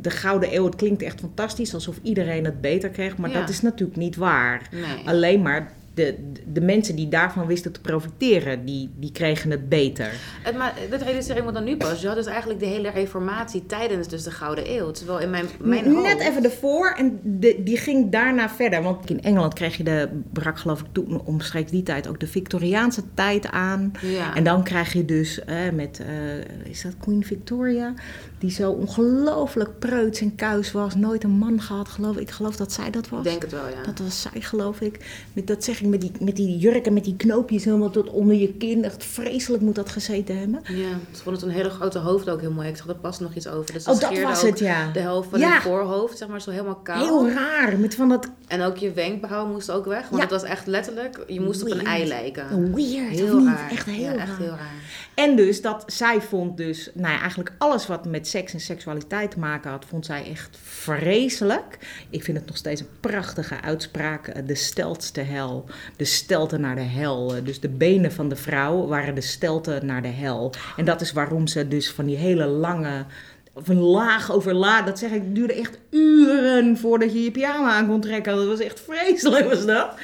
de 0.00 0.10
Gouden 0.10 0.54
Eeuw, 0.54 0.64
het 0.64 0.76
klinkt 0.76 1.02
echt 1.02 1.20
fantastisch, 1.20 1.74
alsof 1.74 1.98
iedereen 2.02 2.44
het 2.44 2.60
beter 2.60 2.88
kreeg, 2.90 3.16
maar 3.16 3.30
Ja. 3.30 3.40
dat 3.40 3.48
is 3.48 3.60
natuurlijk 3.60 3.98
niet 3.98 4.16
waar. 4.16 4.68
Nee. 4.72 5.06
Alleen 5.08 5.42
maar 5.42 5.72
de, 5.94 6.14
de 6.52 6.60
mensen 6.60 6.96
die 6.96 7.08
daarvan 7.08 7.46
wisten 7.46 7.72
te 7.72 7.80
profiteren, 7.80 8.64
die, 8.64 8.90
die 8.96 9.12
kregen 9.12 9.50
het 9.50 9.68
beter. 9.68 10.12
Het, 10.42 10.56
maar 10.56 10.74
dat 10.90 11.02
realiseer 11.02 11.36
ik 11.36 11.44
me 11.44 11.52
dan 11.52 11.64
nu 11.64 11.76
pas. 11.76 12.00
Je 12.00 12.06
had 12.06 12.16
dus 12.16 12.26
eigenlijk 12.26 12.60
de 12.60 12.66
hele 12.66 12.90
reformatie 12.90 13.66
tijdens 13.66 14.08
dus 14.08 14.22
de 14.22 14.30
Gouden 14.30 14.70
Eeuw. 14.76 14.90
Terwijl 14.90 15.20
in 15.20 15.30
mijn, 15.30 15.46
mijn 15.60 15.84
Net 16.02 16.12
hoofd- 16.12 16.28
even 16.28 16.44
ervoor 16.44 16.94
en 16.96 17.20
de, 17.22 17.60
die 17.64 17.76
ging 17.76 18.10
daarna 18.10 18.48
verder. 18.50 18.82
Want 18.82 19.10
in 19.10 19.22
Engeland 19.22 19.54
kreeg 19.54 19.76
je 19.76 19.82
de, 19.84 20.08
brak 20.32 20.58
geloof 20.58 20.80
ik 20.80 20.86
toen 20.92 21.22
omstreeks 21.24 21.70
die 21.70 21.82
tijd 21.82 22.08
ook 22.08 22.20
de 22.20 22.26
Victoriaanse 22.26 23.02
tijd 23.14 23.50
aan. 23.50 23.92
Ja. 24.00 24.34
En 24.34 24.44
dan 24.44 24.64
krijg 24.64 24.92
je 24.92 25.04
dus 25.04 25.44
eh, 25.44 25.56
met, 25.72 26.00
eh, 26.00 26.70
is 26.70 26.82
dat 26.82 26.94
Queen 26.98 27.24
Victoria? 27.24 27.94
Die 28.40 28.50
zo 28.50 28.70
ongelooflijk 28.70 29.78
preuts 29.78 30.20
en 30.20 30.34
kuis 30.34 30.72
was. 30.72 30.94
Nooit 30.94 31.24
een 31.24 31.30
man 31.30 31.60
gehad, 31.60 31.88
geloof 31.88 32.14
ik. 32.14 32.20
Ik 32.20 32.30
geloof 32.30 32.56
dat 32.56 32.72
zij 32.72 32.90
dat 32.90 33.08
was. 33.08 33.18
Ik 33.18 33.24
denk 33.30 33.42
het 33.42 33.50
wel, 33.52 33.68
ja. 33.68 33.82
Dat 33.82 33.98
was 33.98 34.20
zij, 34.22 34.40
geloof 34.40 34.80
ik. 34.80 35.24
Met, 35.32 35.46
dat 35.46 35.64
zeg 35.64 35.80
ik 35.80 35.86
met 35.88 36.00
die, 36.00 36.12
met 36.20 36.36
die 36.36 36.58
jurken, 36.58 36.92
met 36.92 37.04
die 37.04 37.16
knoopjes 37.16 37.64
helemaal 37.64 37.90
tot 37.90 38.10
onder 38.10 38.36
je 38.36 38.52
kin. 38.52 38.84
Echt 38.84 39.04
vreselijk 39.04 39.62
moet 39.62 39.74
dat 39.74 39.90
gezeten 39.90 40.38
hebben. 40.38 40.60
Ja, 40.64 40.88
ze 41.12 41.22
vonden 41.22 41.40
toen 41.42 41.50
een 41.50 41.56
hele 41.56 41.70
grote 41.70 41.98
hoofd 41.98 42.28
ook 42.30 42.40
heel 42.40 42.50
mooi. 42.52 42.68
Ik 42.68 42.76
zag 42.76 42.86
er 42.88 42.94
pas 42.94 43.18
nog 43.20 43.34
iets 43.34 43.48
over. 43.48 43.72
Dus 43.72 43.86
Oh, 43.86 44.00
dat 44.00 44.18
was 44.20 44.42
het, 44.42 44.58
ja. 44.58 44.90
De 44.92 45.00
helft 45.00 45.28
van 45.30 45.38
Ja. 45.38 45.54
je 45.54 45.60
voorhoofd, 45.60 46.18
zeg 46.18 46.28
maar, 46.28 46.40
zo 46.40 46.50
helemaal 46.50 46.76
kaal. 46.82 47.04
Heel 47.04 47.30
raar, 47.30 47.78
met 47.78 47.94
van 47.94 48.08
dat 48.08 48.28
En 48.46 48.62
ook 48.62 48.76
je 48.76 48.92
wenkbrauw 48.92 49.46
moest 49.46 49.70
ook 49.70 49.84
weg. 49.86 50.02
Want 50.02 50.14
Ja. 50.16 50.20
het 50.20 50.30
was 50.30 50.42
echt 50.42 50.66
letterlijk, 50.66 51.24
je 51.26 51.40
moest 51.40 51.62
op 51.62 51.70
een 51.70 51.84
ei 51.86 52.06
lijken. 52.06 52.74
weird, 52.74 53.08
Heel 53.18 53.44
raar. 53.44 53.70
Echt 53.70 53.86
heel 53.86 54.00
ja, 54.00 54.14
echt 54.16 54.36
heel 54.38 54.46
raar. 54.48 54.72
En 55.14 55.36
dus 55.36 55.62
dat 55.62 55.82
zij 55.86 56.20
vond 56.20 56.56
dus, 56.56 56.90
nou 56.94 57.12
ja, 57.12 57.18
eigenlijk 57.20 57.52
alles 57.58 57.86
wat 57.86 58.04
met 58.06 58.28
seks 58.30 58.52
en 58.52 58.60
seksualiteit 58.60 59.30
te 59.30 59.38
maken 59.38 59.70
had, 59.70 59.84
vond 59.84 60.06
zij 60.06 60.30
echt 60.30 60.58
vreselijk. 60.62 61.78
Ik 62.10 62.24
vind 62.24 62.36
het 62.36 62.46
nog 62.46 62.56
steeds 62.56 62.80
een 62.80 62.86
prachtige 63.00 63.60
uitspraak. 63.60 64.26
eh, 64.28 64.42
De 64.46 64.54
steltste 64.54 65.20
hel, 65.20 65.64
de 65.96 66.04
stelte 66.04 66.58
naar 66.58 66.74
de 66.74 66.80
hel. 66.80 67.34
Eh, 67.36 67.44
Dus 67.44 67.60
de 67.60 67.68
benen 67.68 68.12
van 68.12 68.28
de 68.28 68.36
vrouw 68.36 68.86
waren 68.86 69.14
de 69.14 69.20
stelte 69.20 69.80
naar 69.84 70.02
de 70.02 70.08
hel. 70.08 70.52
En 70.76 70.84
dat 70.84 71.00
is 71.00 71.12
waarom 71.12 71.46
ze 71.46 71.68
dus 71.68 71.90
van 71.90 72.04
die 72.06 72.16
hele 72.16 72.46
lange, 72.46 73.04
of 73.52 73.68
een 73.68 73.80
laag 73.80 74.32
over 74.32 74.54
laag, 74.54 74.84
dat 74.84 74.98
zeg 74.98 75.10
ik, 75.10 75.34
duurde 75.34 75.54
echt 75.54 75.78
uren 75.90 76.76
voordat 76.78 77.12
je 77.12 77.22
je 77.22 77.30
pyjama 77.30 77.70
aan 77.72 77.86
kon 77.88 78.00
trekken. 78.00 78.36
Dat 78.36 78.46
was 78.46 78.60
echt 78.60 78.80
vreselijk, 78.80 79.48
was 79.48 79.66
dat. 79.66 79.94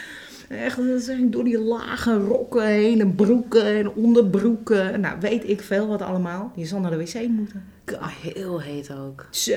Echt, 0.49 0.79
door 1.33 1.45
die 1.45 1.59
lage 1.59 2.17
rokken 2.19 2.67
heen 2.67 3.01
en 3.01 3.15
broeken 3.15 3.65
en 3.65 3.91
onderbroeken. 3.91 5.01
Nou, 5.01 5.17
weet 5.21 5.49
ik 5.49 5.61
veel 5.61 5.87
wat 5.87 6.03
allemaal. 6.03 6.53
Je 6.55 6.65
zal 6.67 6.81
naar 6.81 6.91
de 6.91 6.97
wc 6.97 7.29
moeten. 7.29 7.65
Ah, 8.01 8.09
heel 8.09 8.61
heet 8.61 8.91
ook. 8.91 9.27
Zo. 9.31 9.53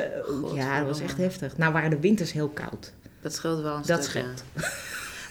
Ja, 0.54 0.78
dat 0.80 0.88
was 0.88 1.00
echt 1.00 1.18
heftig. 1.18 1.58
Nou 1.58 1.74
waren 1.74 1.90
de 1.90 2.00
winters 2.00 2.32
heel 2.32 2.50
koud. 2.50 2.94
Dat 3.22 3.34
scheelt 3.34 3.62
wel 3.62 3.76
een 3.76 3.84
Dat 3.86 4.04
stuk, 4.04 4.10
scheelt. 4.10 4.44
ja. 4.54 4.62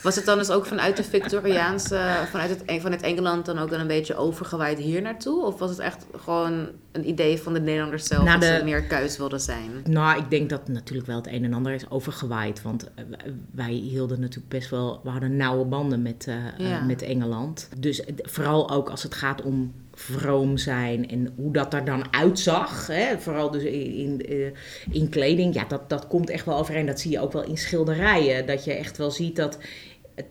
Was 0.02 0.16
het 0.16 0.24
dan 0.24 0.38
dus 0.38 0.50
ook 0.50 0.66
vanuit 0.66 0.96
de 0.96 1.04
Victoriaanse, 1.04 2.00
vanuit, 2.30 2.50
het, 2.50 2.80
vanuit 2.82 3.02
Engeland 3.02 3.46
dan 3.46 3.58
ook 3.58 3.70
dan 3.70 3.80
een 3.80 3.86
beetje 3.86 4.16
overgewaaid 4.16 4.78
hier 4.78 5.02
naartoe? 5.02 5.44
Of 5.44 5.58
was 5.58 5.70
het 5.70 5.78
echt 5.78 6.06
gewoon 6.16 6.68
een 6.98 7.08
idee 7.08 7.38
van 7.38 7.52
de 7.52 7.60
Nederlanders 7.60 8.06
zelf 8.06 8.24
Nou, 8.24 8.40
dat 8.40 8.48
ze 8.58 8.64
meer 8.64 8.82
keus 8.82 9.16
wilden 9.16 9.40
zijn? 9.40 9.70
Nou, 9.88 10.18
ik 10.18 10.30
denk 10.30 10.48
dat 10.50 10.68
natuurlijk 10.68 11.06
wel 11.06 11.16
het 11.16 11.26
een 11.26 11.44
en 11.44 11.54
ander 11.54 11.72
is 11.72 11.90
overgewaaid. 11.90 12.62
Want 12.62 12.84
eh, 12.94 13.04
wij 13.50 13.72
hielden 13.72 14.20
natuurlijk 14.20 14.48
best 14.48 14.70
wel... 14.70 15.00
We 15.02 15.10
hadden 15.10 15.36
nauwe 15.36 15.64
banden 15.64 16.02
met, 16.02 16.24
eh, 16.28 16.34
eh, 16.34 16.42
Ja. 16.58 16.80
met 16.80 17.02
Engeland. 17.02 17.68
Dus 17.78 18.04
eh, 18.04 18.14
vooral 18.22 18.70
ook 18.70 18.88
als 18.90 19.02
het 19.02 19.14
gaat 19.14 19.42
om 19.42 19.72
vroom 19.94 20.56
zijn 20.56 21.08
en 21.10 21.32
hoe 21.36 21.52
dat 21.52 21.74
er 21.74 21.84
dan 21.84 22.04
uitzag. 22.14 22.86
Hè? 22.86 23.18
Vooral 23.18 23.50
dus 23.50 23.62
in, 23.62 23.92
in, 23.94 24.26
eh, 24.26 24.50
in 24.90 25.08
kleding. 25.08 25.54
Ja, 25.54 25.64
dat, 25.68 25.88
dat 25.90 26.06
komt 26.06 26.30
echt 26.30 26.44
wel 26.44 26.58
overeen. 26.58 26.86
Dat 26.86 27.00
zie 27.00 27.10
je 27.10 27.20
ook 27.20 27.32
wel 27.32 27.44
in 27.44 27.58
schilderijen. 27.58 28.46
Dat 28.46 28.64
je 28.64 28.72
echt 28.72 28.96
wel 28.96 29.10
ziet 29.10 29.36
dat... 29.36 29.58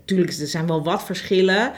Tuurlijk, 0.05 0.31
er 0.31 0.47
zijn 0.47 0.67
wel 0.67 0.83
wat 0.83 1.03
verschillen... 1.03 1.71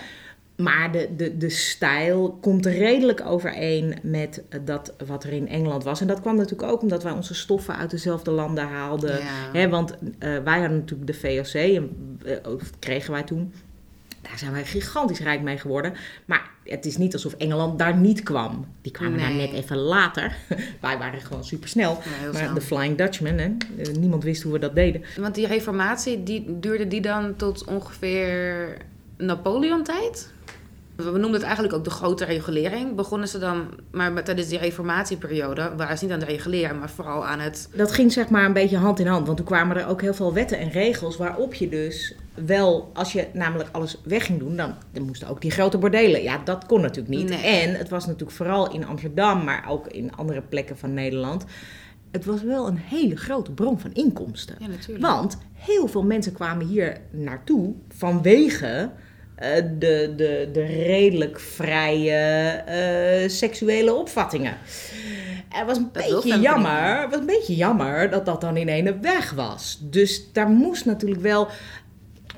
Maar 0.59 0.91
de, 0.91 1.09
de, 1.15 1.37
de 1.37 1.49
stijl 1.49 2.37
komt 2.41 2.65
redelijk 2.65 3.21
overeen 3.25 3.95
met 4.01 4.43
dat 4.65 4.93
wat 5.07 5.23
er 5.23 5.31
in 5.31 5.47
Engeland 5.47 5.83
was. 5.83 6.01
En 6.01 6.07
dat 6.07 6.21
kwam 6.21 6.35
natuurlijk 6.35 6.71
ook 6.71 6.81
omdat 6.81 7.03
wij 7.03 7.11
onze 7.11 7.33
stoffen 7.33 7.75
uit 7.75 7.89
dezelfde 7.89 8.31
landen 8.31 8.67
haalden. 8.67 9.17
Ja. 9.17 9.51
Hè, 9.53 9.69
want 9.69 9.91
eh, 9.91 9.97
wij 10.19 10.59
hadden 10.59 10.77
natuurlijk 10.77 11.07
de 11.07 11.13
VOC, 11.13 11.53
en 11.53 12.17
eh, 12.25 12.51
kregen 12.79 13.11
wij 13.11 13.23
toen. 13.23 13.53
Daar 14.21 14.37
zijn 14.37 14.51
wij 14.51 14.65
gigantisch 14.65 15.19
rijk 15.19 15.41
mee 15.41 15.57
geworden. 15.57 15.93
Maar 16.25 16.49
het 16.63 16.85
is 16.85 16.97
niet 16.97 17.13
alsof 17.13 17.33
Engeland 17.33 17.79
daar 17.79 17.97
niet 17.97 18.23
kwam. 18.23 18.65
Die 18.81 18.91
kwamen 18.91 19.19
daar 19.19 19.33
net 19.33 19.51
even 19.51 19.77
later. 19.77 20.35
wij 20.81 20.97
waren 20.97 21.21
gewoon 21.21 21.43
supersnel. 21.43 21.91
Ja, 21.91 22.31
maar 22.31 22.41
snel. 22.41 22.53
de 22.53 22.61
Flying 22.61 22.97
Dutchman, 22.97 23.37
hè? 23.37 23.55
eh, 23.77 23.93
niemand 23.99 24.23
wist 24.23 24.43
hoe 24.43 24.53
we 24.53 24.59
dat 24.59 24.75
deden. 24.75 25.03
Want 25.17 25.35
die 25.35 25.47
reformatie, 25.47 26.23
die, 26.23 26.59
duurde 26.59 26.87
die 26.87 27.01
dan 27.01 27.35
tot 27.35 27.63
ongeveer 27.63 28.77
Napoleon-tijd? 29.17 30.31
We 31.03 31.11
noemden 31.11 31.33
het 31.33 31.43
eigenlijk 31.43 31.73
ook 31.73 31.83
de 31.83 31.89
grote 31.89 32.25
regulering. 32.25 32.95
Begonnen 32.95 33.27
ze 33.27 33.39
dan, 33.39 33.67
maar 33.91 34.11
met- 34.11 34.25
tijdens 34.25 34.47
die 34.47 34.57
reformatieperiode 34.57 35.71
waren 35.77 35.97
ze 35.97 36.03
niet 36.03 36.13
aan 36.13 36.19
het 36.19 36.29
reguleren, 36.29 36.79
maar 36.79 36.89
vooral 36.89 37.25
aan 37.25 37.39
het... 37.39 37.69
Dat 37.75 37.91
ging 37.91 38.11
zeg 38.11 38.29
maar 38.29 38.45
een 38.45 38.53
beetje 38.53 38.77
hand 38.77 38.99
in 38.99 39.07
hand. 39.07 39.25
Want 39.25 39.37
toen 39.37 39.45
kwamen 39.45 39.77
er 39.77 39.87
ook 39.87 40.01
heel 40.01 40.13
veel 40.13 40.33
wetten 40.33 40.57
en 40.59 40.69
regels 40.69 41.17
waarop 41.17 41.53
je 41.53 41.69
dus 41.69 42.15
wel, 42.45 42.91
als 42.93 43.13
je 43.13 43.27
namelijk 43.33 43.69
alles 43.71 43.97
weg 44.03 44.25
ging 44.25 44.39
doen, 44.39 44.55
dan, 44.55 44.73
dan 44.91 45.03
moesten 45.03 45.27
ook 45.27 45.41
die 45.41 45.51
grote 45.51 45.77
bordelen. 45.77 46.23
Ja, 46.23 46.41
dat 46.43 46.65
kon 46.65 46.81
natuurlijk 46.81 47.15
niet. 47.15 47.29
Nee. 47.29 47.41
En 47.61 47.75
het 47.75 47.89
was 47.89 48.05
natuurlijk 48.05 48.37
vooral 48.37 48.71
in 48.73 48.85
Amsterdam, 48.85 49.43
maar 49.43 49.65
ook 49.69 49.87
in 49.87 50.15
andere 50.15 50.41
plekken 50.41 50.77
van 50.77 50.93
Nederland. 50.93 51.45
Het 52.11 52.25
was 52.25 52.43
wel 52.43 52.67
een 52.67 52.77
hele 52.77 53.15
grote 53.15 53.51
bron 53.51 53.79
van 53.79 53.93
inkomsten. 53.93 54.55
Ja, 54.59 54.67
natuurlijk. 54.67 55.05
Want 55.05 55.37
heel 55.53 55.87
veel 55.87 56.03
mensen 56.03 56.33
kwamen 56.33 56.65
hier 56.65 56.97
naartoe 57.11 57.73
vanwege 57.95 58.89
de, 59.39 60.13
de, 60.15 60.49
de 60.53 60.65
redelijk 60.65 61.39
vrije 61.39 62.13
eh, 62.65 63.29
seksuele 63.29 63.93
opvattingen. 63.93 64.57
Het 65.49 65.65
was 65.65 65.77
een 65.77 65.89
Dat 65.93 66.03
beetje 66.03 66.39
jammer, 66.39 67.09
was 67.09 67.19
een 67.19 67.25
beetje 67.25 67.55
jammer 67.55 68.09
dat 68.09 68.25
dat 68.25 68.41
dan 68.41 68.57
in 68.57 68.67
ene 68.67 68.99
weg 68.99 69.31
was. 69.31 69.79
Dus 69.81 70.31
daar 70.33 70.49
moest 70.49 70.85
natuurlijk 70.85 71.21
wel, 71.21 71.47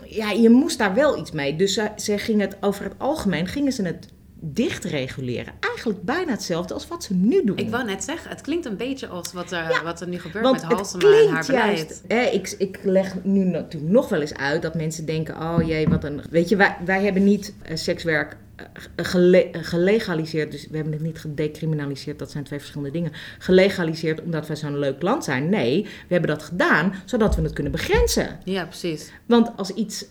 ja, 0.05 0.31
je 0.31 0.49
moest 0.49 0.77
daar 0.77 0.93
wel 0.93 1.17
iets 1.17 1.31
mee. 1.31 1.55
Dus 1.55 1.73
ze, 1.73 1.89
ze 1.95 2.17
gingen 2.17 2.47
het 2.47 2.57
over 2.61 2.83
het 2.83 2.95
algemeen, 2.97 3.47
gingen 3.47 3.71
ze 3.71 3.83
het 3.83 4.07
dicht 4.43 4.83
reguleren. 4.83 5.53
Eigenlijk 5.59 6.01
bijna 6.03 6.31
hetzelfde 6.31 6.73
als 6.73 6.87
wat 6.87 7.03
ze 7.03 7.13
nu 7.13 7.43
doen. 7.45 7.57
Ik 7.57 7.69
wou 7.69 7.85
net 7.85 8.03
zeggen, 8.03 8.29
het 8.29 8.41
klinkt 8.41 8.65
een 8.65 8.77
beetje 8.77 9.07
als 9.07 9.33
wat 9.33 9.51
er, 9.51 9.81
wat 9.83 10.01
er 10.01 10.07
nu 10.07 10.19
gebeurt 10.19 10.51
met 10.51 10.61
Halsema 10.63 11.17
en 11.21 11.29
haar 11.29 11.45
beleid. 11.45 11.77
juist. 11.77 12.03
Hè, 12.07 12.21
ik, 12.21 12.55
ik 12.57 12.79
leg 12.83 13.13
nu 13.23 13.43
natuurlijk 13.43 13.91
nog 13.91 14.09
wel 14.09 14.21
eens 14.21 14.33
uit 14.33 14.61
dat 14.61 14.75
mensen 14.75 15.05
denken: 15.05 15.35
oh 15.35 15.57
jee, 15.67 15.87
wat 15.87 16.03
een. 16.03 16.21
Weet 16.29 16.49
je, 16.49 16.55
wij, 16.55 16.77
wij 16.85 17.03
hebben 17.03 17.23
niet 17.23 17.53
eh, 17.61 17.75
sekswerk 17.75 18.37
eh, 18.55 18.65
gele- 18.95 19.49
eh, 19.51 19.63
gelegaliseerd. 19.63 20.51
Dus 20.51 20.67
we 20.69 20.75
hebben 20.75 20.93
het 20.93 21.01
niet 21.01 21.19
gedecriminaliseerd. 21.19 22.19
Dat 22.19 22.31
zijn 22.31 22.43
twee 22.43 22.59
verschillende 22.59 22.93
dingen. 22.93 23.11
Gelegaliseerd 23.37 24.21
omdat 24.21 24.47
wij 24.47 24.55
zo'n 24.55 24.79
leuk 24.79 25.01
land 25.01 25.23
zijn. 25.23 25.49
Nee, 25.49 25.83
we 25.83 26.13
hebben 26.13 26.29
dat 26.29 26.43
gedaan 26.43 26.93
zodat 27.05 27.35
we 27.35 27.41
het 27.41 27.53
kunnen 27.53 27.71
begrenzen. 27.71 28.39
Ja, 28.43 28.65
precies. 28.65 29.11
Want 29.25 29.51
als 29.55 29.69
iets 29.69 30.05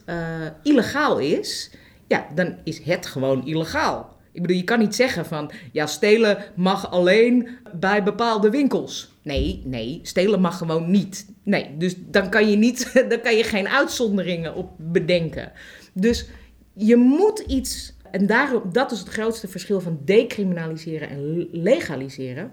illegaal 0.63 1.19
is, 1.19 1.71
ja, 2.07 2.27
dan 2.35 2.57
is 2.65 2.81
het 2.85 3.07
gewoon 3.07 3.47
illegaal. 3.47 4.19
Ik 4.33 4.41
bedoel, 4.43 4.57
je 4.57 4.65
kan 4.65 4.79
niet 4.79 4.95
zeggen 4.95 5.27
van, 5.27 5.51
ja, 5.73 5.87
stelen 5.87 6.39
mag 6.55 6.91
alleen 6.91 7.49
bij 7.75 8.03
bepaalde 8.03 8.51
winkels. 8.51 9.13
Nee, 9.23 9.63
nee, 9.65 10.01
stelen 10.03 10.41
mag 10.41 10.59
gewoon 10.59 10.91
niet. 10.91 11.27
Nee, 11.43 11.77
dus 11.77 11.95
dan 11.99 12.31
kan 12.31 12.51
je, 12.51 12.57
niet, 12.57 12.93
dan 13.11 13.21
kan 13.21 13.37
je 13.37 13.45
geen 13.45 13.69
uitzonderingen 13.69 14.55
op 14.55 14.71
bedenken. 14.77 15.53
Dus 15.93 16.29
je 16.75 16.97
moet 16.97 17.39
iets, 17.39 17.93
en 18.11 18.27
daarom, 18.27 18.63
dat 18.73 18.93
is 18.93 18.99
het 18.99 19.09
grootste 19.09 19.49
verschil 19.49 19.81
van 19.81 20.01
decriminaliseren 20.05 21.09
en 21.09 21.49
legaliseren. 21.53 22.51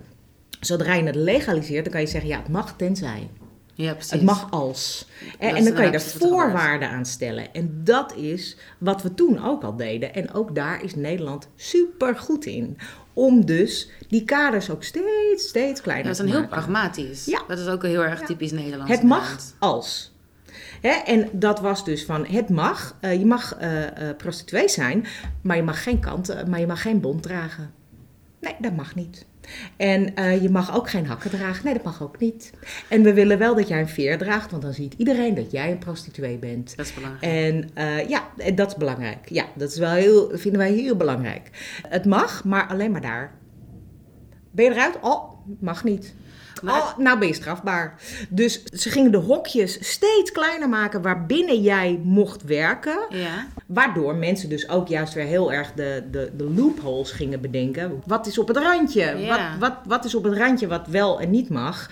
Zodra 0.59 0.93
je 0.93 1.03
het 1.03 1.15
legaliseert, 1.15 1.83
dan 1.83 1.93
kan 1.93 2.01
je 2.01 2.07
zeggen, 2.07 2.29
ja, 2.29 2.37
het 2.37 2.49
mag 2.49 2.75
tenzij. 2.75 3.29
Ja, 3.77 3.93
precies. 3.93 4.11
Het 4.11 4.21
mag 4.21 4.51
als. 4.51 5.07
En, 5.39 5.63
dan 5.63 5.73
kan 5.73 5.85
je 5.85 5.91
er 5.91 6.01
voorwaarden 6.01 6.89
aan 6.89 7.05
stellen. 7.05 7.53
En 7.53 7.81
dat 7.83 8.15
is 8.15 8.57
wat 8.77 9.01
we 9.01 9.13
toen 9.13 9.45
ook 9.45 9.63
al 9.63 9.75
deden. 9.75 10.13
En 10.13 10.33
ook 10.33 10.55
daar 10.55 10.83
is 10.83 10.95
Nederland 10.95 11.47
super 11.55 12.15
goed 12.15 12.45
in. 12.45 12.77
Om 13.13 13.45
dus 13.45 13.89
die 14.07 14.23
kaders 14.23 14.69
ook 14.69 14.83
steeds, 14.83 15.47
steeds 15.47 15.77
Ja, 15.77 15.83
kleiner 15.83 16.07
dat 16.07 16.11
is 16.11 16.17
te 16.17 16.23
een 16.23 16.29
heel 16.29 16.39
maken. 16.39 16.55
pragmatisch. 16.55 17.25
Ja. 17.25 17.41
Dat 17.47 17.59
is 17.59 17.67
ook 17.67 17.83
heel 17.83 18.03
erg 18.03 18.21
typisch 18.21 18.51
Nederlands. 18.51 18.91
Het 18.91 19.03
mag 19.03 19.37
als. 19.59 20.15
Hè, 20.81 20.89
en 20.89 21.29
dat 21.31 21.59
was 21.59 21.85
dus 21.85 22.05
van, 22.05 22.25
het 22.25 22.49
mag, 22.49 22.95
eh, 22.99 23.19
je 23.19 23.25
mag 23.25 23.55
eh, 23.55 23.69
prostituee 24.17 24.69
zijn, 24.69 25.05
maar 25.41 25.55
je 25.55 25.63
mag 25.63 25.83
geen 25.83 25.99
kanten, 25.99 26.49
maar 26.49 26.59
je 26.59 26.67
mag 26.67 26.81
geen 26.81 27.01
bont 27.01 27.23
dragen. 27.23 27.73
Nee, 28.39 28.55
dat 28.59 28.75
mag 28.75 28.95
niet. 28.95 29.25
En 29.77 30.15
eh, 30.15 30.41
je 30.41 30.49
mag 30.49 30.75
ook 30.75 30.89
geen 30.89 31.05
hakken 31.05 31.29
dragen. 31.29 31.65
Nee, 31.65 31.73
dat 31.73 31.83
mag 31.83 32.03
ook 32.03 32.19
niet. 32.19 32.51
En 32.89 33.03
we 33.03 33.13
willen 33.13 33.37
wel 33.37 33.55
dat 33.55 33.67
jij 33.67 33.79
een 33.79 33.87
veer 33.87 34.17
draagt, 34.17 34.51
want 34.51 34.63
dan 34.63 34.73
ziet 34.73 34.93
iedereen 34.97 35.35
dat 35.35 35.51
jij 35.51 35.71
een 35.71 35.77
prostituee 35.77 36.37
bent. 36.37 36.77
Dat 36.77 36.85
is 36.85 36.93
belangrijk. 36.93 37.23
En 37.33 37.69
eh, 37.73 38.09
ja, 38.09 38.27
en 38.37 38.55
dat 38.55 38.67
is 38.67 38.75
belangrijk. 38.75 39.29
Ja, 39.29 39.45
dat 39.55 39.71
is 39.71 39.77
wel 39.77 39.91
heel, 39.91 40.29
vinden 40.33 40.59
wij 40.59 40.71
heel 40.71 40.95
belangrijk. 40.95 41.49
Het 41.87 42.05
mag, 42.05 42.43
maar 42.43 42.67
alleen 42.67 42.91
maar 42.91 43.01
daar. 43.01 43.35
Ben 44.51 44.65
je 44.65 44.71
eruit? 44.71 44.97
Oh, 45.01 45.33
mag 45.59 45.83
niet. 45.83 46.13
Maar- 46.61 46.81
oh, 46.81 46.97
nou 46.97 47.19
ben 47.19 47.27
je 47.27 47.33
strafbaar. 47.33 48.01
Dus 48.29 48.63
ze 48.63 48.89
gingen 48.89 49.11
de 49.11 49.17
hokjes 49.17 49.77
steeds 49.89 50.31
kleiner 50.31 50.69
maken 50.69 51.01
waarbinnen 51.01 51.61
jij 51.61 51.99
mocht 52.03 52.43
werken. 52.43 52.99
Ja. 53.09 53.47
Waardoor 53.65 54.15
mensen 54.15 54.49
dus 54.49 54.69
ook 54.69 54.87
juist 54.87 55.13
weer 55.13 55.25
heel 55.25 55.51
erg 55.51 55.73
de, 55.73 56.03
de, 56.11 56.31
de 56.37 56.43
loopholes 56.43 57.11
gingen 57.11 57.41
bedenken. 57.41 58.01
Wat 58.05 58.27
is 58.27 58.37
op 58.37 58.47
het 58.47 58.57
randje? 58.57 59.15
Ja. 59.17 59.27
Wat, 59.27 59.69
wat, 59.69 59.77
wat 59.85 60.05
is 60.05 60.15
op 60.15 60.23
het 60.23 60.37
randje 60.37 60.67
wat 60.67 60.87
wel 60.87 61.19
en 61.19 61.29
niet 61.29 61.49
mag? 61.49 61.89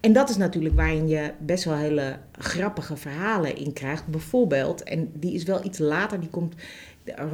En 0.00 0.12
dat 0.12 0.28
is 0.28 0.36
natuurlijk 0.36 0.74
waarin 0.74 1.08
je 1.08 1.30
best 1.38 1.64
wel 1.64 1.74
hele 1.74 2.18
grappige 2.38 2.96
verhalen 2.96 3.56
in 3.56 3.72
krijgt. 3.72 4.06
Bijvoorbeeld, 4.06 4.82
en 4.82 5.10
die 5.14 5.34
is 5.34 5.42
wel 5.44 5.64
iets 5.64 5.78
later, 5.78 6.20
die 6.20 6.28
komt 6.28 6.54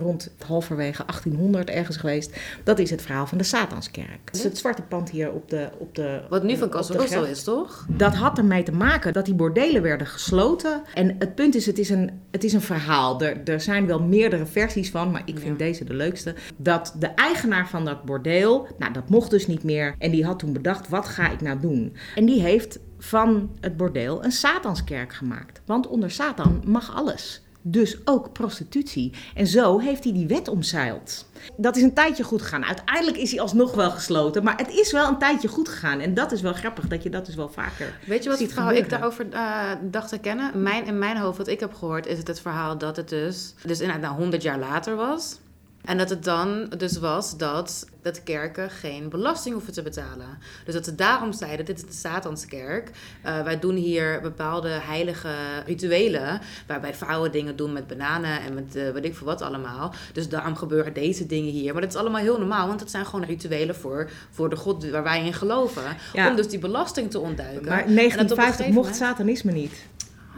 rond 0.00 0.30
halverwege 0.46 1.04
1800 1.06 1.70
ergens 1.70 1.96
geweest. 1.96 2.36
Dat 2.64 2.78
is 2.78 2.90
het 2.90 3.02
verhaal 3.02 3.26
van 3.26 3.38
de 3.38 3.44
Satanskerk. 3.44 4.20
Dat 4.24 4.34
is 4.34 4.42
het 4.44 4.58
zwarte 4.58 4.82
pand 4.82 5.10
hier 5.10 5.32
op 5.32 5.48
de... 5.50 5.68
Op 5.78 5.94
de 5.94 6.20
Wat 6.28 6.42
nu 6.42 6.56
van 6.56 6.70
gracht. 6.72 7.26
is, 7.28 7.42
toch? 7.44 7.86
Dat 7.88 8.14
had 8.14 8.38
ermee 8.38 8.62
te 8.62 8.72
maken 8.72 9.12
dat 9.12 9.24
die 9.24 9.34
bordelen 9.34 9.82
werden 9.82 10.06
gesloten. 10.06 10.82
En 10.94 11.16
het 11.18 11.34
punt 11.34 11.54
is, 11.54 11.66
het 11.66 11.78
is 11.78 11.88
een, 11.90 12.10
het 12.30 12.44
is 12.44 12.52
een 12.52 12.60
verhaal. 12.60 13.20
Er, 13.22 13.40
er 13.44 13.60
zijn 13.60 13.86
wel 13.86 14.00
meerdere 14.02 14.46
versies 14.46 14.90
van, 14.90 15.10
maar 15.10 15.22
ik 15.24 15.38
vind 15.38 15.58
Ja. 15.58 15.64
deze 15.64 15.84
de 15.84 15.94
leukste. 15.94 16.34
Dat 16.56 16.94
de 16.98 17.06
eigenaar 17.06 17.68
van 17.68 17.84
dat 17.84 18.04
bordeel, 18.04 18.66
nou 18.78 18.92
dat 18.92 19.08
mocht 19.08 19.30
dus 19.30 19.46
niet 19.46 19.62
meer. 19.62 19.94
En 19.98 20.10
die 20.10 20.24
had 20.24 20.38
toen 20.38 20.52
bedacht, 20.52 20.88
wat 20.88 21.08
ga 21.08 21.30
ik 21.30 21.40
nou 21.40 21.60
doen? 21.60 21.96
En 22.14 22.24
die 22.24 22.40
heeft 22.40 22.78
van 22.98 23.50
het 23.60 23.76
bordeel 23.76 24.24
een 24.24 24.32
Satanskerk 24.32 25.12
gemaakt. 25.12 25.60
Want 25.66 25.86
onder 25.86 26.10
Satan 26.10 26.62
mag 26.66 26.94
alles. 26.96 27.42
Dus 27.62 27.96
ook 28.04 28.32
prostitutie. 28.32 29.12
En 29.34 29.46
zo 29.46 29.78
heeft 29.78 30.04
hij 30.04 30.12
die 30.12 30.26
wet 30.26 30.48
omzeild. 30.48 31.26
Dat 31.56 31.76
is 31.76 31.82
een 31.82 31.94
tijdje 31.94 32.22
goed 32.22 32.42
gegaan. 32.42 32.64
Uiteindelijk 32.64 33.16
is 33.16 33.30
hij 33.30 33.40
alsnog 33.40 33.74
wel 33.74 33.90
gesloten. 33.90 34.44
Maar 34.44 34.56
het 34.56 34.70
is 34.70 34.92
wel 34.92 35.08
een 35.08 35.18
tijdje 35.18 35.48
goed 35.48 35.68
gegaan. 35.68 36.00
En 36.00 36.14
dat 36.14 36.32
is 36.32 36.40
wel 36.40 36.52
grappig 36.52 36.88
dat 36.88 37.02
je 37.02 37.10
dat 37.10 37.26
dus 37.26 37.34
wel 37.34 37.48
vaker 37.48 37.98
Weet 38.06 38.22
je 38.22 38.28
wat 38.28 38.38
ziet 38.38 38.46
het 38.46 38.56
verhaal 38.56 38.74
ik 38.74 38.88
daarover 38.88 39.26
eh, 39.30 39.70
dacht 39.82 40.08
te 40.08 40.18
kennen? 40.18 40.62
Mijn, 40.62 40.86
in 40.86 40.98
mijn 40.98 41.16
hoofd, 41.16 41.38
wat 41.38 41.48
ik 41.48 41.60
heb 41.60 41.74
gehoord, 41.74 42.06
is 42.06 42.18
het 42.18 42.26
het 42.26 42.40
verhaal 42.40 42.78
dat 42.78 42.96
het 42.96 43.08
dus, 43.08 43.54
dus 43.66 43.80
inderdaad 43.80 44.04
nou, 44.04 44.20
100 44.20 44.42
jaar 44.42 44.58
later 44.58 44.96
was. 44.96 45.38
En 45.84 45.98
dat 45.98 46.10
het 46.10 46.24
dan 46.24 46.72
dus 46.76 46.98
was 46.98 47.36
dat, 47.36 47.86
dat 48.02 48.22
kerken 48.22 48.70
geen 48.70 49.08
belasting 49.08 49.54
hoeven 49.54 49.72
te 49.72 49.82
betalen. 49.82 50.38
Dus 50.64 50.74
dat 50.74 50.84
ze 50.84 50.94
daarom 50.94 51.32
zeiden, 51.32 51.66
dit 51.66 51.76
is 51.76 51.84
de 51.84 51.92
Satanskerk. 51.92 52.90
Eh, 53.22 53.42
wij 53.42 53.58
doen 53.58 53.74
hier 53.74 54.20
bepaalde 54.20 54.68
heilige 54.68 55.28
rituelen. 55.66 56.40
Waarbij 56.66 56.94
vrouwen 56.94 57.32
dingen 57.32 57.56
doen 57.56 57.72
met 57.72 57.86
bananen 57.86 58.40
en 58.40 58.54
met 58.54 58.76
eh 58.76 58.90
weet 58.90 59.04
ik 59.04 59.14
veel 59.14 59.26
wat 59.26 59.42
allemaal. 59.42 59.94
Dus 60.12 60.28
daarom 60.28 60.56
gebeuren 60.56 60.92
deze 60.92 61.26
dingen 61.26 61.52
hier. 61.52 61.72
Maar 61.72 61.82
dat 61.82 61.92
is 61.92 62.00
allemaal 62.00 62.20
heel 62.20 62.38
normaal, 62.38 62.66
want 62.66 62.80
het 62.80 62.90
zijn 62.90 63.06
gewoon 63.06 63.24
rituelen 63.24 63.74
voor, 63.74 64.10
voor 64.30 64.50
de 64.50 64.56
God 64.56 64.90
waar 64.90 65.02
wij 65.02 65.24
in 65.24 65.34
geloven. 65.34 65.96
Ja. 66.12 66.28
Om 66.28 66.36
dus 66.36 66.48
die 66.48 66.58
belasting 66.58 67.10
te 67.10 67.18
ontduiken. 67.18 67.68
Maar 67.68 67.84
En 67.84 67.84
dat 67.84 67.84
op 67.84 67.88
een 67.88 67.94
1950 67.94 68.56
gegeven 68.56 68.74
mocht 68.74 68.96
satanisme 68.96 69.52
niet. 69.52 69.72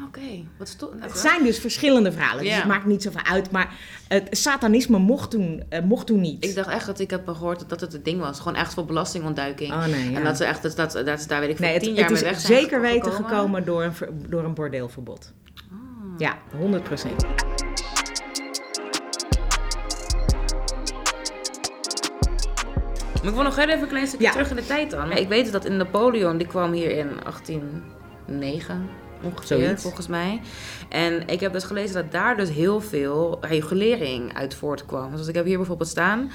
Oké, 0.02 0.44
wat 0.58 0.68
is 0.68 0.74
toch? 0.74 0.90
Het 0.98 1.18
zijn 1.18 1.42
dus 1.44 1.58
verschillende 1.58 2.12
verhalen, 2.12 2.44
dus 2.44 2.54
het 2.54 2.64
maakt 2.64 2.84
niet 2.84 3.02
zoveel 3.02 3.24
uit. 3.24 3.50
Maar 3.50 3.74
het 4.08 4.28
satanisme 4.30 4.98
mocht 4.98 5.30
toen, 5.30 5.62
eh, 5.68 5.82
mocht 5.82 6.06
toen 6.06 6.20
niet. 6.20 6.44
Ik 6.44 6.54
dacht 6.54 6.68
echt 6.68 6.86
dat 6.86 6.98
ik 6.98 7.10
heb 7.10 7.28
gehoord 7.28 7.68
dat 7.68 7.80
het 7.80 7.92
het 7.92 8.04
ding 8.04 8.20
was. 8.20 8.38
Gewoon 8.38 8.56
echt 8.58 8.74
voor 8.74 8.84
belastingontduiking. 8.84 9.72
Oh 9.72 9.86
nee, 9.86 10.10
ja. 10.10 10.18
En 10.18 10.24
dat 10.24 10.36
ze 10.36 10.44
echt, 10.44 10.62
dat, 10.62 10.76
dat, 10.76 11.06
dat 11.06 11.20
ze 11.20 11.28
daar 11.28 11.40
weet 11.40 11.48
ik 11.50 11.56
voor 11.56 11.64
nee, 11.64 11.74
het, 11.74 11.82
tien 11.82 11.94
jaar 11.94 12.04
het 12.10 12.14
mee 12.14 12.22
weg 12.22 12.40
zijn 12.40 12.58
zeker 12.58 12.80
weten 12.80 13.12
gekomen. 13.12 13.64
door 13.64 13.82
een, 13.82 13.92
door 14.28 14.44
een 14.44 14.54
bordeelverbod. 14.54 15.32
Ah. 15.72 15.78
Ja, 16.18 16.38
100 16.58 16.82
procent. 16.82 17.22
Maar 23.14 23.32
ik 23.32 23.38
wil 23.38 23.42
nog 23.42 23.58
even 23.58 23.82
een 23.82 23.88
klein 23.88 24.06
stukje 24.06 24.26
Ja. 24.26 24.32
terug 24.32 24.50
in 24.50 24.56
de 24.56 24.66
tijd 24.66 24.90
dan. 24.90 25.12
Ik 25.12 25.28
weet 25.28 25.52
dat 25.52 25.64
in 25.64 25.76
Napoleon, 25.76 26.36
die 26.36 26.46
kwam 26.46 26.72
hier 26.72 26.90
in 26.90 27.08
1809 27.22 28.88
ongeveer, 29.24 29.58
Zoiets. 29.58 29.82
volgens 29.82 30.06
mij. 30.06 30.40
En 30.88 31.28
ik 31.28 31.40
heb 31.40 31.52
dus 31.52 31.64
gelezen 31.64 31.94
dat 31.94 32.12
daar 32.12 32.36
dus 32.36 32.50
heel 32.50 32.80
veel 32.80 33.38
regulering 33.40 34.34
uit 34.34 34.54
voortkwam. 34.54 35.16
Dus 35.16 35.28
ik 35.28 35.34
heb 35.34 35.44
hier 35.44 35.56
bijvoorbeeld 35.56 35.88
staan... 35.88 36.30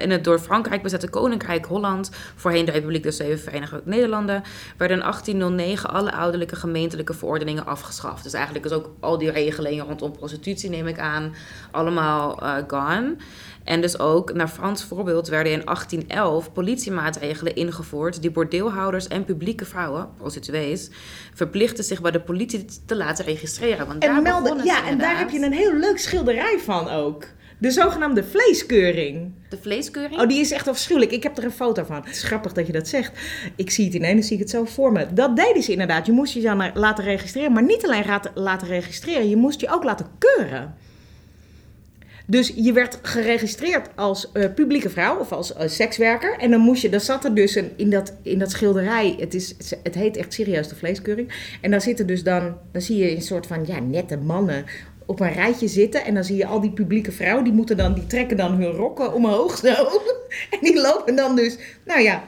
In 0.00 0.10
het 0.10 0.24
door 0.24 0.38
Frankrijk 0.38 0.82
bezette 0.82 1.10
Koninkrijk 1.10 1.66
Holland, 1.66 2.10
voorheen 2.36 2.64
de 2.64 2.70
Republiek 2.70 3.02
des 3.02 3.16
Zeven 3.16 3.38
Verenigde 3.38 3.82
Nederlanden, 3.84 4.42
werden 4.76 4.96
in 4.96 5.02
1809 5.02 5.90
alle 5.90 6.12
ouderlijke 6.12 6.56
gemeentelijke 6.56 7.14
verordeningen 7.14 7.66
afgeschaft. 7.66 8.22
Dus 8.22 8.32
eigenlijk 8.32 8.64
is 8.64 8.72
ook 8.72 8.90
al 9.00 9.18
die 9.18 9.30
regelingen 9.30 9.84
rondom 9.84 10.12
prostitutie, 10.12 10.70
neem 10.70 10.86
ik 10.86 10.98
aan, 10.98 11.34
allemaal 11.70 12.42
eh, 12.42 12.54
gone. 12.66 13.16
En 13.70 13.80
dus 13.80 13.98
ook, 13.98 14.32
naar 14.32 14.48
Frans 14.48 14.84
voorbeeld, 14.84 15.28
werden 15.28 15.52
in 15.52 15.64
1811 15.64 16.52
politiemaatregelen 16.52 17.54
ingevoerd 17.54 18.22
die 18.22 18.30
bordeelhouders 18.30 19.08
en 19.08 19.24
publieke 19.24 19.64
vrouwen, 19.64 20.08
prostituees, 20.16 20.90
verplichten 21.34 21.84
zich 21.84 22.00
bij 22.00 22.10
de 22.10 22.20
politie 22.20 22.64
te 22.86 22.96
laten 22.96 23.24
registreren. 23.24 23.86
Want 23.86 24.00
daar 24.00 24.16
En, 24.16 24.22
melden, 24.22 24.42
begonnen 24.42 24.66
ja, 24.66 24.86
en 24.86 24.98
daar 24.98 25.18
heb 25.18 25.30
je 25.30 25.44
een 25.44 25.52
heel 25.52 25.74
leuk 25.74 25.98
schilderij 25.98 26.58
van 26.58 26.88
ook. 26.88 27.24
De 27.58 27.70
zogenaamde 27.70 28.24
vleeskeuring. 28.24 29.32
De 29.48 29.58
vleeskeuring? 29.60 30.20
Oh, 30.20 30.28
die 30.28 30.40
is 30.40 30.52
echt 30.52 30.68
afschuwelijk. 30.68 31.12
Ik 31.12 31.22
heb 31.22 31.38
er 31.38 31.44
een 31.44 31.52
foto 31.52 31.84
van. 31.84 31.96
Het 31.96 32.14
is 32.14 32.22
grappig 32.22 32.52
dat 32.52 32.66
je 32.66 32.72
dat 32.72 32.88
zegt. 32.88 33.18
Ik 33.56 33.70
zie 33.70 33.84
het 33.84 33.94
ineens, 33.94 34.26
zie 34.26 34.36
ik 34.36 34.42
het 34.42 34.50
zo 34.50 34.64
voor 34.64 34.92
me. 34.92 35.06
Dat 35.12 35.36
deden 35.36 35.62
ze 35.62 35.72
inderdaad. 35.72 36.06
Je 36.06 36.12
moest 36.12 36.34
je 36.34 36.40
dan 36.40 36.70
laten 36.74 37.04
registreren. 37.04 37.52
Maar 37.52 37.62
niet 37.62 37.84
alleen 37.84 38.04
laten 38.34 38.68
registreren, 38.68 39.28
je 39.28 39.36
moest 39.36 39.60
je 39.60 39.72
ook 39.72 39.84
laten 39.84 40.06
keuren. 40.18 40.74
Dus 42.30 42.52
je 42.56 42.72
werd 42.72 42.98
geregistreerd 43.02 43.88
als 43.94 44.32
eh, 44.32 44.54
publieke 44.54 44.90
vrouw 44.90 45.18
of 45.18 45.32
als 45.32 45.54
eh, 45.54 45.68
sekswerker. 45.68 46.38
En 46.38 46.50
dan 46.50 46.60
moest 46.60 46.82
je, 46.82 46.88
dan 46.88 47.00
zat 47.00 47.24
er 47.24 47.34
dus 47.34 47.54
een, 47.54 47.70
in, 47.76 47.90
dat, 47.90 48.16
in 48.22 48.38
dat 48.38 48.50
schilderij, 48.50 49.16
het, 49.18 49.34
is, 49.34 49.54
het 49.82 49.94
heet 49.94 50.16
echt 50.16 50.32
serieus 50.32 50.68
de 50.68 50.74
vleeskeuring. 50.74 51.32
En 51.60 51.70
daar 51.70 51.80
zitten 51.80 52.06
dus 52.06 52.22
dan, 52.22 52.56
dan 52.72 52.82
zie 52.82 52.96
je 52.96 53.10
een 53.10 53.22
soort 53.22 53.46
van 53.46 53.66
ja, 53.66 53.80
nette 53.80 54.16
mannen 54.16 54.64
op 55.06 55.20
een 55.20 55.32
rijtje 55.32 55.68
zitten. 55.68 56.04
En 56.04 56.14
dan 56.14 56.24
zie 56.24 56.36
je 56.36 56.46
al 56.46 56.60
die 56.60 56.72
publieke 56.72 57.12
vrouwen, 57.12 57.44
die, 57.44 57.52
moeten 57.52 57.76
dan, 57.76 57.94
die 57.94 58.06
trekken 58.06 58.36
dan 58.36 58.52
hun 58.52 58.72
rokken 58.72 59.14
omhoog 59.14 59.56
zo. 59.56 59.74
En 60.50 60.58
die 60.60 60.80
lopen 60.80 61.16
dan 61.16 61.36
dus, 61.36 61.58
nou 61.84 62.00
ja, 62.00 62.24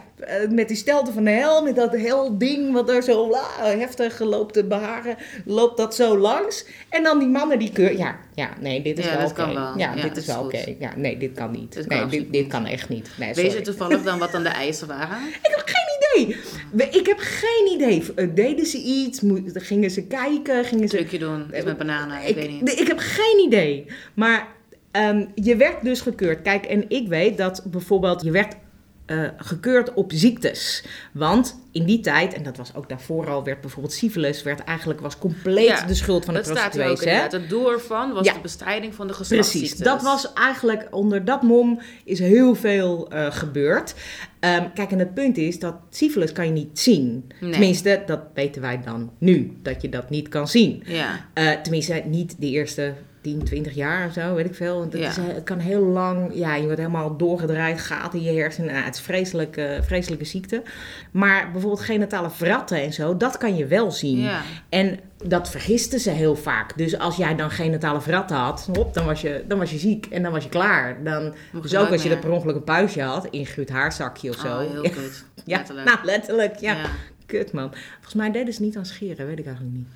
met 0.50 0.68
die 0.68 0.76
stelte 0.76 1.12
van 1.12 1.24
de 1.24 1.30
hel, 1.30 1.62
met 1.62 1.76
dat 1.76 1.92
hel 1.96 2.38
ding 2.38 2.72
wat 2.72 2.90
er 2.90 3.02
zo 3.02 3.30
la, 3.30 3.46
heftig 3.64 4.16
geloopte 4.16 4.64
beharen, 4.64 5.16
loopt 5.44 5.76
dat 5.76 5.94
zo 5.94 6.18
langs. 6.18 6.66
En 6.88 7.02
dan 7.02 7.18
die 7.18 7.28
mannen 7.28 7.58
die 7.58 7.72
keur, 7.72 7.96
ja, 7.96 8.18
ja, 8.34 8.50
nee, 8.60 8.82
dit 8.82 8.98
is 8.98 9.04
Ja, 9.04 9.16
wel 9.16 9.26
oké. 9.28 9.44
Ja, 9.44 9.74
Ja, 9.76 9.94
dit 10.02 10.16
is 10.16 10.26
wel 10.26 10.44
oké. 10.44 10.74
Ja, 10.78 10.92
nee, 10.96 11.16
dit 11.18 11.32
kan 11.32 11.50
niet. 11.50 11.72
Dit 11.72 11.86
kan 11.86 11.98
nee, 11.98 12.20
dit, 12.20 12.32
dit 12.32 12.46
kan 12.46 12.66
echt 12.66 12.88
niet. 12.88 13.10
Nee, 13.18 13.34
Weet 13.34 13.52
je 13.52 13.60
toevallig 13.60 14.02
dan 14.02 14.18
wat 14.18 14.32
dan 14.32 14.42
de 14.42 14.48
eisen 14.64 14.88
waren? 14.88 15.18
Ik 15.28 15.52
heb 15.56 15.62
geen 15.64 16.26
idee. 16.26 16.36
Ik 17.00 17.06
heb 17.06 17.18
geen 17.18 17.72
idee. 17.74 18.04
Eh, 18.14 18.28
Deden 18.34 18.66
ze 18.66 18.78
iets? 18.82 19.20
Gingen 19.54 19.90
ze 19.90 20.02
kijken? 20.06 20.64
Gingen 20.64 20.88
ze... 20.88 20.96
Trucje 20.96 21.18
doen, 21.18 21.46
iets 21.56 21.64
met 21.64 21.78
bananen, 21.78 22.28
ik, 22.28 22.34
weet 22.34 22.50
niet. 22.50 22.80
Ik 22.80 22.86
heb 22.86 22.98
geen 22.98 23.44
idee. 23.46 23.86
Maar 24.14 24.48
ehm, 24.90 25.24
je 25.34 25.56
werd 25.56 25.82
dus 25.82 26.00
gekeurd. 26.00 26.42
Kijk, 26.42 26.64
en 26.64 26.84
ik 26.88 27.08
weet 27.08 27.38
dat 27.38 27.62
bijvoorbeeld 27.66 28.22
je 28.22 28.30
werd 28.30 28.54
eh, 29.06 29.28
gekeurd 29.36 29.94
op 29.94 30.10
ziektes. 30.14 30.84
Want 31.12 31.60
in 31.72 31.84
die 31.84 32.00
tijd, 32.00 32.34
en 32.34 32.42
dat 32.42 32.56
was 32.56 32.74
ook 32.74 32.88
daarvoor 32.88 33.28
al, 33.30 33.44
werd 33.44 33.60
bijvoorbeeld 33.60 33.94
syphilis, 33.94 34.42
werd 34.42 34.64
eigenlijk 34.64 35.00
was 35.00 35.18
compleet 35.18 35.66
Ja, 35.66 35.86
de 35.86 35.94
schuld 35.94 36.24
van 36.24 36.34
de 36.34 36.40
dat 36.40 36.48
staat 36.56 36.78
ook 36.78 36.84
prostituees. 36.84 37.32
Het 37.32 37.48
doel 37.48 37.70
ervan 37.72 38.12
was 38.12 38.26
Ja. 38.26 38.32
de 38.32 38.40
bestrijding 38.40 38.94
van 38.94 39.06
de 39.06 39.12
Precies, 39.14 39.36
geslachtsziektes. 39.36 39.78
dat 39.86 40.02
was 40.02 40.32
eigenlijk 40.32 40.88
onder 40.90 41.24
dat 41.24 41.42
mom 41.42 41.80
is 42.04 42.18
heel 42.18 42.54
veel 42.54 43.10
eh, 43.10 43.26
gebeurd. 43.30 43.94
Ehm, 44.40 44.66
kijk, 44.74 44.90
en 44.90 44.98
het 44.98 45.14
punt 45.14 45.36
is 45.36 45.58
dat 45.58 45.74
syphilis 45.90 46.32
kan 46.32 46.46
je 46.46 46.52
niet 46.52 46.78
zien. 46.78 47.30
Nee. 47.40 47.50
Tenminste, 47.50 48.02
dat 48.06 48.20
weten 48.34 48.62
wij 48.62 48.80
dan 48.84 49.10
nu, 49.18 49.56
dat 49.62 49.82
je 49.82 49.88
dat 49.88 50.10
niet 50.10 50.28
kan 50.28 50.48
zien. 50.48 50.82
Ja, 50.86 51.26
Eh, 51.34 51.50
tenminste, 51.50 52.02
niet 52.06 52.40
de 52.40 52.46
eerste 52.50 52.94
10, 53.22 53.42
20 53.44 53.74
jaar 53.74 54.06
of 54.06 54.12
zo, 54.12 54.34
weet 54.34 54.44
ik 54.46 54.54
veel. 54.54 54.78
Want 54.78 54.92
het, 54.92 55.02
Ja. 55.02 55.08
is, 55.08 55.16
eh, 55.16 55.24
het 55.26 55.44
kan 55.44 55.58
heel 55.58 55.80
lang, 55.82 56.30
ja, 56.34 56.54
je 56.54 56.62
wordt 56.62 56.78
helemaal 56.78 57.16
doorgedraaid, 57.16 57.80
gaat 57.80 58.14
in 58.14 58.22
je 58.22 58.32
hersenen. 58.40 58.72
Nou, 58.72 58.84
het 58.84 58.94
is 58.94 59.00
vreselijke, 59.00 59.78
vreselijke 59.82 60.24
ziekte. 60.24 60.62
Maar 61.10 61.50
bijvoorbeeld 61.52 61.82
genitale 61.84 62.30
verratten 62.30 62.82
en 62.82 62.92
zo, 62.92 63.16
dat 63.16 63.38
kan 63.38 63.56
je 63.56 63.66
wel 63.66 63.90
zien. 63.90 64.18
ja. 64.18 64.40
En 64.68 64.98
dat 65.24 65.50
vergisten 65.50 66.00
ze 66.00 66.10
heel 66.10 66.36
vaak. 66.36 66.76
Dus 66.78 66.98
als 66.98 67.16
jij 67.16 67.36
dan 67.36 67.50
genitale 67.50 68.00
verratten 68.00 68.36
had, 68.36 68.68
hop, 68.72 68.94
dan, 68.94 69.04
was 69.04 69.20
je, 69.20 69.44
dan 69.48 69.58
was 69.58 69.70
je 69.70 69.78
ziek 69.78 70.06
en 70.06 70.22
dan 70.22 70.32
was 70.32 70.42
je 70.44 70.48
klaar. 70.48 71.04
Dan, 71.04 71.34
Mocht 71.52 71.70
dus 71.70 71.76
ook 71.80 71.90
als 71.90 72.02
je 72.02 72.08
dat 72.08 72.20
per 72.20 72.30
ongeluk 72.30 72.56
een 72.56 72.64
puistje 72.64 73.02
had, 73.02 73.26
ingeruwd 73.30 73.68
haarzakje 73.68 74.28
of 74.30 74.36
zo. 74.36 74.46
Oh, 74.46 74.58
heel 74.58 74.82
ja, 75.44 75.56
Letterlijk. 75.56 75.86
nou 75.86 75.98
letterlijk, 76.04 76.56
ja. 76.56 76.72
Ja. 76.72 76.86
Kut 77.26 77.52
man. 77.52 77.70
Volgens 77.94 78.14
mij 78.14 78.30
deden 78.30 78.54
ze 78.54 78.62
niet 78.62 78.76
aan 78.76 78.86
scheren, 78.86 79.26
weet 79.26 79.38
ik 79.38 79.46
eigenlijk 79.46 79.76
niet. 79.76 79.86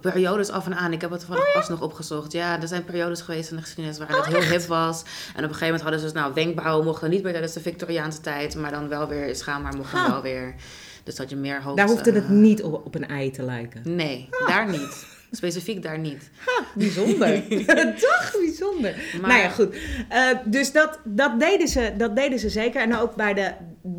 Periodes 0.00 0.50
af 0.50 0.66
en 0.66 0.74
aan. 0.76 0.92
Ik 0.92 1.00
heb 1.00 1.10
het 1.10 1.18
toevallig 1.20 1.52
pas 1.52 1.68
nog 1.68 1.80
opgezocht. 1.80 2.32
Ja, 2.32 2.60
er 2.60 2.68
zijn 2.68 2.84
periodes 2.84 3.20
geweest 3.20 3.50
in 3.50 3.56
de 3.56 3.62
geschiedenis 3.62 3.98
waarin 3.98 4.16
het 4.16 4.26
heel 4.26 4.40
hip 4.40 4.62
was. 4.66 5.02
En 5.02 5.08
op 5.30 5.36
een 5.36 5.42
gegeven 5.42 5.64
moment 5.64 5.82
hadden 5.82 6.00
ze 6.00 6.04
dus, 6.06 6.14
nou, 6.14 6.34
wenkbrauwen 6.34 6.84
mochten 6.84 7.10
niet 7.10 7.22
meer 7.22 7.32
tijdens 7.32 7.52
de 7.52 7.60
Victoriaanse 7.60 8.20
tijd. 8.20 8.54
Maar 8.56 8.70
dan 8.70 8.88
wel 8.88 9.08
weer, 9.08 9.36
schaamhaar 9.36 9.76
mocht 9.76 9.92
dan 9.92 10.04
Ah. 10.04 10.10
wel 10.10 10.22
weer. 10.22 10.54
Dus 11.04 11.14
dat 11.14 11.30
je 11.30 11.36
meer 11.36 11.62
hoofd... 11.62 11.76
Daar 11.76 11.88
hoefde 11.88 12.10
eh, 12.10 12.16
het 12.16 12.28
niet 12.28 12.62
op, 12.62 12.86
op 12.86 12.94
een 12.94 13.08
ei 13.08 13.30
te 13.30 13.42
lijken. 13.42 13.80
Nee, 13.84 14.28
daar 14.46 14.68
niet. 14.68 15.06
Specifiek 15.32 15.82
daar 15.82 15.98
niet. 15.98 16.30
Bijzonder. 16.74 17.42
Toch 18.08 18.32
bijzonder. 18.40 18.94
Maar- 19.20 19.30
Nou 19.30 19.40
ja, 19.42 19.48
goed. 19.48 19.76
Eh, 20.08 20.26
dus 20.44 20.72
dat, 20.72 20.98
dat, 21.04 21.40
deden 21.40 21.68
ze, 21.68 21.92
dat 21.98 22.16
deden 22.16 22.38
ze 22.38 22.48
zeker. 22.48 22.80
En 22.82 22.96
ook 22.96 23.14
bij 23.14 23.34
de. 23.34 23.50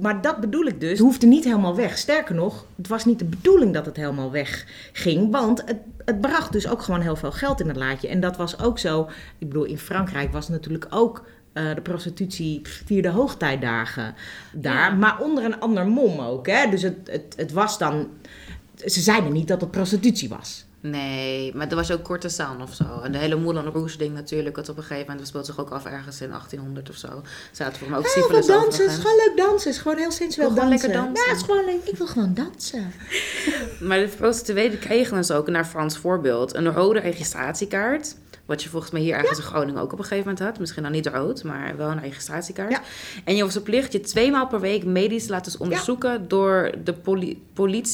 Maar 0.02 0.22
dat 0.22 0.40
bedoel 0.40 0.66
ik 0.66 0.80
dus. 0.80 0.90
Het 0.90 1.00
hoefde 1.00 1.28
niet 1.28 1.44
helemaal 1.44 1.76
weg. 1.76 1.98
Sterker 1.98 2.36
nog, 2.36 2.66
het 2.78 2.88
was 2.88 3.06
niet 3.06 3.20
de 3.20 3.26
bedoeling 3.26 3.74
dat 3.74 3.86
het 3.86 3.96
helemaal 3.96 4.32
weg 4.32 4.66
ging. 4.94 5.32
Want 5.32 5.62
het, 5.66 5.78
het 6.06 6.22
bracht 6.22 6.52
dus 6.52 6.68
ook 6.68 6.82
gewoon 6.82 7.02
heel 7.02 7.16
veel 7.16 7.32
geld 7.32 7.60
in 7.60 7.68
het 7.68 7.78
laadje. 7.78 8.08
En 8.08 8.20
dat 8.20 8.38
was 8.38 8.60
ook 8.60 8.80
zo. 8.80 9.10
Ik 9.38 9.48
bedoel, 9.48 9.64
in 9.66 9.78
Frankrijk 9.78 10.32
was 10.32 10.50
natuurlijk 10.50 10.86
ook. 10.90 11.26
eh, 11.54 11.76
de 11.76 11.82
prostitutie 11.82 12.62
vierde 12.86 13.10
hoogtijdagen 13.10 14.16
daar, 14.54 14.90
Ja. 14.92 14.96
maar 14.98 15.20
onder 15.20 15.44
een 15.44 15.60
ander 15.60 15.88
mom 15.88 16.20
ook. 16.20 16.48
Hè? 16.48 16.70
Dus 16.70 16.82
het, 16.82 16.96
het, 17.12 17.34
het 17.38 17.52
was 17.52 17.78
dan. 17.78 18.08
Ze 18.86 19.00
zeiden 19.02 19.34
niet 19.34 19.48
dat 19.48 19.62
het 19.62 19.72
prostitutie 19.72 20.30
was. 20.30 20.66
Nee, 20.84 21.56
maar 21.56 21.70
er 21.70 21.76
was 21.76 21.92
ook 21.92 22.04
korte 22.04 22.30
staan 22.30 22.62
of 22.62 22.74
zo. 22.74 23.02
En 23.04 23.12
de 23.12 23.18
hele 23.18 23.36
Moulin 23.36 23.64
Rouge 23.64 23.98
ding 23.98 24.14
natuurlijk. 24.14 24.56
Dat 24.56 24.70
op 24.70 24.78
een 24.78 24.84
gegeven 24.84 25.10
moment 25.10 25.28
speelt 25.28 25.46
zich 25.46 25.60
ook 25.60 25.70
af 25.70 25.86
ergens 25.86 26.22
in 26.22 26.30
1800 26.30 26.90
of 26.90 26.96
zo. 26.96 27.22
Zaten 27.52 27.80
voor 27.80 27.90
me 27.90 27.98
ook 27.98 28.04
Heel 28.04 28.12
veel 28.12 28.24
syphilis 28.24 28.46
dansen, 28.46 28.86
is 28.86 28.96
gewoon 28.96 29.16
leuk 29.16 29.34
dansen. 29.38 29.72
Is 29.72 29.78
gewoon 29.78 29.98
heel 29.98 30.12
sensueel 30.12 30.54
dansen. 30.54 30.70
lekker 30.70 30.92
dansen. 30.92 31.26
Ja, 31.26 31.30
het 31.30 31.38
is 31.38 31.44
gewoon 31.44 31.66
leuk. 31.66 31.84
Ik 31.84 31.98
wil 31.98 32.08
gewoon 32.08 32.34
dansen. 32.34 32.92
Maar 33.88 34.00
de 34.00 34.10
prostituee 34.18 34.70
die 34.70 34.80
kregen 34.80 35.18
dus 35.18 35.32
ook, 35.32 35.48
naar 35.48 35.66
Frans 35.66 35.98
voorbeeld, 35.98 36.56
een 36.56 36.74
rode 36.74 37.00
registratiekaart. 37.00 38.16
Wat 38.46 38.64
je 38.64 38.70
volgens 38.70 38.92
mij 38.92 39.02
hier 39.02 39.16
ergens 39.16 39.38
in 39.38 39.44
Groningen 39.44 39.82
ook 39.82 39.94
op 39.94 40.00
een 40.00 40.06
gegeven 40.06 40.30
moment 40.30 40.46
had. 40.46 40.60
Misschien 40.60 40.84
dan 40.84 40.92
niet 40.92 41.08
rood, 41.08 41.44
maar 41.44 41.78
wel 41.78 41.90
een 41.90 42.00
registratiekaart. 42.00 42.72
Ja. 42.72 42.82
En 43.24 43.36
je 43.36 43.44
was 43.44 43.52
verplicht 43.52 43.92
je 43.92 44.00
tweemaal 44.00 44.48
per 44.48 44.60
week 44.60 44.84
medisch 44.84 45.26
te 45.26 45.32
laten 45.32 45.60
onderzoeken 45.60 46.28
door 46.28 46.72
de 46.84 46.94
poli 47.54 47.92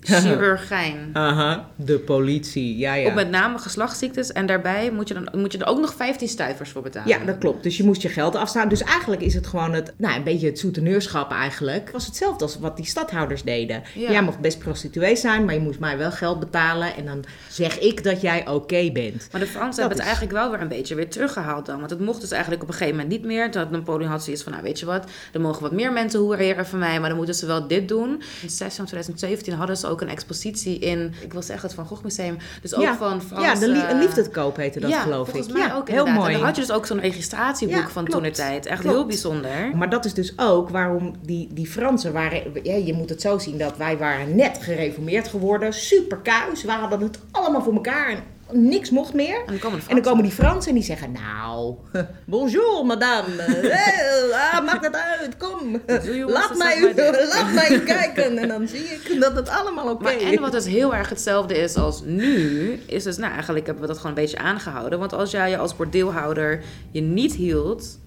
politie-chirurgijn. 0.00 1.10
Aha, 1.12 1.68
de 1.76 1.98
politie. 1.98 2.78
Ja, 2.78 2.94
ja. 2.94 3.08
Op 3.08 3.14
met 3.14 3.30
name 3.30 3.58
geslachtsziektes. 3.58 4.32
En 4.32 4.46
daarbij 4.46 4.90
moet 4.90 5.08
je, 5.08 5.14
dan, 5.14 5.28
moet 5.40 5.52
je 5.52 5.58
er 5.58 5.66
ook 5.66 5.80
nog 5.80 5.94
15 5.94 6.28
stuivers 6.28 6.70
voor 6.70 6.82
betalen. 6.82 7.08
Ja, 7.08 7.18
dat 7.24 7.38
klopt. 7.38 7.62
Dus 7.62 7.76
je 7.76 7.84
moest 7.84 8.02
je 8.02 8.08
geld 8.08 8.34
afstaan. 8.34 8.68
Dus 8.68 8.82
eigenlijk 8.82 9.22
is 9.22 9.34
het 9.34 9.46
gewoon 9.46 9.72
het, 9.72 9.94
nou, 9.96 10.16
een 10.16 10.22
beetje 10.22 10.46
het 10.46 10.58
soeteneurschap 10.58 11.32
eigenlijk. 11.32 11.84
Het 11.84 11.92
was 11.92 12.06
hetzelfde 12.06 12.44
als 12.44 12.58
wat 12.58 12.76
die 12.76 12.86
stadhouders 12.86 13.42
deden. 13.42 13.82
Ja. 13.94 14.10
Jij 14.10 14.22
mocht 14.22 14.38
best 14.38 14.58
prostituee 14.58 15.16
zijn, 15.16 15.44
maar 15.44 15.54
je 15.54 15.60
moest 15.60 15.78
mij 15.78 15.98
wel 15.98 16.10
geld 16.10 16.40
betalen. 16.40 16.96
En 16.96 17.06
dan 17.06 17.24
zeg 17.48 17.78
ik 17.78 18.04
dat 18.04 18.20
jij 18.20 18.48
oké 18.48 18.90
bent. 18.92 19.28
Maar 19.32 19.40
de 19.40 19.46
Fransen 19.46 19.68
Dat 19.68 19.76
hebben 19.78 19.96
het 19.96 20.06
eigenlijk 20.06 20.32
wel 20.32 20.50
weer 20.50 20.60
een 20.60 20.68
beetje 20.68 20.94
weer 20.94 21.08
teruggehaald 21.08 21.66
dan. 21.66 21.78
Want 21.78 21.90
het 21.90 22.00
mocht 22.00 22.20
dus 22.20 22.30
eigenlijk 22.30 22.62
op 22.62 22.68
een 22.68 22.74
gegeven 22.74 22.96
moment 22.96 23.12
niet 23.14 23.24
meer. 23.24 23.56
Had 23.56 23.70
Napoleon 23.70 24.10
had 24.10 24.24
zoiets 24.24 24.42
van, 24.42 24.52
nou 24.52 24.64
weet 24.64 24.78
je 24.78 24.86
wat, 24.86 25.04
er 25.32 25.40
mogen 25.40 25.62
wat 25.62 25.72
meer 25.72 25.92
mensen 25.92 26.20
hoereren 26.20 26.66
van 26.66 26.78
mij, 26.78 27.00
maar 27.00 27.08
dan 27.08 27.18
moeten 27.18 27.34
ze 27.34 27.46
wel 27.46 27.66
dit 27.66 27.88
doen. 27.88 28.22
In 28.42 28.50
6 28.50 28.74
van 28.74 28.84
2017 28.84 29.54
hadden 29.54 29.76
ze 29.76 29.87
ook 29.88 30.00
een 30.00 30.08
expositie 30.08 30.78
in, 30.78 31.14
ik 31.22 31.32
wil 31.32 31.42
zeggen 31.42 31.66
het 31.66 31.76
Van 31.76 31.86
Gogh 31.86 32.02
Museum. 32.02 32.36
Dus 32.62 32.74
ook 32.74 32.82
Ja. 32.82 32.96
van 32.96 33.22
Frans. 33.22 33.44
ja, 33.44 33.54
de 33.54 33.68
li- 33.68 33.80
eh, 33.80 33.98
liefdeskoop 33.98 34.56
heette 34.56 34.80
dat, 34.80 34.90
ja, 34.90 35.00
geloof 35.00 35.28
ik. 35.34 35.56
ja, 35.56 35.74
ook 35.74 35.88
heel 35.88 35.98
inderdaad. 35.98 36.14
mooi. 36.14 36.26
En 36.32 36.32
dan 36.38 36.46
had 36.46 36.54
je 36.56 36.60
dus 36.62 36.70
ook 36.70 36.86
zo'n 36.86 37.00
registratieboek 37.00 37.76
Ja, 37.76 37.88
van 37.88 38.04
toen 38.04 38.22
de 38.22 38.30
tijd. 38.30 38.66
Echt 38.66 38.80
Klopt. 38.80 38.96
heel 38.96 39.06
bijzonder. 39.06 39.70
Maar 39.76 39.90
dat 39.90 40.04
is 40.04 40.14
dus 40.14 40.32
ook 40.38 40.68
waarom 40.70 41.14
die, 41.22 41.48
die 41.52 41.66
Fransen 41.66 42.12
waren... 42.12 42.42
Ja, 42.62 42.74
je 42.74 42.92
moet 42.94 43.08
het 43.08 43.20
zo 43.20 43.38
zien 43.38 43.58
dat 43.58 43.76
wij 43.76 43.98
waren 43.98 44.36
net 44.36 44.58
gereformeerd 44.60 45.28
geworden. 45.28 45.72
Super 45.72 46.16
kuis. 46.18 46.62
We 46.64 46.70
hadden 46.70 47.00
het 47.00 47.18
allemaal 47.30 47.62
voor 47.62 47.74
elkaar. 47.74 48.08
En 48.10 48.18
niks 48.52 48.90
mocht 48.90 49.14
meer. 49.14 49.38
En 49.38 49.46
dan 49.46 49.58
komen 49.58 49.78
de 49.78 49.84
En 49.88 49.94
dan 49.94 50.04
komen 50.04 50.22
die 50.22 50.32
Fransen. 50.32 50.68
En 50.68 50.74
die 50.74 50.84
zeggen... 50.84 51.12
Nou, 51.12 51.74
bonjour 52.24 52.86
madame. 52.86 53.26
Eh, 53.78 54.54
ah, 54.54 54.64
maakt 54.64 54.84
het 54.84 54.96
uit, 54.96 55.36
kom. 55.36 55.80
Laat 56.26 56.56
mij, 56.56 56.80
dick? 56.94 57.28
laat 57.34 57.52
mij 57.52 57.80
kijken. 57.80 58.38
En 58.38 58.48
dan 58.48 58.68
zie 58.68 58.84
ik 58.84 59.20
dat 59.20 59.36
het 59.36 59.48
allemaal 59.48 59.90
oké 59.90 60.10
is. 60.10 60.34
en 60.34 60.40
wat 60.40 60.52
dus 60.52 60.66
heel 60.66 60.94
erg 60.94 61.08
hetzelfde 61.08 61.58
is 61.58 61.76
als 61.76 62.02
nu, 62.04 62.72
is 62.86 63.02
dus, 63.02 63.16
nou 63.16 63.32
eigenlijk 63.32 63.66
hebben 63.66 63.82
we 63.82 63.88
dat 63.88 63.98
gewoon 63.98 64.16
een 64.16 64.22
beetje 64.22 64.38
aangehouden. 64.38 64.98
Want 64.98 65.12
als 65.12 65.30
jij 65.30 65.50
je 65.50 65.58
als 65.58 65.76
bordeelhouder 65.76 66.62
je 66.90 67.00
niet 67.00 67.34
hield 67.34 67.98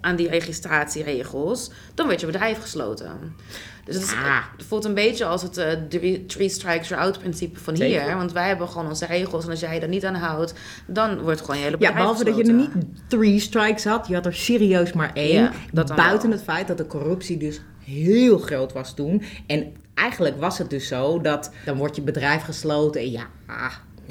aan 0.00 0.16
die 0.16 0.28
registratieregels, 0.28 1.70
dan 1.94 2.06
werd 2.06 2.20
je 2.20 2.26
bedrijf 2.26 2.60
gesloten. 2.60 3.36
Dus 3.84 3.94
het, 3.94 4.04
is, 4.04 4.10
Ja. 4.10 4.42
het 4.56 4.66
voelt 4.66 4.84
een 4.84 4.94
beetje 4.94 5.24
als 5.24 5.42
het 5.42 5.56
eh, 5.56 5.72
three, 5.88 6.26
three 6.26 6.48
strikes 6.48 6.88
you're 6.88 7.04
out 7.04 7.18
principe 7.18 7.60
van 7.60 7.76
Zeker. 7.76 8.02
hier. 8.02 8.16
Want 8.16 8.32
wij 8.32 8.46
hebben 8.48 8.68
gewoon 8.68 8.88
onze 8.88 9.06
regels 9.06 9.44
en 9.44 9.50
als 9.50 9.60
jij 9.60 9.74
je 9.74 9.80
er 9.80 9.88
niet 9.88 10.04
aan 10.04 10.14
houdt, 10.14 10.54
dan 10.86 11.20
wordt 11.20 11.40
gewoon 11.40 11.56
je 11.56 11.62
hele 11.62 11.76
bedrijf 11.76 11.94
Ja, 11.94 12.00
behalve 12.00 12.24
dat 12.24 12.36
je 12.36 12.44
er 12.44 12.52
niet 12.52 12.70
three 13.08 13.38
strikes 13.38 13.84
had. 13.84 14.06
Je 14.08 14.14
had 14.14 14.26
er 14.26 14.34
serieus 14.34 14.92
maar 14.92 15.10
één. 15.14 15.42
Ja, 15.42 15.52
dat 15.72 15.94
buiten 15.96 16.28
wel. 16.28 16.36
het 16.38 16.46
feit 16.46 16.66
dat 16.66 16.78
de 16.78 16.86
corruptie 16.86 17.36
dus 17.36 17.60
heel 17.84 18.38
groot 18.38 18.72
was 18.72 18.94
toen. 18.94 19.22
En 19.46 19.72
eigenlijk 19.94 20.40
was 20.40 20.58
het 20.58 20.70
dus 20.70 20.86
zo 20.88 21.20
dat 21.20 21.50
dan 21.64 21.76
wordt 21.76 21.96
je 21.96 22.02
bedrijf 22.02 22.42
gesloten. 22.42 23.00
En 23.00 23.10
ja, 23.10 23.26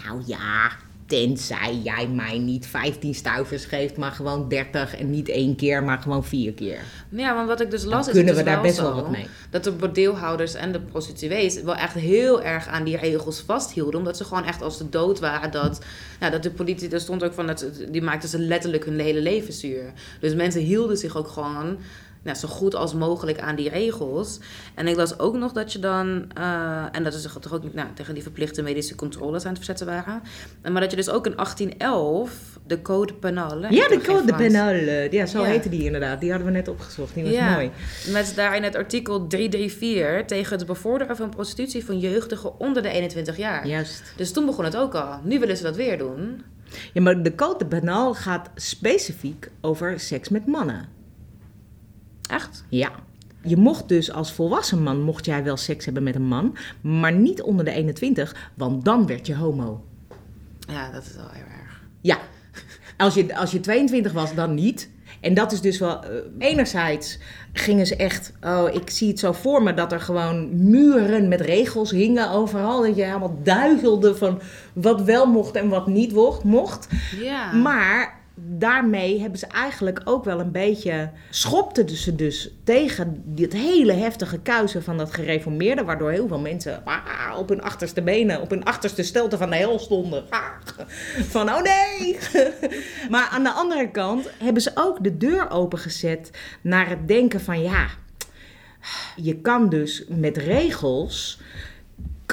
nou 0.06 0.22
ja, 0.26 0.72
tenzij 1.12 1.80
jij 1.84 2.08
mij 2.08 2.38
niet 2.38 2.68
15 2.68 3.16
stuivers 3.16 3.66
geeft, 3.66 3.98
maar 3.98 4.12
gewoon 4.12 4.50
30. 4.50 4.98
En 4.98 5.10
niet 5.10 5.30
één 5.30 5.56
keer, 5.56 5.84
maar 5.84 5.98
gewoon 5.98 6.24
vier 6.24 6.54
keer. 6.54 6.80
Ja, 7.10 7.36
want 7.36 7.48
wat 7.48 7.62
ik 7.62 7.72
dus 7.72 7.84
las 7.84 8.08
is 8.08 8.14
kunnen 8.14 8.36
we 8.36 8.44
dus 8.44 8.54
daar 8.54 8.62
best 8.62 8.80
wel 8.80 8.96
wat 8.96 9.10
mee. 9.10 9.28
Dat 9.50 9.64
de 9.64 9.72
bordeelhouders 9.72 10.54
en 10.54 10.72
de 10.72 10.80
prostituees 10.80 11.62
wel 11.62 11.76
echt 11.76 11.94
heel 11.94 12.44
erg 12.44 12.68
aan 12.68 12.84
die 12.84 12.98
regels 12.98 13.40
vasthielden. 13.40 14.00
Omdat 14.00 14.18
ze 14.18 14.24
gewoon 14.24 14.46
echt 14.46 14.62
als 14.62 14.78
de 14.78 14.90
dood 14.90 15.20
waren. 15.20 15.52
Dat, 15.52 15.82
nou, 16.20 16.32
dat 16.32 16.44
de 16.44 16.52
politie, 16.52 16.90
er 16.90 17.00
stond 17.00 17.24
ook 17.24 17.34
van, 17.34 17.48
dat, 17.48 17.66
die 17.90 18.02
maakten 18.02 18.30
ze 18.30 18.40
letterlijk 18.40 18.86
hun 18.86 19.00
hele 19.00 19.22
leven 19.22 19.54
zuur. 19.54 19.92
Dus 20.20 20.34
mensen 20.34 20.62
hielden 20.62 20.98
zich 20.98 21.18
ook 21.18 21.28
gewoon 21.28 21.78
nou, 22.24 22.38
zo 22.38 22.48
goed 22.48 22.76
als 22.76 22.94
mogelijk 22.94 23.40
aan 23.40 23.56
die 23.56 23.70
regels. 23.70 24.40
En 24.76 24.88
ik 24.88 24.96
las 24.96 25.20
ook 25.20 25.36
nog 25.36 25.52
dat 25.52 25.74
je 25.74 25.80
dan, 25.80 26.26
eh, 26.34 26.86
en 26.92 27.04
dat 27.04 27.14
is 27.14 27.22
toch 27.22 27.54
ook 27.54 27.64
niet 27.64 27.74
nou, 27.74 27.88
tegen 27.94 28.14
die 28.14 28.24
verplichte 28.24 28.62
medische 28.62 28.96
controles 28.96 29.42
aan 29.44 29.48
het 29.54 29.58
verzetten 29.58 29.86
waren. 29.86 30.22
Maar 30.72 30.82
dat 30.82 30.90
je 30.90 30.96
dus 30.98 31.10
ook 31.10 31.26
in 31.26 31.34
1811 31.36 32.60
de 32.68 32.82
Code 32.82 33.14
Penal. 33.14 33.60
Ja, 33.70 33.88
de 33.88 34.02
Code 34.06 34.26
de 34.26 34.36
Penal. 34.36 34.74
Ja, 35.12 35.26
zo 35.26 35.42
Ja. 35.42 35.46
heette 35.48 35.70
die 35.70 35.84
inderdaad. 35.84 36.20
Die 36.20 36.30
hadden 36.30 36.48
we 36.48 36.54
net 36.54 36.68
opgezocht. 36.68 37.14
Die 37.14 37.24
was 37.24 37.34
Ja. 37.34 37.54
mooi. 37.54 37.72
Met 38.12 38.34
daarin 38.36 38.64
het 38.64 38.76
artikel 38.76 39.28
334 39.28 40.26
tegen 40.26 40.58
het 40.58 40.66
bevorderen 40.68 41.16
van 41.16 41.30
prostitutie 41.30 41.86
van 41.86 42.00
jeugdigen 42.00 42.60
onder 42.60 42.84
de 42.84 42.90
21 42.90 43.38
jaar. 43.38 43.68
Juist. 43.68 44.14
Dus 44.16 44.32
toen 44.32 44.46
begon 44.46 44.64
het 44.66 44.78
ook 44.78 44.94
al. 44.96 45.20
Nu 45.24 45.40
willen 45.40 45.58
ze 45.58 45.64
dat 45.64 45.76
weer 45.76 45.98
doen. 45.98 46.44
Ja, 46.94 47.02
maar 47.02 47.24
de 47.24 47.36
Code 47.36 47.58
de 47.58 47.66
Penal 47.66 48.14
gaat 48.14 48.50
specifiek 48.56 49.50
over 49.62 50.00
seks 50.00 50.30
met 50.30 50.46
mannen. 50.48 51.00
Echt? 52.32 52.64
Ja. 52.70 52.92
Je 53.44 53.58
mocht 53.58 53.88
dus 53.88 54.12
als 54.12 54.34
volwassen 54.34 54.84
man, 54.84 55.02
mocht 55.02 55.26
jij 55.26 55.44
wel 55.44 55.58
seks 55.58 55.86
hebben 55.86 56.04
met 56.04 56.16
een 56.16 56.28
man, 56.28 56.58
maar 56.82 57.14
niet 57.14 57.42
onder 57.42 57.66
de 57.66 57.72
21, 57.72 58.52
want 58.54 58.86
dan 58.86 59.08
werd 59.08 59.28
je 59.28 59.36
homo. 59.36 59.84
Ja, 60.60 60.92
dat 60.92 61.06
is 61.06 61.16
wel 61.16 61.30
heel 61.32 61.44
erg. 61.62 61.82
Ja. 62.02 62.18
Als 62.98 63.14
je, 63.14 63.38
als 63.38 63.52
je 63.52 63.60
22 63.60 64.12
was, 64.12 64.36
dan 64.36 64.54
niet. 64.54 64.90
En 65.22 65.34
dat 65.34 65.52
is 65.52 65.62
dus 65.62 65.80
wel, 65.80 66.04
eh, 66.04 66.10
enerzijds 66.38 67.18
gingen 67.54 67.88
ze 67.88 67.96
echt, 67.96 68.34
oh, 68.42 68.68
ik 68.74 68.90
zie 68.90 69.08
het 69.08 69.20
zo 69.20 69.32
voor 69.32 69.64
me, 69.64 69.74
dat 69.74 69.92
er 69.92 70.00
gewoon 70.00 70.70
muren 70.70 71.28
met 71.28 71.42
regels 71.42 71.92
hingen 71.92 72.32
overal. 72.32 72.82
Dat 72.82 72.96
je 72.96 73.04
helemaal 73.04 73.40
duizelde 73.44 74.16
van 74.16 74.42
wat 74.74 75.02
wel 75.02 75.26
mocht 75.26 75.56
en 75.56 75.70
wat 75.70 75.88
niet 75.88 76.14
mocht. 76.14 76.44
mocht. 76.44 76.88
Ja. 77.22 77.52
Maar 77.52 78.21
daarmee 78.36 79.20
hebben 79.20 79.40
ze 79.40 79.48
eigenlijk 79.48 80.02
ook 80.04 80.24
wel 80.24 80.40
een 80.40 80.52
beetje... 80.52 81.10
schopten 81.30 81.90
ze 81.90 82.16
dus 82.16 82.54
tegen 82.64 83.22
dit 83.26 83.54
hele 83.54 83.94
heftige 83.94 84.40
kuisen 84.40 84.84
van 84.84 84.98
dat 84.98 85.14
gereformeerde... 85.14 85.84
waardoor 85.84 86.12
heel 86.12 86.28
veel 86.28 86.40
mensen 86.40 86.86
ah, 86.86 87.38
op 87.38 87.50
hun 87.50 87.62
achterste 87.62 88.02
benen, 88.02 88.42
op 88.42 88.50
hun 88.50 88.64
achterste 88.64 89.04
stelte 89.04 89.38
van 89.38 89.50
de 89.50 89.56
hel 89.56 89.80
stonden. 89.80 90.24
Ah, 90.30 90.46
van, 91.30 91.50
oh 91.50 91.62
nee! 91.62 92.18
maar 93.14 93.28
aan 93.32 93.44
de 93.44 93.52
andere 93.52 93.92
kant 93.92 94.30
hebben 94.38 94.62
ze 94.62 94.72
ook 94.76 95.04
de 95.04 95.18
deur 95.18 95.50
opengezet 95.50 96.30
naar 96.62 96.90
het 96.90 97.08
denken 97.08 97.42
van... 97.42 97.62
ja, 97.62 97.88
je 99.16 99.42
kan 99.42 99.70
dus 99.70 100.04
met 100.08 100.38
regels 100.38 101.40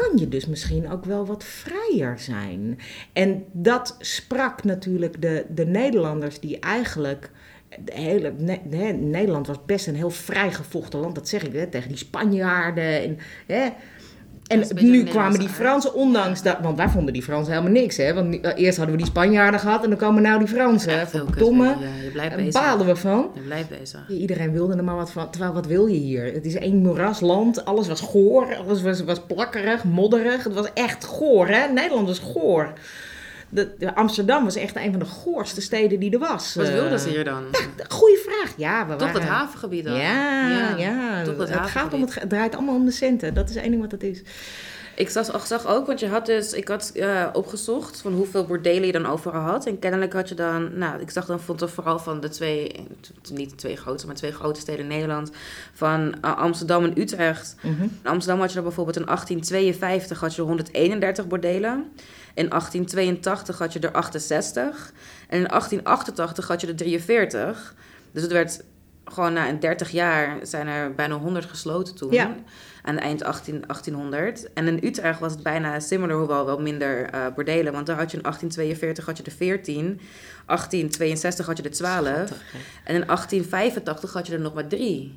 kan 0.00 0.16
je 0.16 0.28
dus 0.28 0.46
misschien 0.46 0.90
ook 0.90 1.04
wel 1.04 1.26
wat 1.26 1.44
vrijer 1.44 2.18
zijn. 2.18 2.78
En 3.12 3.44
dat 3.52 3.96
sprak 3.98 4.64
natuurlijk 4.64 5.22
de, 5.22 5.44
de 5.54 5.66
Nederlanders 5.66 6.40
die 6.40 6.58
eigenlijk... 6.58 7.30
De 7.84 7.92
hele, 7.94 8.32
Ne- 8.38 8.60
Ne- 8.64 8.92
Nederland 8.92 9.46
was 9.46 9.64
best 9.66 9.86
een 9.86 9.94
heel 9.94 10.10
vrijgevochten 10.10 11.00
land, 11.00 11.14
dat 11.14 11.28
zeg 11.28 11.42
ik 11.42 11.52
hè, 11.52 11.66
tegen 11.66 11.88
die 11.88 11.98
Spanjaarden. 11.98 13.02
En, 13.02 13.18
hè. 13.46 13.68
En 14.48 14.64
nu 14.80 15.04
kwamen 15.04 15.38
die 15.38 15.48
Fransen, 15.48 15.94
ondanks 15.94 16.42
dat... 16.42 16.56
Want 16.62 16.76
wij 16.76 16.88
vonden 16.88 17.12
die 17.12 17.22
Fransen 17.22 17.52
helemaal 17.52 17.72
niks, 17.72 17.96
hè. 17.96 18.14
Want 18.14 18.28
nu- 18.28 18.40
eerst 18.40 18.76
hadden 18.76 18.96
we 18.96 19.02
die 19.02 19.10
Spanjaarden 19.10 19.60
gehad 19.60 19.82
en 19.82 19.88
dan 19.88 19.98
komen 19.98 20.22
nou 20.22 20.38
die 20.38 20.48
Fransen. 20.48 21.08
Verdomme, 21.08 21.74
daar 22.14 22.44
balen 22.52 22.86
we 22.86 22.96
van. 22.96 23.30
Je 23.34 23.40
blijft 23.40 23.68
bezig. 23.68 24.04
Ja, 24.08 24.14
Iedereen 24.14 24.52
wilde 24.52 24.76
er 24.76 24.84
maar 24.84 24.96
wat 24.96 25.12
van. 25.12 25.30
Terwijl, 25.30 25.52
wat 25.52 25.66
wil 25.66 25.86
je 25.86 25.98
hier? 25.98 26.24
Het 26.32 26.46
is 26.46 26.54
één 26.54 26.76
moerasland. 26.76 27.64
Alles 27.64 27.88
was 27.88 28.00
goor. 28.00 28.56
Alles 28.56 28.82
was, 28.82 29.04
was 29.04 29.20
plakkerig, 29.26 29.84
modderig. 29.84 30.44
Het 30.44 30.54
was 30.54 30.72
echt 30.74 31.04
goor, 31.04 31.48
hè? 31.48 31.72
Nederland 31.72 32.06
was 32.06 32.18
goor. 32.18 32.72
De, 33.48 33.94
Amsterdam 33.94 34.44
was 34.44 34.56
echt 34.56 34.76
een 34.76 34.90
van 34.90 34.98
de 34.98 35.06
goorste 35.06 35.60
steden 35.60 36.00
die 36.00 36.12
er 36.12 36.18
was. 36.18 36.54
Wat 36.54 36.66
Eh, 36.66 36.72
wilden 36.72 37.00
ze 37.00 37.08
hier 37.08 37.24
dan? 37.24 37.44
Goeie 37.88 38.18
vraag. 38.18 38.52
Ja, 38.56 38.86
we 38.86 38.96
Toch 38.96 39.00
waren... 39.00 39.20
het 39.20 39.30
havengebied 39.30 39.84
dan? 39.84 39.96
Ja, 39.96 40.76
ja. 40.76 41.24
Toch 41.24 41.36
het 41.38 41.48
het, 41.48 41.66
gaat 41.66 41.94
om 41.94 42.00
het, 42.00 42.14
het 42.14 42.28
draait 42.28 42.54
allemaal 42.54 42.74
om 42.74 42.84
de 42.84 42.90
centen. 42.90 43.34
Dat 43.34 43.50
is 43.50 43.56
één 43.56 43.70
ding 43.70 43.82
wat 43.82 43.90
het 43.90 44.02
is. 44.02 44.22
Ik 44.98 45.08
zag, 45.08 45.46
zag 45.46 45.66
ook, 45.66 45.86
want 45.86 46.00
je 46.00 46.08
had 46.08 46.26
dus, 46.26 46.52
ik 46.52 46.68
had 46.68 46.90
eh, 46.94 47.26
opgezocht 47.32 48.00
van 48.00 48.12
hoeveel 48.12 48.44
bordelen 48.44 48.86
je 48.86 48.92
dan 48.92 49.06
overal 49.06 49.40
had. 49.40 49.66
En 49.66 49.78
kennelijk 49.78 50.12
had 50.12 50.28
je 50.28 50.34
dan, 50.34 50.78
nou, 50.78 51.00
ik 51.00 51.10
zag 51.10 51.26
dan 51.26 51.40
vond 51.40 51.60
er 51.60 51.68
vooral 51.68 51.98
van 51.98 52.20
de 52.20 52.28
twee, 52.28 52.72
niet 53.32 53.50
de 53.50 53.56
twee 53.56 53.76
grootste, 53.76 54.06
maar 54.06 54.16
twee 54.16 54.32
grote 54.32 54.60
steden 54.60 54.80
in 54.80 54.86
Nederland, 54.86 55.30
van 55.72 56.14
eh, 56.20 56.36
Amsterdam 56.36 56.84
en 56.84 57.00
Utrecht. 57.00 57.56
Mhm. 57.62 57.82
In 57.82 57.98
Amsterdam 58.02 58.40
had 58.40 58.48
je 58.48 58.54
dan 58.54 58.64
bijvoorbeeld 58.64 58.96
in 58.96 59.04
1852 59.04 60.20
had 60.20 60.34
je 60.34 60.42
131 60.42 61.26
bordelen. 61.26 61.84
In 62.38 62.48
1882 62.48 63.58
had 63.58 63.72
je 63.72 63.78
er 63.78 63.92
68. 63.92 64.92
En 65.28 65.38
in 65.38 65.48
1888 65.48 66.48
had 66.48 66.60
je 66.60 66.66
er 66.66 66.76
43. 66.76 67.74
Dus 68.12 68.22
het 68.22 68.32
werd 68.32 68.64
gewoon 69.04 69.32
na 69.32 69.48
een 69.48 69.60
30 69.60 69.90
jaar 69.90 70.38
zijn 70.42 70.66
er 70.66 70.94
bijna 70.94 71.14
100 71.14 71.46
gesloten 71.46 71.94
toen. 71.94 72.12
Ja. 72.12 72.34
Aan 72.82 72.94
het 72.94 73.04
eind 73.04 73.24
18, 73.24 73.64
1800. 73.66 74.52
En 74.52 74.66
in 74.66 74.80
Utrecht 74.82 75.20
was 75.20 75.32
het 75.32 75.42
bijna 75.42 75.80
similar, 75.80 76.16
hoewel 76.16 76.46
wel 76.46 76.60
minder 76.60 77.10
eh, 77.10 77.26
bordelen. 77.34 77.72
Want 77.72 77.86
daar 77.86 77.96
had 77.96 78.10
je 78.10 78.16
in 78.16 78.22
1842 78.22 79.06
had 79.06 79.16
je 79.16 79.22
er 79.22 79.32
14. 79.32 80.00
1862 80.46 81.46
had 81.46 81.56
je 81.56 81.62
er 81.62 81.70
12. 81.70 82.06
En 82.84 82.94
in 82.94 83.06
1885 83.06 84.12
had 84.12 84.26
je 84.26 84.32
er 84.32 84.40
nog 84.40 84.54
maar 84.54 84.66
drie. 84.66 85.16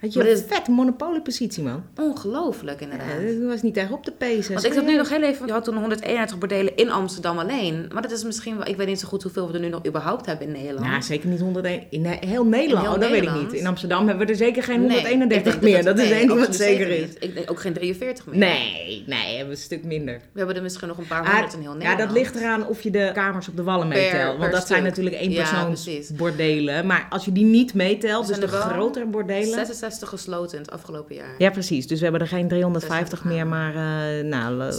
Had 0.00 0.12
je 0.12 0.18
Maar 0.18 0.28
een 0.28 0.36
vette 0.48 0.70
monopoliepositie, 0.70 1.62
man. 1.62 1.82
Ongelooflijk 1.96 2.80
inderdaad. 2.80 3.06
Ja, 3.20 3.26
dat 3.40 3.48
was 3.48 3.62
niet 3.62 3.74
tegen 3.74 3.94
op 3.94 4.04
te 4.04 4.10
pezen. 4.12 4.52
Want 4.52 4.66
ik 4.66 4.72
zat 4.72 4.84
nu 4.84 4.96
nog 4.96 5.08
heel 5.08 5.22
even, 5.22 5.46
je 5.46 5.52
had 5.52 5.64
toen 5.64 5.76
131 5.76 6.38
bordelen 6.38 6.76
in 6.76 6.90
Amsterdam 6.90 7.38
alleen. 7.38 7.90
Maar 7.92 8.02
dat 8.02 8.10
is 8.10 8.24
misschien 8.24 8.56
wel, 8.56 8.66
ik 8.68 8.76
weet 8.76 8.86
niet 8.86 9.00
zo 9.00 9.08
goed 9.08 9.22
hoeveel 9.22 9.46
we 9.48 9.54
er 9.54 9.60
nu 9.60 9.68
nog 9.68 9.86
überhaupt 9.86 10.26
hebben 10.26 10.46
in 10.46 10.52
Nederland. 10.52 10.86
Nou, 10.86 11.02
zeker 11.02 11.28
niet 11.28 11.40
101. 11.40 11.82
In 11.90 12.04
he- 12.04 12.26
heel 12.26 12.44
Nederland, 12.44 12.84
In 12.86 12.90
heel 12.90 12.94
oh, 12.94 13.00
dat 13.00 13.10
weet 13.10 13.22
ik 13.22 13.42
niet. 13.42 13.52
In 13.60 13.66
Amsterdam 13.66 14.08
hebben 14.08 14.26
we 14.26 14.32
er 14.32 14.38
zeker 14.38 14.62
geen 14.62 14.80
Nee, 14.80 14.88
131 15.08 15.54
ik 15.54 15.60
denk 15.60 15.72
meer. 15.74 15.84
Dat, 15.84 15.98
is 15.98 16.10
één 16.10 16.26
ding 16.28 16.40
wat 16.40 16.54
zeker 16.56 16.88
is. 16.88 17.00
niet. 17.00 17.16
Ik 17.20 17.34
denk 17.34 17.50
ook 17.50 17.60
geen 17.60 17.72
43 17.72 18.26
meer. 18.26 18.38
Nee, 18.38 19.02
nee, 19.06 19.26
hebben 19.28 19.44
we 19.46 19.50
een 19.50 19.56
stuk 19.56 19.84
minder. 19.84 20.20
We 20.32 20.38
hebben 20.38 20.56
er 20.56 20.62
misschien 20.62 20.88
nog 20.88 20.98
een 20.98 21.06
paar 21.06 21.22
Ah, 21.24 21.30
honderd 21.32 21.52
in 21.54 21.60
heel 21.60 21.70
ja, 21.70 21.76
Nederland. 21.76 21.98
dat 22.08 22.10
ligt 22.18 22.34
eraan 22.36 22.66
of 22.66 22.80
je 22.82 22.90
de 22.90 23.10
kamers 23.14 23.48
op 23.48 23.56
de 23.56 23.62
wallen 23.62 23.88
meetelt. 23.88 24.38
Want 24.38 24.52
dat 24.52 24.66
zijn 24.66 24.82
natuurlijk 24.82 25.16
één 25.16 25.30
Ja, 25.30 25.64
persoons 25.64 26.10
bordelen. 26.16 26.86
Maar 26.86 27.06
als 27.10 27.24
je 27.24 27.32
die 27.32 27.44
niet 27.44 27.74
meetelt, 27.74 28.26
dus 28.26 28.36
de 28.36 28.42
er 28.42 28.48
grotere 28.48 29.06
bordelen. 29.06 29.66
66 29.88 30.08
gesloten 30.08 30.56
in 30.56 30.62
het 30.62 30.70
afgelopen 30.70 31.14
jaar. 31.14 31.34
Ja, 31.38 31.50
precies. 31.50 31.86
Dus 31.86 31.98
we 31.98 32.02
hebben 32.04 32.20
er 32.22 32.28
geen 32.28 32.48
350 32.48 33.24
meer, 33.24 33.46
maar 33.46 33.74
eh 33.74 34.24
nou, 34.24 34.72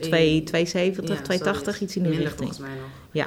twee- 0.00 0.42
270, 0.42 1.16
Ja, 1.16 1.22
280, 1.22 1.62
zoiets. 1.64 1.80
iets 1.82 1.96
in 1.96 2.02
die 2.02 2.10
Minder 2.10 2.28
richting. 2.28 2.48
volgens 2.54 2.68
mij 2.68 2.76
nog. 2.82 2.90
Ja. 3.10 3.26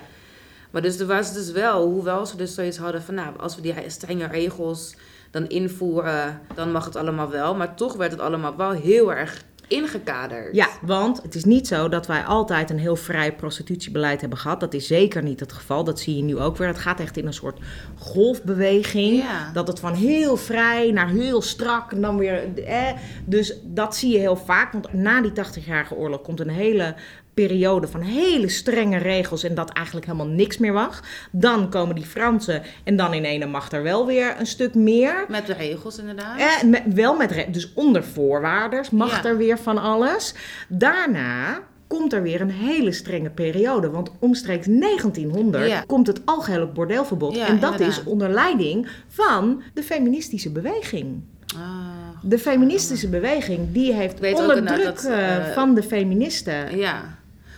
Maar 0.72 0.82
dus 0.82 1.00
er 1.00 1.06
was 1.08 1.34
dus 1.34 1.52
wel, 1.52 1.86
hoewel 1.88 2.26
ze 2.26 2.38
dus 2.38 2.54
zoiets 2.54 2.78
hadden 2.78 3.02
van, 3.02 3.14
nou, 3.14 3.40
als 3.40 3.56
we 3.56 3.62
die 3.62 3.74
strenge 3.88 4.28
regels 4.28 4.96
dan 5.32 5.48
invoeren, 5.48 6.42
dan 6.56 6.72
mag 6.72 6.86
het 6.86 6.96
allemaal 6.96 7.30
wel. 7.30 7.56
Maar 7.56 7.76
toch 7.76 7.94
werd 7.96 8.12
het 8.12 8.20
allemaal 8.22 8.56
wel 8.58 8.72
heel 8.72 9.14
erg 9.14 9.44
ingekaderd. 9.68 10.56
Ja, 10.56 10.68
want 10.82 11.22
het 11.22 11.36
is 11.36 11.44
niet 11.44 11.68
zo 11.68 11.90
dat 11.90 12.08
wij 12.08 12.24
altijd 12.24 12.70
een 12.70 12.80
heel 12.80 12.96
vrij 12.96 13.36
prostitutiebeleid 13.36 14.22
hebben 14.22 14.40
gehad. 14.40 14.60
Dat 14.60 14.74
is 14.74 14.88
zeker 14.88 15.24
niet 15.24 15.40
het 15.40 15.54
geval. 15.54 15.84
Dat 15.84 16.00
zie 16.00 16.16
je 16.16 16.24
nu 16.24 16.38
ook 16.38 16.58
weer. 16.58 16.68
Het 16.68 16.78
gaat 16.78 17.00
echt 17.00 17.18
in 17.18 17.26
een 17.26 17.34
soort 17.34 17.60
golfbeweging. 17.98 19.18
Ja. 19.18 19.52
Dat 19.54 19.68
het 19.68 19.80
van 19.80 19.94
heel 19.94 20.38
vrij 20.38 20.92
naar 20.92 21.10
heel 21.10 21.42
strak 21.42 21.92
en 21.92 22.02
dan 22.02 22.18
weer. 22.18 22.56
Eh, 22.66 22.92
dus 23.26 23.54
dat 23.64 23.96
zie 23.96 24.12
je 24.12 24.20
heel 24.20 24.38
vaak. 24.38 24.72
Want 24.72 24.94
na 24.94 25.22
die 25.22 25.32
80-jarige 25.32 25.96
oorlog 25.96 26.22
komt 26.22 26.40
een 26.40 26.50
hele 26.50 26.96
periode 27.36 27.88
van 27.88 28.02
hele 28.02 28.50
strenge 28.50 28.98
regels 28.98 29.44
en 29.44 29.56
dat 29.56 29.70
eigenlijk 29.70 30.06
helemaal 30.06 30.28
niks 30.28 30.58
meer 30.58 30.74
mag. 30.74 31.04
Dan 31.32 31.70
komen 31.70 31.96
die 31.96 32.06
Fransen 32.06 32.62
en 32.84 32.96
dan 32.96 33.14
in 33.14 33.24
ene 33.24 33.46
mag 33.46 33.72
er 33.72 33.84
wel 33.84 34.06
weer 34.06 34.36
een 34.40 34.46
stuk 34.48 34.76
meer. 34.76 35.26
Met 35.28 35.46
de 35.48 35.54
regels 35.54 35.98
inderdaad. 35.98 36.40
Eh, 36.40 36.64
met, 36.70 36.82
wel 36.94 37.16
met 37.16 37.46
dus 37.52 37.74
onder 37.74 38.04
voorwaarden 38.04 38.84
mag 38.92 39.12
Ja. 39.24 39.30
er 39.30 39.38
weer 39.38 39.58
van 39.60 39.78
alles. 39.78 40.34
Daarna 40.70 41.60
komt 41.88 42.14
er 42.14 42.22
weer 42.22 42.42
een 42.42 42.50
hele 42.52 42.92
strenge 42.92 43.30
periode. 43.30 43.90
Want 43.90 44.12
omstreeks 44.20 44.68
1900 44.68 45.68
Ja. 45.68 45.84
komt 45.88 46.08
het 46.08 46.22
algehele 46.26 46.68
bordeelverbod. 46.68 47.36
Ja, 47.36 47.48
en 47.48 47.60
dat 47.60 47.72
inderdaad. 47.72 47.98
is 47.98 48.04
onder 48.04 48.30
leiding 48.30 48.88
van 49.08 49.62
de 49.74 49.84
feministische 49.84 50.52
beweging. 50.52 51.22
Ah, 51.56 51.62
De 52.22 52.40
feministische 52.40 53.10
beweging 53.10 53.60
die 53.72 53.94
heeft 53.94 54.34
onder 54.34 54.66
druk 54.66 54.84
dat, 54.84 55.04
eh, 55.06 55.36
eh, 55.36 55.54
van 55.54 55.76
de 55.76 55.84
feministen 55.84 56.78
ja. 56.78 57.15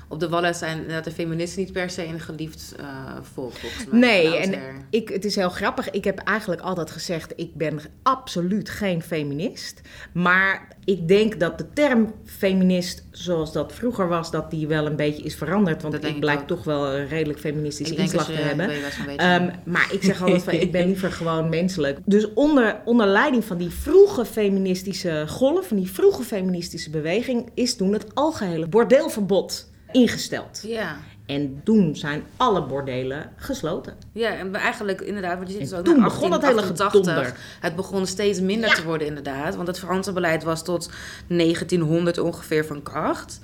Op 0.07 0.19
de 0.19 0.29
Wallen 0.29 0.55
zijn 0.55 0.77
inderdaad 0.77 1.03
de 1.03 1.11
feministen 1.11 1.59
niet 1.59 1.71
per 1.71 1.89
se 1.89 2.05
een 2.05 2.19
geliefd 2.19 2.73
eh, 2.79 2.85
volk, 3.21 3.53
mij. 3.91 3.99
Nee, 3.99 4.37
en 4.37 4.61
ik, 4.89 5.09
het 5.09 5.25
is 5.25 5.35
heel 5.35 5.49
grappig. 5.49 5.89
Ik 5.89 6.03
heb 6.03 6.19
eigenlijk 6.19 6.61
altijd 6.61 6.91
gezegd: 6.91 7.33
ik 7.35 7.55
ben 7.55 7.79
absoluut 8.03 8.69
geen 8.69 9.01
feminist. 9.01 9.81
Maar 10.11 10.67
ik 10.83 11.07
denk 11.07 11.39
dat 11.39 11.57
de 11.57 11.65
term 11.73 12.13
feminist, 12.25 13.03
zoals 13.11 13.53
dat 13.53 13.73
vroeger 13.73 14.07
was, 14.07 14.31
dat 14.31 14.51
die 14.51 14.67
wel 14.67 14.85
een 14.85 14.95
beetje 14.95 15.23
is 15.23 15.35
veranderd. 15.35 15.81
Want 15.81 15.93
Dat 15.93 16.01
denk 16.01 16.15
ik 16.15 16.19
ik 16.19 16.25
blijk 16.25 16.39
ook. 16.39 16.47
toch 16.47 16.63
wel 16.63 16.93
een 16.95 17.07
redelijk 17.07 17.39
feministische 17.39 17.93
ik 17.93 17.99
denk 17.99 18.11
inslag 18.11 18.35
te 18.35 18.41
hebben. 18.41 18.69
Ehm, 19.17 19.49
maar 19.63 19.89
ik 19.91 20.03
zeg 20.03 20.21
altijd 20.21 20.43
van, 20.43 20.53
ik 20.53 20.71
ben 20.71 20.85
liever 20.85 21.11
gewoon 21.21 21.49
menselijk. 21.49 21.99
Dus 22.05 22.33
onder, 22.33 22.81
onder 22.85 23.07
leiding 23.07 23.45
van 23.45 23.57
die 23.57 23.69
vroege 23.69 24.25
feministische 24.25 25.25
golf, 25.27 25.67
van 25.67 25.77
die 25.77 25.91
vroege 25.91 26.23
feministische 26.23 26.89
beweging, 26.89 27.49
is 27.53 27.75
toen 27.75 27.93
het 27.93 28.15
algehele 28.15 28.67
bordeelverbod 28.67 29.69
ingesteld. 29.91 30.59
ja. 30.63 30.97
En 31.25 31.61
toen 31.63 31.95
zijn 31.95 32.23
alle 32.37 32.65
bordelen 32.65 33.29
gesloten. 33.35 33.93
Ja, 34.11 34.35
en 34.37 34.55
eigenlijk 34.55 35.01
inderdaad, 35.01 35.35
want 35.37 35.47
je 35.51 35.53
ziet 35.59 35.71
En 35.71 35.83
dus 35.83 35.93
toen 35.93 36.03
begon 36.03 36.31
het 36.31 36.41
hele 36.41 36.53
1888, 36.61 37.01
gedonder. 37.25 37.39
Het 37.59 37.75
begon 37.75 38.05
steeds 38.05 38.39
minder 38.39 38.69
Ja. 38.69 38.75
te 38.75 38.83
worden 38.83 39.07
inderdaad, 39.07 39.55
want 39.55 39.67
het 39.67 39.79
Franse 39.79 40.13
beleid 40.13 40.43
was 40.43 40.63
tot 40.63 40.89
1900 41.27 42.17
ongeveer 42.17 42.65
van 42.65 42.83
kracht. 42.83 43.39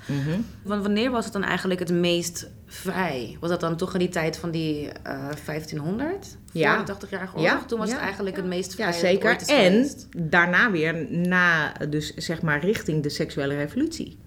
Want 0.62 0.82
wanneer 0.82 1.10
was 1.10 1.24
het 1.24 1.32
dan 1.32 1.42
eigenlijk 1.44 1.80
het 1.80 1.92
meest 1.92 2.48
vrij? 2.66 3.36
Was 3.40 3.50
dat 3.50 3.60
dan 3.60 3.76
toch 3.76 3.92
in 3.92 3.98
die 3.98 4.08
tijd 4.08 4.36
van 4.36 4.50
die 4.50 4.88
eh 5.02 5.28
1500? 5.44 6.36
Ja. 6.52 6.76
Voor 6.76 6.84
de 6.84 6.92
80-jarige 7.06 7.34
oorlog? 7.36 7.50
Ja, 7.50 7.62
Toen 7.66 7.78
was 7.78 7.88
ja. 7.88 7.94
het 7.94 8.02
eigenlijk 8.04 8.36
het 8.36 8.46
meest 8.46 8.74
vrij 8.74 8.86
Ja, 8.86 8.92
zeker. 8.92 9.30
En 9.46 9.72
geweest. 9.72 10.06
daarna 10.16 10.70
weer 10.70 11.06
na, 11.10 11.72
dus 11.90 12.14
zeg 12.14 12.42
maar 12.42 12.60
richting 12.64 13.02
de 13.02 13.10
seksuele 13.10 13.54
revolutie. 13.56 14.18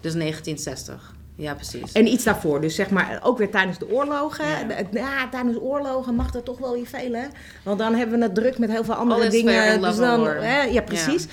Dus 0.00 0.12
1960. 0.14 1.14
Ja, 1.36 1.54
precies. 1.54 1.92
En 1.92 2.06
iets 2.06 2.24
daarvoor, 2.24 2.60
dus 2.60 2.74
zeg 2.74 2.90
maar 2.90 3.20
ook 3.22 3.38
weer 3.38 3.50
tijdens 3.50 3.78
de 3.78 3.90
oorlogen. 3.90 4.46
Ja. 4.48 4.62
De- 4.64 4.86
Ja, 4.98 5.28
tijdens 5.28 5.54
de 5.54 5.60
oorlogen 5.62 6.14
mag 6.14 6.34
er 6.34 6.42
toch 6.42 6.58
wel 6.58 6.72
weer 6.72 6.86
veel, 6.86 7.12
hè? 7.12 7.26
Want 7.62 7.78
dan 7.78 7.94
hebben 7.94 8.18
we 8.18 8.24
het 8.24 8.34
druk 8.34 8.58
met 8.58 8.70
heel 8.70 8.84
veel 8.84 8.94
andere 8.94 9.20
dingen. 9.30 9.80
Dus 9.80 9.96
dan, 9.96 10.20
hè, 10.42 10.62
ja, 10.62 10.82
precies. 10.82 11.26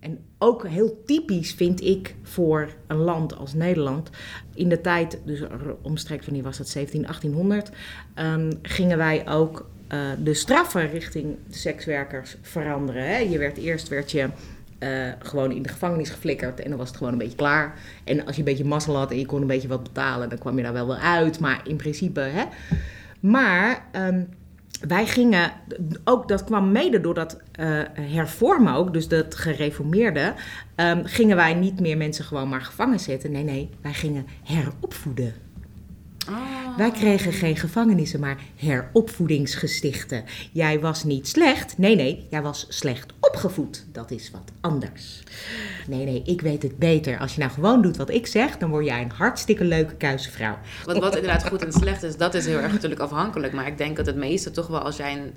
En 0.00 0.18
ook 0.38 0.66
heel 0.68 1.02
typisch 1.06 1.52
vind 1.52 1.80
ik 1.84 2.14
voor 2.22 2.68
een 2.86 2.96
land 2.96 3.36
als 3.36 3.54
Nederland. 3.54 4.10
In 4.54 4.68
de 4.68 4.80
tijd, 4.80 5.18
dus 5.24 5.40
omstreeks 5.82 6.24
wanneer 6.24 6.42
was 6.42 6.56
dat, 6.58 6.68
17, 6.68 7.02
1800, 7.06 7.70
ehm, 8.14 8.52
gingen 8.62 8.98
wij 8.98 9.28
ook 9.28 9.68
eh, 9.88 9.98
de 10.22 10.34
straffen 10.34 10.90
richting 10.90 11.36
de 11.48 11.56
sekswerkers 11.56 12.36
veranderen. 12.42 13.02
Hè? 13.08 13.16
Je 13.18 13.38
werd 13.38 13.56
eerst 13.56 13.88
werd 13.88 14.10
je 14.10 14.28
eh, 14.78 14.90
gewoon 15.18 15.52
in 15.52 15.62
de 15.62 15.68
gevangenis 15.68 16.10
geflikkerd 16.10 16.60
en 16.60 16.68
dan 16.68 16.78
was 16.78 16.88
het 16.88 16.96
gewoon 16.96 17.12
een 17.12 17.18
beetje 17.18 17.36
klaar. 17.36 17.74
En 18.04 18.26
als 18.26 18.34
je 18.34 18.42
een 18.42 18.48
beetje 18.48 18.64
mazzel 18.64 18.96
had 18.96 19.10
en 19.10 19.18
je 19.18 19.26
kon 19.26 19.40
een 19.40 19.46
beetje 19.46 19.68
wat 19.68 19.82
betalen, 19.82 20.28
dan 20.28 20.38
kwam 20.38 20.56
je 20.56 20.62
daar 20.62 20.72
wel 20.72 20.86
wel 20.86 20.96
uit. 20.96 21.40
Maar 21.40 21.60
in 21.64 21.76
principe, 21.76 22.20
hè. 22.20 22.44
Maar 23.20 23.84
ehm, 23.92 24.22
wij 24.88 25.06
gingen, 25.06 25.52
ook 26.04 26.28
dat 26.28 26.44
kwam 26.44 26.72
mede 26.72 27.00
door 27.00 27.14
dat 27.14 27.40
eh, 27.52 27.80
hervormen 27.92 28.74
ook, 28.74 28.92
dus 28.92 29.08
dat 29.08 29.34
gereformeerde, 29.34 30.34
ehm, 30.74 31.04
gingen 31.04 31.36
wij 31.36 31.54
niet 31.54 31.80
meer 31.80 31.96
mensen 31.96 32.24
gewoon 32.24 32.48
maar 32.48 32.62
gevangen 32.62 33.00
zetten. 33.00 33.32
Nee, 33.32 33.44
nee, 33.44 33.70
wij 33.80 33.92
gingen 33.92 34.26
heropvoeden. 34.42 35.34
Ah. 36.28 36.67
Wij 36.78 36.90
kregen 36.90 37.32
geen 37.32 37.56
gevangenissen, 37.56 38.20
maar 38.20 38.38
heropvoedingsgestichten. 38.56 40.24
Jij 40.52 40.80
was 40.80 41.04
niet 41.04 41.28
slecht. 41.28 41.78
Nee, 41.78 41.96
nee, 41.96 42.26
jij 42.30 42.42
was 42.42 42.66
slecht 42.68 43.12
opgevoed. 43.20 43.86
Dat 43.92 44.10
is 44.10 44.30
wat 44.30 44.52
anders. 44.60 45.22
Nee, 45.86 46.04
nee, 46.04 46.22
ik 46.24 46.40
weet 46.40 46.62
het 46.62 46.78
beter. 46.78 47.18
Als 47.18 47.34
je 47.34 47.40
nou 47.40 47.52
gewoon 47.52 47.82
doet 47.82 47.96
wat 47.96 48.10
ik 48.10 48.26
zeg, 48.26 48.58
dan 48.58 48.70
word 48.70 48.84
jij 48.84 49.02
een 49.02 49.10
hartstikke 49.10 49.64
leuke 49.64 49.94
kuisenvrouw. 49.94 50.58
Want 50.84 50.98
wat 50.98 51.14
inderdaad 51.14 51.48
goed 51.48 51.64
en 51.64 51.72
slecht 51.72 52.02
is, 52.02 52.16
dat 52.16 52.34
is 52.34 52.46
heel 52.46 52.58
erg 52.58 52.72
natuurlijk 52.72 53.00
afhankelijk. 53.00 53.52
Maar 53.52 53.66
ik 53.66 53.78
denk 53.78 53.96
dat 53.96 54.06
het 54.06 54.16
meeste 54.16 54.50
toch 54.50 54.66
wel 54.66 54.80
als 54.80 54.96
jij 54.96 55.32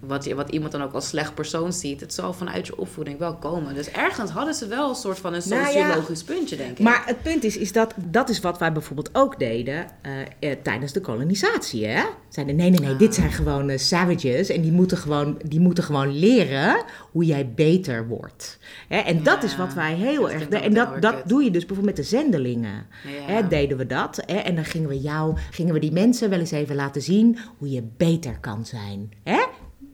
wat, 0.00 0.24
je- 0.24 0.34
wat 0.34 0.50
iemand 0.50 0.72
dan 0.72 0.82
ook 0.82 0.92
als 0.92 1.08
slecht 1.08 1.34
persoon 1.34 1.72
ziet, 1.72 2.00
het 2.00 2.14
zal 2.14 2.32
vanuit 2.32 2.66
je 2.66 2.78
opvoeding 2.78 3.18
wel 3.18 3.34
komen. 3.34 3.74
Dus 3.74 3.90
ergens 3.90 4.30
hadden 4.30 4.54
ze 4.54 4.66
wel 4.66 4.88
een 4.88 4.94
soort 4.94 5.18
van 5.18 5.34
een 5.34 5.42
Nou 5.48 5.60
ja, 5.60 5.66
sociologisch 5.66 6.22
puntje, 6.22 6.56
denk 6.56 6.70
ik. 6.70 6.78
Maar 6.78 7.02
het 7.06 7.22
punt 7.22 7.44
is, 7.44 7.56
is 7.56 7.72
dat 7.72 7.94
dat 7.96 8.28
is 8.28 8.40
wat 8.40 8.58
wij 8.58 8.72
bijvoorbeeld 8.72 9.10
ook 9.12 9.38
deden 9.38 9.86
eh, 10.02 10.50
eh, 10.50 10.56
tijdens 10.62 10.92
de 10.92 11.00
kolonisatie. 11.00 11.86
Hè? 11.86 12.02
Zeiden 12.28 12.56
nee, 12.56 12.70
nee, 12.70 12.80
nee, 12.80 12.96
dit 12.96 13.14
zijn 13.14 13.32
gewoon 13.32 13.68
eh, 13.68 13.78
savages 13.78 14.48
en 14.48 14.60
die 14.60 14.72
moeten 14.72 14.96
gewoon, 14.96 15.38
die 15.44 15.60
moeten 15.60 15.84
gewoon 15.84 16.18
leren 16.18 16.84
hoe 17.10 17.24
jij 17.24 17.52
beter 17.54 18.06
wordt. 18.08 18.58
Hè? 18.88 18.98
En 18.98 19.22
dat 19.22 19.42
is 19.42 19.56
wat 19.56 19.74
wij 19.74 19.94
heel 19.94 20.20
dat 20.22 20.30
erg. 20.30 20.48
En 20.48 20.74
dat, 20.74 21.02
dat 21.02 21.14
doe 21.26 21.44
je 21.44 21.50
dus 21.50 21.66
bijvoorbeeld 21.66 21.96
met 21.96 22.04
de 22.06 22.16
zendelingen. 22.16 22.86
Ja. 23.26 23.32
Hè, 23.34 23.48
deden 23.48 23.76
we 23.76 23.86
dat. 23.86 24.22
Hè? 24.26 24.36
En 24.36 24.54
dan 24.54 24.64
gingen 24.64 24.88
we 24.88 25.00
jou, 25.00 25.36
gingen 25.50 25.74
we 25.74 25.80
die 25.80 25.92
mensen 25.92 26.30
wel 26.30 26.38
eens 26.38 26.50
even 26.50 26.76
laten 26.76 27.02
zien 27.02 27.38
hoe 27.58 27.70
je 27.70 27.82
beter 27.96 28.38
kan 28.40 28.66
zijn. 28.66 29.12
Hè? 29.24 29.38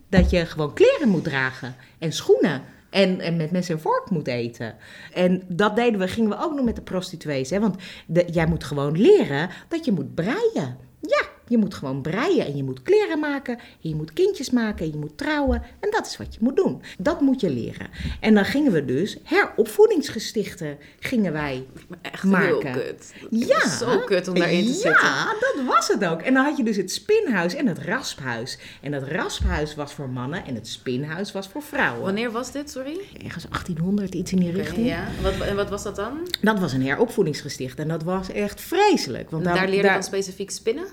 Dat 0.08 0.30
je 0.30 0.46
gewoon 0.46 0.74
kleren 0.74 1.08
moet 1.08 1.24
dragen 1.24 1.76
en 1.98 2.12
schoenen. 2.12 2.62
En, 2.90 3.20
en 3.20 3.36
met 3.36 3.50
mes 3.50 3.68
en 3.68 3.80
vork 3.80 4.10
moet 4.10 4.26
eten. 4.26 4.74
En 5.12 5.42
dat 5.48 5.76
deden 5.76 6.00
we, 6.00 6.08
gingen 6.08 6.30
we 6.30 6.38
ook 6.38 6.54
nog 6.54 6.64
met 6.64 6.76
de 6.76 6.82
prostituees. 6.82 7.50
Hè? 7.50 7.60
Want 7.60 7.76
de, 8.06 8.24
jij 8.32 8.46
moet 8.46 8.64
gewoon 8.64 9.00
leren 9.00 9.50
dat 9.68 9.84
je 9.84 9.92
moet 9.92 10.14
breien. 10.14 10.76
Ja, 11.00 11.22
je 11.48 11.58
moet 11.58 11.74
gewoon 11.74 12.02
breien 12.02 12.46
en 12.46 12.56
je 12.56 12.64
moet 12.64 12.82
kleren 12.82 13.18
maken. 13.18 13.58
En 13.58 13.88
je 13.88 13.94
moet 13.94 14.12
kindjes 14.12 14.50
maken 14.50 14.84
en 14.84 14.90
je 14.90 14.98
moet 14.98 15.18
trouwen. 15.18 15.62
En 15.80 15.90
dat 15.90 16.06
is 16.06 16.16
wat 16.16 16.34
je 16.34 16.40
moet 16.42 16.56
doen. 16.56 16.82
Dat 16.98 17.20
moet 17.20 17.40
je 17.40 17.50
leren. 17.50 17.86
En 18.20 18.34
dan 18.34 18.44
gingen 18.44 18.72
we 18.72 18.84
dus 18.84 19.16
heropvoedingsgestichten 19.22 20.78
gingen 21.00 21.32
wij 21.32 21.66
Echt 22.02 22.22
heel 22.22 22.30
maken. 22.30 22.72
kut. 22.72 23.14
ja. 23.30 23.68
Zo 23.68 23.98
kut 23.98 24.28
om 24.28 24.34
daarin 24.34 24.64
te 24.64 24.68
ja, 24.68 24.74
zitten. 24.74 25.10
dat 25.40 25.64
was 25.66 25.88
het 25.88 26.04
ook. 26.04 26.20
En 26.22 26.34
dan 26.34 26.44
had 26.44 26.56
je 26.56 26.64
dus 26.64 26.76
het 26.76 26.90
spinhuis 26.92 27.54
en 27.54 27.66
het 27.66 27.78
rasphuis. 27.78 28.58
En 28.82 28.92
het 28.92 29.02
rasphuis 29.02 29.74
was 29.74 29.92
voor 29.92 30.08
mannen 30.08 30.44
en 30.44 30.54
het 30.54 30.68
spinhuis 30.68 31.32
was 31.32 31.48
voor 31.48 31.62
vrouwen. 31.62 32.02
Wanneer 32.02 32.30
was 32.30 32.52
dit, 32.52 32.70
sorry? 32.70 32.98
Ergens 33.24 33.44
1800, 33.50 34.14
iets 34.14 34.32
in 34.32 34.38
die 34.38 34.52
richting. 34.52 34.86
ja. 34.86 35.04
Wat, 35.22 35.40
en 35.40 35.56
wat 35.56 35.70
was 35.70 35.82
dat 35.82 35.96
dan? 35.96 36.28
Dat 36.40 36.58
was 36.58 36.72
een 36.72 36.82
heropvoedingsgesticht 36.82 37.78
en 37.78 37.88
dat 37.88 38.02
was 38.02 38.28
echt 38.32 38.60
vreselijk. 38.60 39.30
Want 39.30 39.44
daar, 39.44 39.54
daar, 39.54 39.68
leerde 39.68 39.86
je 39.86 39.92
dan 39.92 40.02
specifiek 40.02 40.50
spinnen? 40.50 40.86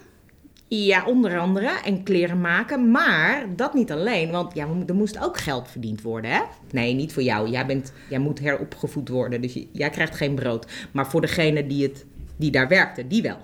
Ja, 0.75 1.05
onder 1.05 1.39
andere. 1.39 1.69
En 1.85 2.03
kleren 2.03 2.41
maken. 2.41 2.91
Maar 2.91 3.45
dat 3.55 3.73
niet 3.73 3.91
alleen. 3.91 4.31
Want 4.31 4.53
ja, 4.53 4.67
er 4.87 4.95
moest 4.95 5.19
ook 5.23 5.37
geld 5.37 5.67
verdiend 5.71 6.01
worden, 6.01 6.31
hè? 6.31 6.41
Nee, 6.71 6.93
niet 6.93 7.13
voor 7.13 7.23
jou. 7.23 7.49
Jij, 7.49 7.65
bent, 7.65 7.93
jij 8.09 8.19
moet 8.19 8.39
heropgevoed 8.39 9.09
worden. 9.09 9.41
Dus 9.41 9.57
jij 9.71 9.89
krijgt 9.89 10.15
geen 10.15 10.35
brood. 10.35 10.65
Maar 10.91 11.07
voor 11.07 11.21
degene 11.21 11.67
die, 11.67 11.83
het, 11.83 12.05
die 12.35 12.51
daar 12.51 12.67
werkte, 12.67 13.07
die 13.07 13.21
wel. 13.21 13.37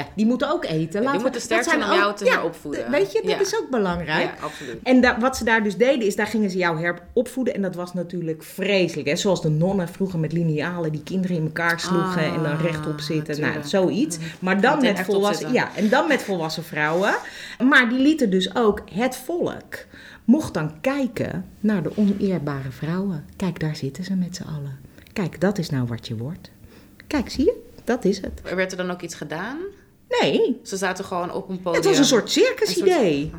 Ja, 0.00 0.06
die 0.16 0.26
moeten 0.26 0.50
ook 0.50 0.64
eten. 0.64 1.00
Laten 1.02 1.16
we- 1.16 1.22
moeten 1.22 1.40
sterk 1.40 1.62
zijn 1.62 1.84
om 1.84 1.90
jou 1.92 2.16
te 2.16 2.24
heropvoeden. 2.24 2.90
Weet 2.90 3.12
je, 3.12 3.22
dat 3.26 3.40
is 3.40 3.56
ook 3.60 3.70
belangrijk. 3.70 4.22
Ja, 4.38 4.44
absoluut. 4.44 4.76
En 4.82 5.00
da- 5.00 5.18
wat 5.18 5.36
ze 5.36 5.44
daar 5.44 5.62
dus 5.62 5.76
deden, 5.76 6.06
is 6.06 6.16
daar 6.16 6.26
gingen 6.26 6.50
ze 6.50 6.58
jou 6.58 6.80
heropvoeden. 6.80 7.54
En 7.54 7.62
dat 7.62 7.74
was 7.74 7.94
natuurlijk 7.94 8.42
vreselijk. 8.42 9.08
Hè? 9.08 9.16
Zoals 9.16 9.42
de 9.42 9.48
nonnen 9.48 9.88
vroeger 9.88 10.18
met 10.18 10.32
linealen 10.32 10.92
die 10.92 11.02
kinderen 11.02 11.36
in 11.36 11.42
elkaar 11.42 11.80
sloegen 11.80 12.22
en 12.24 12.42
dan 12.42 12.52
Ah, 12.52 12.62
rechtop 12.62 13.00
zitten. 13.00 13.40
Nou, 13.40 13.54
zoiets. 13.64 14.18
Maar 14.38 14.60
dan 14.60 14.80
met 14.80 15.00
volwassen, 15.00 15.52
ja, 15.52 15.68
en 15.76 15.88
dan 15.88 16.08
met 16.08 16.22
volwassen 16.22 16.64
vrouwen. 16.64 17.14
Maar 17.68 17.88
die 17.88 17.98
lieten 17.98 18.30
dus 18.30 18.54
ook 18.56 18.82
het 18.92 19.16
volk 19.16 19.74
mocht 20.24 20.54
dan 20.54 20.80
kijken 20.80 21.44
naar 21.60 21.82
de 21.82 21.90
oneerbare 21.96 22.70
vrouwen. 22.70 23.24
Kijk, 23.36 23.60
daar 23.60 23.76
zitten 23.76 24.04
ze 24.04 24.14
met 24.14 24.36
z'n 24.36 24.42
allen. 24.42 24.78
Kijk, 25.12 25.40
dat 25.40 25.58
is 25.58 25.70
nou 25.70 25.86
wat 25.86 26.06
je 26.08 26.16
wordt. 26.16 26.50
Kijk, 27.06 27.30
zie 27.30 27.44
je? 27.44 27.54
Dat 27.84 28.04
is 28.04 28.20
het. 28.20 28.54
Werd 28.54 28.70
er 28.70 28.76
dan 28.76 28.90
ook 28.90 29.00
iets 29.02 29.14
gedaan? 29.14 29.56
Nee, 30.20 30.60
Ze 30.62 30.76
zaten 30.76 31.04
gewoon 31.04 31.32
op 31.32 31.48
een 31.48 31.56
podium. 31.60 31.74
het 31.74 31.84
was 31.84 31.98
een 31.98 32.04
soort 32.04 32.30
circusidee. 32.30 33.30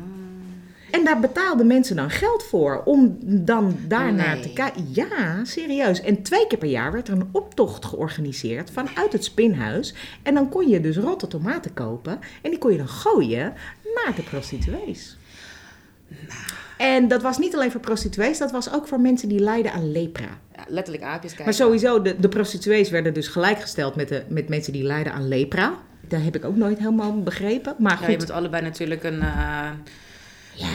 En 0.90 1.04
daar 1.04 1.20
betaalden 1.20 1.66
mensen 1.66 1.96
dan 1.96 2.10
geld 2.10 2.42
voor 2.42 2.82
om 2.84 3.18
dan 3.22 3.76
daarnaar 3.88 4.34
Nee. 4.34 4.42
te 4.42 4.52
kijken. 4.52 4.86
Ja, 4.92 5.44
serieus. 5.44 6.00
En 6.00 6.22
twee 6.22 6.46
keer 6.46 6.58
per 6.58 6.68
jaar 6.68 6.92
werd 6.92 7.08
er 7.08 7.14
een 7.14 7.28
optocht 7.32 7.84
georganiseerd 7.84 8.70
vanuit 8.70 9.12
het 9.12 9.24
spinhuis. 9.24 9.94
En 10.22 10.34
dan 10.34 10.48
kon 10.48 10.68
je 10.68 10.80
dus 10.80 10.96
rotte 10.96 11.26
tomaten 11.26 11.74
kopen. 11.74 12.18
En 12.42 12.50
die 12.50 12.58
kon 12.58 12.70
je 12.72 12.78
dan 12.78 12.88
gooien 12.88 13.52
naar 14.04 14.12
de 14.16 14.22
prostituees. 14.22 15.16
En 16.78 17.08
dat 17.08 17.22
was 17.22 17.38
niet 17.38 17.54
alleen 17.54 17.70
voor 17.70 17.80
prostituees, 17.80 18.38
dat 18.38 18.50
was 18.50 18.72
ook 18.72 18.88
voor 18.88 19.00
mensen 19.00 19.28
die 19.28 19.40
lijden 19.40 19.72
aan 19.72 19.92
lepra. 19.92 20.38
Ja, 20.56 20.64
letterlijk 20.68 21.04
aapjes 21.04 21.30
kijken. 21.34 21.44
Maar 21.44 21.54
sowieso, 21.54 22.02
de, 22.02 22.16
de 22.20 22.28
prostituees 22.28 22.90
werden 22.90 23.14
dus 23.14 23.28
gelijkgesteld 23.28 23.94
met, 23.94 24.08
de, 24.08 24.22
met 24.28 24.48
mensen 24.48 24.72
die 24.72 24.82
lijden 24.82 25.12
aan 25.12 25.28
lepra. 25.28 25.78
Dat 26.08 26.20
heb 26.22 26.36
ik 26.36 26.44
ook 26.44 26.56
nooit 26.56 26.78
helemaal 26.78 27.22
begrepen. 27.22 27.74
Maar 27.78 27.92
Ja, 27.92 27.96
goed, 27.98 28.06
je 28.10 28.16
bent 28.16 28.30
allebei 28.30 28.62
natuurlijk 28.62 29.04
een... 29.04 29.20
eh, 29.20 29.70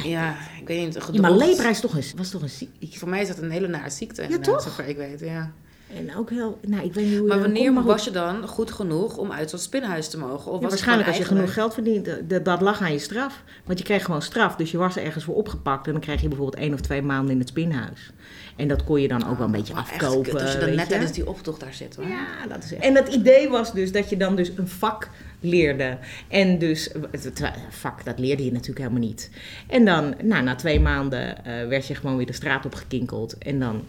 ja. 0.03 0.35
ik 0.59 0.67
weet 0.67 0.85
niet, 0.85 0.95
een 0.95 1.01
Ja, 1.13 1.21
maar 1.21 1.31
lepra 1.31 1.69
is 1.69 1.79
toch 1.79 1.95
een, 1.95 2.03
was 2.15 2.29
toch 2.29 2.41
een 2.41 2.49
ziekte. 2.49 2.99
Voor 2.99 3.09
mij 3.09 3.21
is 3.21 3.27
dat 3.27 3.37
een 3.37 3.51
hele 3.51 3.67
nare 3.67 3.89
ziekte. 3.89 4.25
Ja, 4.29 4.39
toch? 4.39 4.61
Zover 4.61 4.87
ik 4.87 4.97
weet, 4.97 5.19
ja. 5.19 5.51
En 5.97 6.15
ook 6.15 6.29
heel, 6.29 6.59
nou 6.67 6.85
ik 6.85 6.93
weet 6.93 7.05
niet 7.05 7.17
hoe 7.17 7.27
Maar 7.27 7.37
er 7.37 7.41
wanneer 7.43 7.61
komt, 7.63 7.73
maar 7.73 7.83
goed. 7.83 7.91
was 7.91 8.03
je 8.03 8.11
dan 8.11 8.47
goed 8.47 8.71
genoeg 8.71 9.17
om 9.17 9.31
uit 9.31 9.49
zo'n 9.49 9.59
spinnenhuis 9.59 10.09
te 10.09 10.17
mogen? 10.17 10.51
Of 10.51 10.55
Ja, 10.57 10.61
was 10.61 10.69
waarschijnlijk 10.69 11.07
als 11.07 11.17
je 11.17 11.23
genoeg 11.23 11.53
geld 11.53 11.73
verdient, 11.73 12.09
dat, 12.27 12.45
dat 12.45 12.61
lag 12.61 12.81
aan 12.81 12.91
je 12.91 12.99
straf. 12.99 13.43
Want 13.65 13.79
je 13.79 13.85
kreeg 13.85 14.05
gewoon 14.05 14.21
straf, 14.21 14.55
dus 14.55 14.71
je 14.71 14.77
was 14.77 14.95
er 14.95 15.03
ergens 15.03 15.23
voor 15.23 15.35
opgepakt. 15.35 15.85
En 15.85 15.91
dan 15.91 16.01
kreeg 16.01 16.21
je 16.21 16.27
bijvoorbeeld 16.27 16.61
één 16.63 16.73
of 16.73 16.81
twee 16.81 17.01
maanden 17.01 17.31
in 17.33 17.39
het 17.39 17.47
spinhuis. 17.47 18.11
En 18.57 18.67
dat 18.67 18.83
kon 18.83 19.01
je 19.01 19.07
dan 19.07 19.27
ook 19.27 19.37
wel 19.37 19.45
een 19.45 19.51
beetje 19.51 19.73
Maar 19.73 19.83
echt 19.83 20.03
afkopen. 20.03 20.41
als 20.41 20.53
je 20.53 20.59
dan 20.59 20.75
net 20.75 20.89
tijdens 20.89 21.11
die 21.11 21.27
optocht 21.27 21.59
daar 21.59 21.73
zit, 21.73 21.95
hoor. 21.95 22.07
Ja, 22.07 22.47
dat 22.49 22.63
is 22.63 22.73
En 22.73 22.95
het 22.95 23.07
idee 23.07 23.49
was 23.49 23.73
dus 23.73 23.91
dat 23.91 24.09
je 24.09 24.17
dan 24.17 24.35
dus 24.35 24.51
een 24.55 24.67
vak 24.67 25.09
leerde. 25.39 25.97
En 26.27 26.59
dus, 26.59 26.89
het, 27.11 27.41
vak, 27.69 28.05
dat 28.05 28.19
leerde 28.19 28.45
je 28.45 28.51
natuurlijk 28.51 28.79
helemaal 28.79 29.07
niet. 29.07 29.29
En 29.67 29.85
dan, 29.85 30.15
nou, 30.23 30.43
na 30.43 30.55
twee 30.55 30.79
maanden 30.79 31.45
eh, 31.45 31.67
werd 31.67 31.87
je 31.87 31.95
gewoon 31.95 32.17
weer 32.17 32.25
de 32.25 32.33
straat 32.33 32.65
opgekinkeld. 32.65 33.37
En 33.37 33.59
dan, 33.59 33.83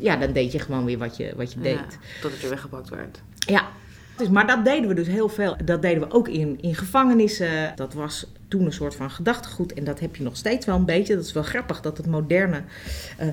ja, 0.00 0.16
dan 0.16 0.32
deed 0.32 0.52
je 0.52 0.58
gewoon 0.58 0.84
weer 0.84 0.98
wat 0.98 1.16
je, 1.16 1.32
wat 1.36 1.52
je 1.52 1.60
deed. 1.60 1.74
Ja, 1.74 2.20
totdat 2.20 2.40
je 2.40 2.48
weggepakt 2.48 2.88
werd. 2.88 3.20
Ja. 3.38 3.68
Dus, 4.16 4.28
maar 4.28 4.46
dat 4.46 4.64
deden 4.64 4.88
we 4.88 4.94
dus 4.94 5.06
heel 5.06 5.28
veel. 5.28 5.56
Dat 5.64 5.82
deden 5.82 6.08
we 6.08 6.14
ook 6.14 6.28
in, 6.28 6.58
in 6.60 6.74
gevangenissen. 6.74 7.72
Dat 7.76 7.94
was 7.94 8.26
toen 8.48 8.64
een 8.64 8.72
soort 8.72 8.94
van 8.94 9.10
gedachtegoed. 9.10 9.72
En 9.72 9.84
dat 9.84 10.00
heb 10.00 10.16
je 10.16 10.22
nog 10.22 10.36
steeds 10.36 10.66
wel 10.66 10.76
een 10.76 10.84
beetje. 10.84 11.14
Dat 11.14 11.24
is 11.24 11.32
wel 11.32 11.42
grappig 11.42 11.80
dat 11.80 11.96
het 11.96 12.06
moderne 12.06 12.62
eh, 13.18 13.28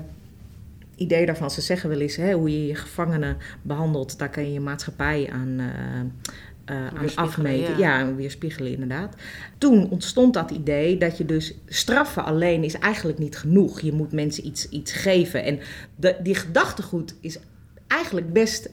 idee 1.01 1.25
daarvan. 1.25 1.51
Ze 1.51 1.61
zeggen 1.61 1.89
wel 1.89 1.99
eens 1.99 2.15
hè, 2.15 2.33
hoe 2.33 2.51
je 2.51 2.67
je 2.67 2.75
gevangenen 2.75 3.37
behandelt. 3.61 4.19
Daar 4.19 4.29
kan 4.29 4.43
je 4.43 4.53
je 4.53 4.59
maatschappij 4.59 5.29
aan, 5.31 5.59
eh, 5.59 6.75
eh, 6.75 6.87
aan 6.87 7.15
afmeten. 7.15 7.77
ja. 7.77 7.99
Ja, 7.99 8.15
weerspiegelen 8.15 8.71
inderdaad. 8.71 9.15
Toen 9.57 9.89
ontstond 9.89 10.33
dat 10.33 10.51
idee 10.51 10.97
dat 10.97 11.17
je 11.17 11.25
dus 11.25 11.53
straffen 11.67 12.25
alleen 12.25 12.63
is 12.63 12.73
eigenlijk 12.73 13.17
niet 13.19 13.37
genoeg. 13.37 13.81
Je 13.81 13.93
moet 13.93 14.11
mensen 14.11 14.45
iets, 14.45 14.69
iets 14.69 14.91
geven. 14.91 15.43
En 15.43 15.59
de, 15.95 16.15
die 16.23 16.35
gedachtegoed 16.35 17.15
is 17.21 17.39
eigenlijk 17.87 18.33
best 18.33 18.69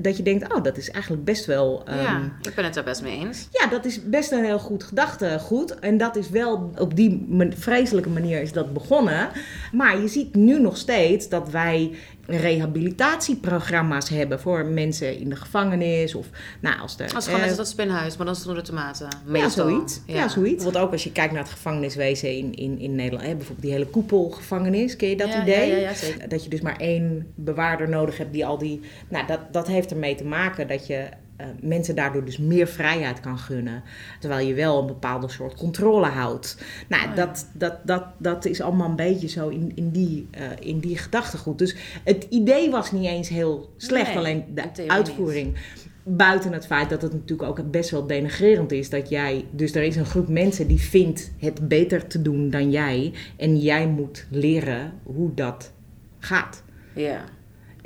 dat 0.00 0.16
je 0.16 0.22
denkt, 0.22 0.54
oh, 0.54 0.62
dat 0.62 0.76
is 0.76 0.90
eigenlijk 0.90 1.24
best 1.24 1.46
wel. 1.46 1.82
ehm, 1.86 2.02
ja, 2.02 2.32
ik 2.42 2.54
ben 2.54 2.64
het 2.64 2.74
daar 2.74 2.84
best 2.84 3.02
mee 3.02 3.18
eens. 3.18 3.48
ja, 3.50 3.66
dat 3.66 3.84
is 3.84 4.04
best 4.04 4.32
een 4.32 4.44
heel 4.44 4.58
goed 4.58 4.84
gedachtegoed. 4.84 5.78
En 5.78 5.96
dat 5.98 6.16
is 6.16 6.30
wel 6.30 6.72
op 6.78 6.96
die 6.96 7.26
vreselijke 7.56 8.08
manier 8.08 8.40
is 8.40 8.52
dat 8.52 8.72
begonnen. 8.72 9.28
Maar 9.72 10.00
je 10.00 10.08
ziet 10.08 10.34
nu 10.34 10.60
nog 10.60 10.76
steeds 10.76 11.28
dat 11.28 11.50
wij 11.50 11.92
rehabilitatieprogramma's 12.26 14.08
hebben 14.08 14.40
voor 14.40 14.64
mensen 14.66 15.18
in 15.18 15.28
de 15.28 15.36
gevangenis. 15.36 16.14
Of 16.14 16.26
nou, 16.60 16.80
als 16.80 16.98
er. 16.98 17.14
Als 17.14 17.24
gewoon 17.24 17.40
net 17.40 17.50
eh, 17.50 17.56
dat 17.56 17.68
spinhuis, 17.68 18.16
maar 18.16 18.26
dan 18.26 18.36
zonder 18.36 18.54
de 18.62 18.68
tomaten. 18.68 19.08
ja, 19.10 19.30
Meestal. 19.30 19.68
zoiets. 19.68 20.00
Ja. 20.06 20.28
zoiets. 20.28 20.64
Want 20.64 20.76
ook 20.76 20.92
als 20.92 21.04
je 21.04 21.12
kijkt 21.12 21.32
naar 21.32 21.42
het 21.42 21.52
gevangeniswezen 21.52 22.36
in, 22.36 22.54
in, 22.54 22.78
in 22.78 22.94
Nederland. 22.94 23.26
Hè, 23.26 23.34
bijvoorbeeld 23.34 23.62
die 23.62 23.72
hele 23.72 23.86
koepelgevangenis. 23.86 24.96
Ken 24.96 25.08
je 25.08 25.16
dat 25.16 25.28
Ja, 25.28 25.42
idee? 25.42 25.68
ja, 25.70 25.76
ja, 25.76 25.80
ja, 25.88 25.94
zeker. 25.94 26.28
Dat 26.28 26.44
je 26.44 26.50
dus 26.50 26.60
maar 26.60 26.76
één 26.76 27.26
bewaarder 27.34 27.88
nodig 27.88 28.18
hebt 28.18 28.32
die 28.32 28.46
al 28.46 28.58
die... 28.58 28.80
Nou, 29.08 29.26
dat, 29.26 29.40
dat 29.52 29.66
heeft 29.66 29.90
ermee 29.90 30.14
te 30.14 30.24
maken 30.24 30.68
dat 30.68 30.86
je 30.86 31.08
eh, 31.36 31.46
mensen 31.60 31.94
daardoor 31.94 32.24
dus 32.24 32.38
meer 32.38 32.66
vrijheid 32.66 33.20
kan 33.20 33.38
gunnen. 33.38 33.82
Terwijl 34.20 34.46
je 34.46 34.54
wel 34.54 34.80
een 34.80 34.86
bepaalde 34.86 35.28
soort 35.28 35.54
controle 35.54 36.06
houdt. 36.06 36.58
Nou, 36.88 37.04
Oh 37.06 37.08
ja. 37.08 37.14
dat, 37.14 37.50
dat, 37.52 37.76
dat, 37.84 38.04
dat 38.18 38.44
is 38.44 38.60
allemaal 38.60 38.88
een 38.88 38.96
beetje 38.96 39.28
zo 39.28 39.48
in, 39.48 39.72
in, 39.74 39.90
die, 39.90 40.28
eh, 40.30 40.42
in 40.60 40.78
die 40.78 40.98
gedachtegoed. 40.98 41.58
Dus 41.58 41.76
het 42.04 42.26
idee 42.30 42.70
was 42.70 42.92
niet 42.92 43.06
eens 43.06 43.28
heel 43.28 43.72
slecht. 43.76 44.06
Nee, 44.06 44.16
alleen 44.16 44.44
de 44.54 44.88
uitvoering. 44.88 45.56
Buiten 46.02 46.52
het 46.52 46.66
feit 46.66 46.90
dat 46.90 47.02
het 47.02 47.12
natuurlijk 47.12 47.48
ook 47.48 47.70
best 47.70 47.90
wel 47.90 48.06
denigrerend 48.06 48.72
is 48.72 48.90
dat 48.90 49.08
jij. 49.08 49.44
Dus 49.50 49.74
er 49.74 49.82
is 49.82 49.96
een 49.96 50.06
groep 50.06 50.28
mensen 50.28 50.66
die 50.66 50.80
vindt 50.80 51.32
het 51.38 51.68
beter 51.68 52.06
te 52.06 52.22
doen 52.22 52.50
dan 52.50 52.70
jij. 52.70 53.12
En 53.36 53.58
jij 53.58 53.86
moet 53.86 54.26
leren 54.30 54.92
hoe 55.02 55.34
dat 55.34 55.72
gaat. 56.18 56.62
Ja. 56.94 57.24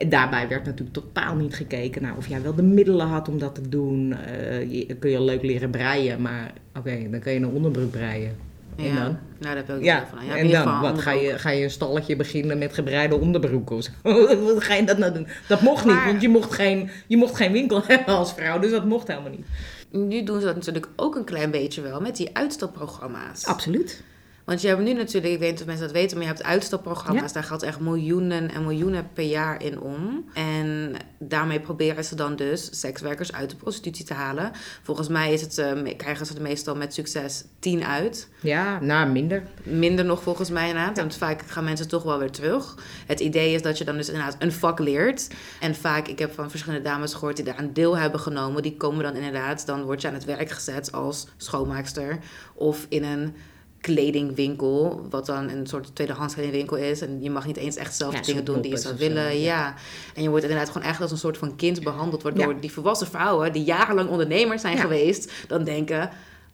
Daarbij 0.08 0.48
werd 0.48 0.64
natuurlijk 0.64 0.92
totaal 0.92 1.34
niet 1.34 1.54
gekeken 1.54 2.02
naar 2.02 2.16
of 2.16 2.28
jij 2.28 2.42
wel 2.42 2.54
de 2.54 2.62
middelen 2.62 3.06
had 3.06 3.28
om 3.28 3.38
dat 3.38 3.54
te 3.54 3.68
doen. 3.68 4.12
Eh, 4.12 4.72
je, 4.72 4.96
kun 4.98 5.10
je 5.10 5.22
leuk 5.22 5.42
leren 5.42 5.70
breien, 5.70 6.20
maar 6.20 6.52
oké, 6.78 7.10
dan 7.10 7.20
kun 7.20 7.32
je 7.32 7.38
een 7.38 7.46
onderbroek 7.46 7.90
breien. 7.90 8.36
En 8.76 8.94
dan? 8.94 9.04
Nou, 9.04 9.16
daar 9.38 9.56
heb 9.56 9.68
ik 9.68 9.74
ook 9.74 9.82
Ja, 9.82 10.06
van. 10.14 10.26
Ja, 10.26 10.36
en 10.36 10.50
dan? 10.50 10.80
Wat, 10.80 10.98
ga, 10.98 11.10
je, 11.10 11.38
ga 11.38 11.50
je 11.50 11.64
een 11.64 11.70
stalletje 11.70 12.16
beginnen 12.16 12.58
met 12.58 12.74
gebreide 12.74 13.20
onderbroeken 13.20 13.76
of 13.76 13.82
zo? 13.82 13.90
Wat 14.54 14.64
ga 14.64 14.74
je 14.74 14.84
dat 14.84 14.98
nou 14.98 15.12
doen? 15.12 15.26
Dat 15.48 15.60
mocht 15.60 15.84
niet, 15.84 16.04
want 16.04 16.22
je 16.22 16.28
mocht, 16.28 16.52
geen, 16.52 16.90
je 17.06 17.16
mocht 17.16 17.36
geen 17.36 17.52
winkel 17.52 17.82
hebben 17.86 18.14
als 18.14 18.32
vrouw, 18.32 18.58
dus 18.58 18.70
dat 18.70 18.84
mocht 18.84 19.08
helemaal 19.08 19.30
niet. 19.30 19.46
Nu 19.90 20.22
doen 20.22 20.40
ze 20.40 20.46
dat 20.46 20.54
natuurlijk 20.54 20.88
ook 20.96 21.14
een 21.16 21.24
klein 21.24 21.50
beetje 21.50 21.80
wel 21.80 22.00
met 22.00 22.16
die 22.16 22.30
uitstapprogramma's. 22.32 23.46
Absoluut. 23.46 24.02
Want 24.44 24.60
je 24.60 24.68
hebt 24.68 24.80
nu 24.80 24.92
natuurlijk, 24.92 25.32
ik 25.32 25.38
weet 25.38 25.50
niet 25.50 25.60
of 25.60 25.66
mensen 25.66 25.86
dat 25.86 25.94
weten, 25.94 26.16
maar 26.16 26.26
je 26.26 26.32
hebt 26.32 26.44
uitstapprogramma's. 26.44 27.26
Ja. 27.26 27.32
Daar 27.32 27.44
gaat 27.44 27.62
echt 27.62 27.80
miljoenen 27.80 28.50
en 28.50 28.62
miljoenen 28.62 29.08
per 29.12 29.24
jaar 29.24 29.62
in 29.62 29.80
om. 29.80 30.24
En 30.34 30.92
daarmee 31.18 31.60
proberen 31.60 32.04
ze 32.04 32.14
dan 32.14 32.36
dus 32.36 32.80
sekswerkers 32.80 33.32
uit 33.32 33.50
de 33.50 33.56
prostitutie 33.56 34.04
te 34.04 34.14
halen. 34.14 34.50
Volgens 34.82 35.08
mij 35.08 35.32
is 35.32 35.40
het, 35.40 35.58
eh, 35.58 35.96
krijgen 35.96 36.26
ze 36.26 36.34
er 36.34 36.42
meestal 36.42 36.76
met 36.76 36.94
succes 36.94 37.44
10 37.58 37.84
uit. 37.84 38.28
Ja, 38.40 38.80
nou 38.80 39.10
minder. 39.10 39.42
Minder 39.62 40.04
nog 40.04 40.22
volgens 40.22 40.50
mij 40.50 40.68
inderdaad. 40.68 40.96
Want 40.96 41.16
vaak 41.16 41.42
gaan 41.46 41.64
mensen 41.64 41.88
toch 41.88 42.02
wel 42.02 42.18
weer 42.18 42.30
terug. 42.30 42.74
Het 43.06 43.20
idee 43.20 43.54
is 43.54 43.62
dat 43.62 43.78
je 43.78 43.84
dan 43.84 43.96
dus 43.96 44.08
inderdaad 44.08 44.36
een 44.38 44.52
vak 44.52 44.78
leert. 44.78 45.28
En 45.60 45.74
vaak, 45.74 46.08
ik 46.08 46.18
heb 46.18 46.34
van 46.34 46.50
verschillende 46.50 46.88
dames 46.88 47.14
gehoord 47.14 47.36
die 47.36 47.44
daar 47.44 47.58
een 47.58 47.72
deel 47.72 47.98
hebben 47.98 48.20
genomen. 48.20 48.62
Die 48.62 48.76
komen 48.76 49.02
dan 49.02 49.14
inderdaad, 49.14 49.66
dan 49.66 49.82
word 49.82 50.00
je 50.00 50.08
aan 50.08 50.14
het 50.14 50.24
werk 50.24 50.50
gezet 50.50 50.92
als 50.92 51.26
schoonmaakster. 51.36 52.18
Of 52.54 52.86
in 52.88 53.04
een 53.04 53.34
kledingwinkel, 53.80 55.06
wat 55.10 55.26
dan 55.26 55.48
een 55.48 55.66
soort 55.66 55.94
tweedehands 55.94 56.34
kledingwinkel 56.34 56.76
is. 56.76 57.00
En 57.00 57.22
je 57.22 57.30
mag 57.30 57.46
niet 57.46 57.56
eens 57.56 57.76
echt 57.76 57.96
zelf 57.96 58.12
Ja, 58.12 58.20
de 58.20 58.26
dingen 58.26 58.44
doen 58.44 58.60
die 58.60 58.70
je 58.70 58.76
zou 58.76 58.94
zo, 58.94 59.00
willen. 59.00 59.38
ja. 59.40 59.40
Ja. 59.40 59.74
En 60.14 60.22
je 60.22 60.28
wordt 60.28 60.44
inderdaad 60.44 60.70
gewoon 60.70 60.88
echt 60.88 61.00
als 61.00 61.10
een 61.10 61.18
soort 61.18 61.38
van 61.38 61.56
kind 61.56 61.84
behandeld. 61.84 62.22
Waardoor 62.22 62.54
Ja. 62.54 62.60
die 62.60 62.72
volwassen 62.72 63.06
vrouwen, 63.06 63.52
die 63.52 63.64
jarenlang 63.64 64.08
ondernemers 64.08 64.60
zijn 64.60 64.78
geweest, 64.78 65.32
dan 65.48 65.64
denken... 65.64 66.10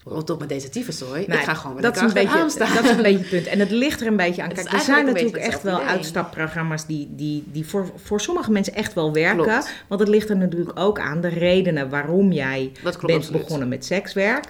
Rot 0.08 0.30
op 0.30 0.38
met 0.38 0.48
deze 0.48 0.68
tyfuszooi. 0.68 1.24
Nee, 1.26 1.38
ik 1.38 1.44
ga 1.44 1.54
gewoon 1.54 1.74
met 1.74 1.84
dat 1.84 1.94
de 1.94 2.00
is, 2.00 2.06
een 2.06 2.12
beetje, 2.12 2.58
dat 2.58 2.84
is 2.84 2.90
een 2.90 3.02
beetje 3.02 3.18
het 3.18 3.28
punt. 3.28 3.46
En 3.46 3.58
het 3.58 3.70
ligt 3.70 4.00
er 4.00 4.06
een 4.06 4.16
beetje 4.16 4.42
aan. 4.42 4.52
Kijk, 4.52 4.72
er 4.72 4.80
zijn 4.80 5.06
natuurlijk 5.06 5.36
echt 5.36 5.62
wel 5.62 5.76
idee. 5.76 5.88
uitstapprogramma's 5.88 6.86
die, 6.86 7.08
die, 7.10 7.44
die 7.52 7.66
voor, 7.66 7.90
voor 7.96 8.20
sommige 8.20 8.50
mensen 8.50 8.74
echt 8.74 8.94
wel 8.94 9.12
werken. 9.12 9.44
Klopt. 9.44 9.72
Want 9.88 10.00
het 10.00 10.08
ligt 10.08 10.28
er 10.28 10.36
natuurlijk 10.36 10.78
ook 10.78 11.00
aan 11.00 11.20
de 11.20 11.28
redenen 11.28 11.88
waarom 11.90 12.32
jij 12.32 12.72
klopt 12.82 13.06
bent 13.06 13.18
absoluut. 13.18 13.42
begonnen 13.42 13.68
met 13.68 13.84
sekswerk. 13.84 14.44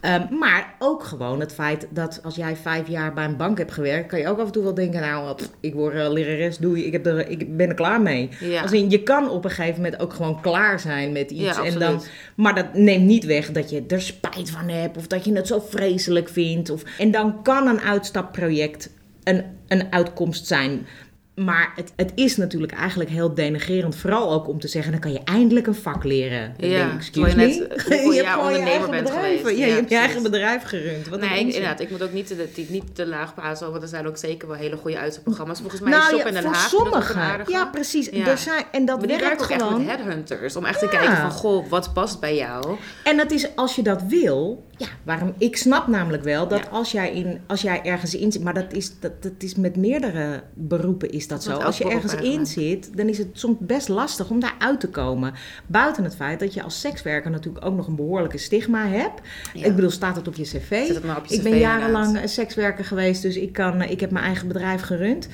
Ehm, 0.00 0.38
maar 0.38 0.74
ook 0.78 1.04
gewoon 1.04 1.40
het 1.40 1.52
feit 1.52 1.86
dat 1.90 2.20
als 2.22 2.34
jij 2.34 2.56
vijf 2.56 2.88
jaar 2.88 3.12
bij 3.12 3.24
een 3.24 3.36
bank 3.36 3.58
hebt 3.58 3.72
gewerkt, 3.72 4.08
kan 4.08 4.18
je 4.18 4.28
ook 4.28 4.38
af 4.38 4.46
en 4.46 4.52
toe 4.52 4.62
wel 4.62 4.74
denken, 4.74 5.00
nou, 5.00 5.34
pff, 5.34 5.50
ik 5.60 5.74
word 5.74 5.94
uh, 5.94 6.10
lerares, 6.10 6.58
doei, 6.58 6.84
ik, 6.84 6.92
heb 6.92 7.06
er, 7.06 7.28
ik 7.28 7.56
ben 7.56 7.68
er 7.68 7.74
klaar 7.74 8.00
mee. 8.00 8.28
Ja. 8.40 8.62
Als 8.62 8.72
in, 8.72 8.90
je 8.90 9.02
kan 9.02 9.30
op 9.30 9.44
een 9.44 9.50
gegeven 9.50 9.82
moment 9.82 10.02
ook 10.02 10.12
gewoon 10.12 10.40
klaar 10.40 10.80
zijn 10.80 11.12
met 11.12 11.30
iets. 11.30 11.56
Ja, 11.56 11.64
en 11.64 11.78
dan, 11.78 12.02
maar 12.34 12.54
dat 12.54 12.74
neemt 12.74 13.04
niet 13.04 13.24
weg 13.24 13.50
dat 13.50 13.70
je 13.70 13.84
er 13.88 14.02
spijt 14.02 14.50
van 14.50 14.68
hebt 14.68 15.00
of 15.02 15.08
dat 15.08 15.24
je 15.24 15.32
het 15.32 15.46
zo 15.46 15.64
vreselijk 15.68 16.28
vindt. 16.28 16.70
Of, 16.70 16.82
en 16.98 17.10
dan 17.10 17.42
kan 17.42 17.66
een 17.66 17.80
uitstapproject 17.80 18.90
een, 19.24 19.44
een 19.68 19.92
uitkomst 19.92 20.46
zijn. 20.46 20.86
Maar 21.34 21.72
het, 21.76 21.92
het 21.96 22.12
is 22.14 22.36
natuurlijk 22.36 22.72
eigenlijk 22.72 23.10
heel 23.10 23.34
denigrerend. 23.34 23.96
Vooral 23.96 24.32
ook 24.32 24.48
om 24.48 24.60
te 24.60 24.68
zeggen, 24.68 24.92
dan 24.92 25.00
kan 25.00 25.12
je 25.12 25.20
eindelijk 25.24 25.66
een 25.66 25.74
vak 25.74 26.04
leren. 26.04 26.54
Dan 26.58 26.68
Ja, 26.68 26.94
excuse 26.96 27.30
je 27.30 27.36
me. 27.36 27.46
net 27.46 27.82
hoeveel 27.82 28.12
hebt 28.12 28.24
jaar 28.24 28.38
ondernemer 28.44 28.90
bent 28.90 29.02
bedrijf. 29.04 29.38
geweest. 29.40 29.58
Ja, 29.58 29.64
Ja, 29.64 29.70
je 29.70 29.78
hebt 29.78 29.90
je 29.90 29.96
eigen 29.96 30.22
bedrijf 30.22 30.62
gerund. 30.62 31.08
Wat 31.08 31.20
nee, 31.20 31.38
inderdaad. 31.40 31.80
Ik 31.80 31.90
moet 31.90 32.02
ook 32.02 32.12
niet 32.12 32.26
te, 32.26 32.64
niet 32.68 32.94
te 32.94 33.06
laag 33.06 33.34
praten, 33.34 33.70
want 33.70 33.82
er 33.82 33.88
zijn 33.88 34.06
ook 34.06 34.16
zeker 34.16 34.48
wel 34.48 34.56
hele 34.56 34.76
goede 34.76 34.98
uitzendprogramma's. 34.98 35.60
Volgens 35.60 35.80
mij 35.80 35.90
nou 35.90 36.02
Shop 36.04 36.18
ja, 36.18 36.26
in 36.26 36.32
Den 36.34 36.42
voor 36.42 36.52
Haag. 36.52 36.68
sommigen. 36.68 37.44
Ja, 37.46 37.64
precies. 37.66 38.08
Ja. 38.12 38.26
Er 38.26 38.38
zijn, 38.38 38.64
en 38.72 38.84
dat 38.84 39.04
werkt 39.04 39.32
ook 39.42 39.52
gewoon. 39.52 39.68
echt 39.68 39.78
met 39.78 39.86
headhunters. 39.86 40.56
Om 40.56 40.64
echt 40.64 40.78
te 40.78 40.88
kijken 40.88 41.16
van, 41.16 41.30
goh, 41.30 41.68
wat 41.68 41.92
past 41.92 42.20
bij 42.20 42.36
jou? 42.36 42.76
En 43.04 43.16
dat 43.16 43.30
is, 43.30 43.56
als 43.56 43.74
je 43.76 43.82
dat 43.82 44.02
wil, 44.08 44.66
ja, 44.82 44.88
waarom? 45.02 45.34
Ik 45.38 45.56
snap 45.56 45.86
namelijk 45.86 46.22
wel 46.22 46.48
dat 46.48 46.58
Ja. 46.58 46.68
als, 46.70 46.92
jij 46.92 47.12
in, 47.12 47.40
als 47.46 47.62
jij 47.62 47.82
ergens 47.82 48.14
in 48.14 48.32
zit, 48.32 48.42
maar 48.42 48.54
dat 48.54 48.72
is, 48.72 48.92
dat, 49.00 49.22
dat 49.22 49.32
is 49.38 49.54
met 49.54 49.76
meerdere 49.76 50.42
beroepen 50.54 51.10
is 51.10 51.28
dat 51.28 51.42
zo. 51.42 51.52
Als 51.52 51.78
je 51.78 51.90
ergens 51.90 52.14
in 52.14 52.46
zit, 52.46 52.96
dan 52.96 53.08
is 53.08 53.18
het 53.18 53.28
soms 53.32 53.56
best 53.60 53.88
lastig 53.88 54.30
om 54.30 54.40
daar 54.40 54.54
uit 54.58 54.80
te 54.80 54.88
komen. 54.88 55.34
Buiten 55.66 56.04
het 56.04 56.16
feit 56.16 56.40
dat 56.40 56.54
je 56.54 56.62
als 56.62 56.80
sekswerker 56.80 57.30
natuurlijk 57.30 57.64
ook 57.64 57.76
nog 57.76 57.86
een 57.86 57.96
behoorlijke 57.96 58.38
stigma 58.38 58.86
hebt. 58.86 59.20
Ja. 59.54 59.64
Ik 59.64 59.74
bedoel, 59.74 59.90
staat 59.90 60.16
het 60.16 60.28
op 60.28 60.34
je 60.34 60.42
cv? 60.42 60.90
Op 61.16 61.26
je 61.26 61.34
ik 61.34 61.42
ben 61.42 61.58
jarenlang 61.58 62.06
inderdaad. 62.06 62.30
sekswerker 62.30 62.84
geweest, 62.84 63.22
dus 63.22 63.36
ik, 63.36 63.52
kan, 63.52 63.82
ik 63.82 64.00
heb 64.00 64.10
mijn 64.10 64.24
eigen 64.24 64.48
bedrijf 64.48 64.80
gerund. 64.80 65.28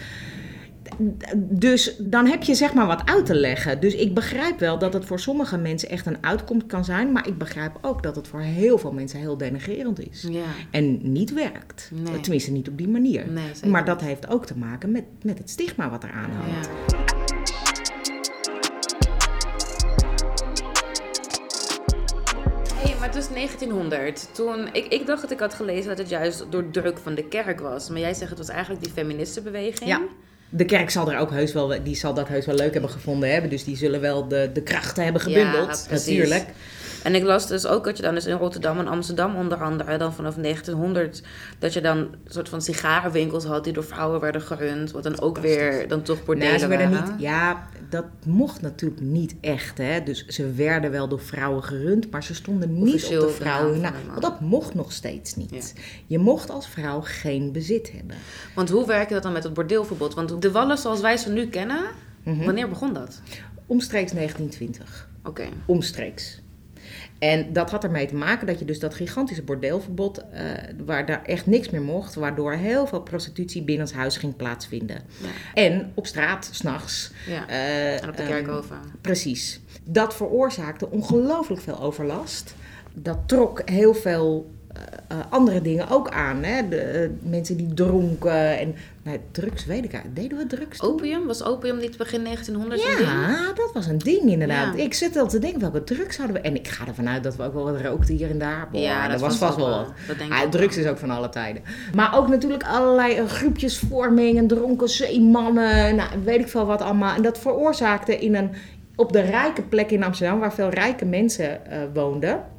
Dus 1.37 1.97
dan 1.99 2.27
heb 2.27 2.43
je 2.43 2.55
zeg 2.55 2.75
maar 2.75 2.87
wat 2.87 3.03
uit 3.05 3.27
te 3.27 3.35
leggen. 3.35 3.81
Dus 3.81 3.95
ik 3.95 4.15
begrijp 4.15 4.59
wel 4.59 4.79
dat 4.79 4.93
het 4.93 5.05
voor 5.05 5.21
sommige 5.21 5.57
mensen 5.59 5.89
echt 5.89 6.07
een 6.07 6.19
uitkomst 6.21 6.67
kan 6.67 6.85
zijn. 6.85 7.13
Maar 7.13 7.27
ik 7.27 7.39
begrijp 7.39 7.79
ook 7.81 8.03
dat 8.03 8.17
het 8.17 8.29
voor 8.29 8.41
heel 8.41 8.79
veel 8.79 8.93
mensen 8.93 9.19
heel 9.19 9.37
denigrerend 9.37 10.11
is. 10.11 10.27
Ja. 10.31 10.45
En 10.71 11.13
niet 11.13 11.33
werkt. 11.33 11.91
Nee. 11.95 12.21
Tenminste, 12.21 12.51
niet 12.51 12.69
op 12.69 12.79
die 12.79 12.89
manier. 12.89 13.29
Nee, 13.29 13.71
maar 13.71 13.85
dat 13.85 14.01
heeft 14.01 14.29
ook 14.29 14.47
te 14.47 14.59
maken 14.59 14.91
met, 14.91 15.05
met 15.23 15.39
het 15.39 15.51
stigma 15.51 15.91
wat 15.91 16.05
eraan 16.05 16.31
hangt. 16.31 16.69
Ja. 16.69 17.07
Hey, 22.75 22.95
maar 22.99 23.07
het 23.07 23.15
was 23.15 23.29
1900. 23.29 24.29
Toen, 24.35 24.69
ik, 24.73 24.87
ik 24.87 25.07
dacht 25.07 25.23
dat 25.23 25.31
ik 25.31 25.39
had 25.39 25.55
gelezen 25.55 25.89
dat 25.89 25.99
het 25.99 26.09
juist 26.09 26.47
door 26.51 26.71
druk 26.71 26.99
van 26.99 27.15
de 27.15 27.29
kerk 27.29 27.61
was. 27.61 27.89
Maar 27.89 28.01
jij 28.01 28.15
zegt 28.15 28.31
het 28.31 28.39
was 28.39 28.49
eigenlijk 28.49 28.83
die 28.85 28.93
feministenbeweging. 28.93 29.91
Ja. 29.91 30.01
De 30.51 30.65
kerk 30.65 30.91
zal 30.91 31.13
er 31.13 31.19
ook 31.19 31.31
heus 31.31 31.53
wel, 31.53 31.83
die 31.83 31.97
zal 31.97 32.15
dat 32.15 32.29
heus 32.29 32.47
wel 32.47 32.55
leuk 32.55 32.73
hebben 32.73 32.91
gevonden 32.91 33.33
hebben. 33.33 33.51
Dus 33.51 33.65
die 33.65 33.77
zullen 33.77 34.01
wel 34.01 34.29
de, 34.29 34.51
de 34.53 34.63
krachten 34.63 35.05
hebben 35.05 35.23
gebundeld. 35.23 35.85
precies. 35.89 36.07
natuurlijk. 36.07 36.45
En 37.03 37.15
ik 37.15 37.23
las 37.23 37.47
dus 37.47 37.67
ook 37.67 37.85
dat 37.85 37.97
je 37.97 38.03
dan 38.03 38.15
dus 38.15 38.27
in 38.27 38.37
Rotterdam 38.37 38.79
en 38.79 38.89
Amsterdam 38.89 39.37
onder 39.37 39.63
andere, 39.63 39.97
dan 39.97 40.13
vanaf 40.13 40.35
1900, 40.35 41.23
dat 41.59 41.73
je 41.73 41.81
dan 41.81 41.97
een 41.99 42.09
soort 42.27 42.49
van 42.49 42.63
sigarenwinkels 42.63 43.45
had 43.45 43.65
die 43.65 43.73
door 43.73 43.85
vrouwen 43.85 44.21
werden 44.21 44.41
gerund. 44.41 44.91
Wat 44.91 45.03
dan 45.03 45.21
ook 45.21 45.39
weer 45.39 45.89
dan 45.89 46.03
toch 46.03 46.25
bordelen 46.25 46.49
Nou, 46.49 46.61
ze 46.61 46.67
werden 46.67 46.91
waren. 46.91 47.11
niet, 47.13 47.21
ja, 47.21 47.67
dat 47.91 48.05
mocht 48.25 48.61
natuurlijk 48.61 49.01
niet 49.01 49.35
echt. 49.41 49.79
Hè? 49.79 50.03
Dus 50.03 50.27
ze 50.27 50.53
werden 50.53 50.91
wel 50.91 51.09
door 51.09 51.21
vrouwen 51.21 51.63
gerund, 51.65 52.11
maar 52.11 52.23
ze 52.25 52.35
stonden 52.35 52.73
niet 52.83 52.95
Officieel 52.95 53.23
op 53.23 53.29
de 53.29 53.35
vrouwen. 53.35 53.81
Nou, 53.81 53.95
want 54.09 54.23
dat 54.23 54.41
mocht 54.41 54.75
nog 54.75 54.93
steeds 54.93 55.37
niet. 55.37 55.75
Je 56.07 56.19
mocht 56.19 56.51
als 56.51 56.69
vrouw 56.69 57.01
geen 57.05 57.53
bezit 57.53 57.93
hebben. 57.93 58.17
Want 58.55 58.71
hoe 58.71 58.87
werkte 58.87 59.15
dat 59.15 59.23
dan 59.23 59.33
met 59.33 59.45
het 59.45 59.55
bordeelverbod? 59.55 60.15
Want 60.15 60.43
de 60.43 60.51
wallen 60.51 60.79
zoals 60.79 61.01
wij 61.01 61.17
ze 61.17 61.31
nu 61.31 61.47
kennen, 61.47 61.81
Mhm. 62.23 62.45
wanneer 62.45 62.69
begon 62.69 62.93
dat? 62.93 63.21
Omstreeks 63.67 64.13
1920. 64.13 65.09
Oké. 65.25 65.45
Omstreeks. 65.67 66.41
En 67.19 67.53
dat 67.53 67.71
had 67.71 67.85
ermee 67.85 68.07
te 68.07 68.15
maken 68.15 68.47
dat 68.47 68.59
je 68.59 68.65
dus 68.65 68.79
dat 68.79 68.95
gigantische 68.95 69.43
bordeelverbod, 69.43 70.19
eh, 70.31 70.43
waar 70.85 71.07
daar 71.07 71.25
echt 71.25 71.47
niks 71.47 71.71
meer 71.71 71.83
mocht, 71.83 72.15
waardoor 72.15 72.53
heel 72.53 72.87
veel 72.87 73.01
prostitutie 73.01 73.63
binnenshuis 73.63 74.17
ging 74.17 74.37
plaatsvinden. 74.37 74.97
Ja. 75.23 75.29
En 75.55 75.93
op 75.95 76.07
straat, 76.07 76.49
s'nachts. 76.53 77.11
Ja. 77.27 77.49
eh, 77.49 78.03
En 78.03 78.09
op 78.09 78.17
de 78.17 78.23
ehm, 78.23 78.31
kerkhoven. 78.33 78.77
Precies. 79.01 79.61
Dat 79.85 80.15
veroorzaakte 80.15 80.91
ongelooflijk 80.91 81.63
veel 81.63 81.81
overlast. 81.81 82.55
Dat 82.95 83.19
trok 83.27 83.63
heel 83.65 83.95
veel 83.95 84.51
eh, 84.69 85.19
eh, 85.19 85.25
andere 85.31 85.61
dingen 85.61 85.89
ook 85.89 86.11
aan. 86.11 86.43
Hè? 86.43 86.69
De, 86.69 86.77
eh, 86.77 87.09
mensen 87.23 87.57
die 87.57 87.75
dronken 87.75 88.59
en 88.59 88.75
nou, 89.03 89.19
drugs, 89.31 89.65
weet 89.65 89.85
ik 89.85 89.93
eigenlijk. 89.93 90.23
Deden 90.23 90.39
we 90.39 90.47
drugs? 90.47 90.83
Opium? 90.83 91.27
Was 91.27 91.45
opium 91.45 91.79
niet 91.79 91.97
begin 91.97 92.23
1900 92.23 92.83
een 92.83 92.97
ding? 92.97 93.09
Ja, 93.09 93.53
dat 93.55 93.71
was 93.73 93.87
een 93.87 93.99
ding 93.99 94.23
inderdaad. 94.23 94.77
Ja. 94.77 94.83
Ik 94.83 94.95
zit 94.95 95.15
wel 95.15 95.27
te 95.27 95.39
denken, 95.39 95.61
welke 95.61 95.85
drugs 95.85 96.17
hadden 96.17 96.37
we? 96.37 96.43
En 96.43 96.55
ik 96.55 96.69
ga 96.69 96.87
ervan 96.87 97.09
uit 97.09 97.23
dat 97.23 97.37
we 97.37 97.43
ook 97.43 97.55
wel 97.55 97.65
wat 97.65 97.81
rookten 97.81 98.15
hier 98.15 98.31
en 98.31 98.39
daar. 98.39 98.69
Boah, 98.73 98.83
Ja, 98.83 99.03
dat 99.03 99.11
dat 99.11 99.21
was 99.21 99.37
vast 99.37 99.57
wel 99.57 99.69
wat. 99.69 99.93
Ah, 100.31 100.43
ook 100.45 100.51
drugs 100.51 100.77
wel. 100.77 100.85
is 100.85 100.91
ook 100.91 100.99
van 100.99 101.11
alle 101.11 101.29
tijden. 101.29 101.63
Maar 101.95 102.17
ook 102.17 102.29
natuurlijk 102.29 102.63
allerlei 102.63 103.15
eh, 103.15 103.27
groepjesvorming 103.27 104.39
en 104.39 104.47
dronken 104.47 104.89
zeemannen. 104.89 105.97
Nou, 105.97 106.11
weet 106.25 106.41
ik 106.41 106.49
veel 106.49 106.67
wat 106.67 106.83
allemaal. 106.83 107.15
En 107.15 107.23
dat 107.23 107.39
veroorzaakte 107.39 108.19
in 108.19 108.35
een, 108.35 108.51
op 108.97 109.13
de 109.13 109.21
rijke 109.21 109.63
plek 109.63 109.91
in 109.91 110.03
Amsterdam, 110.03 110.39
waar 110.39 110.55
veel 110.55 110.69
rijke 110.69 111.05
mensen 111.05 111.61
woonden. 111.93 112.57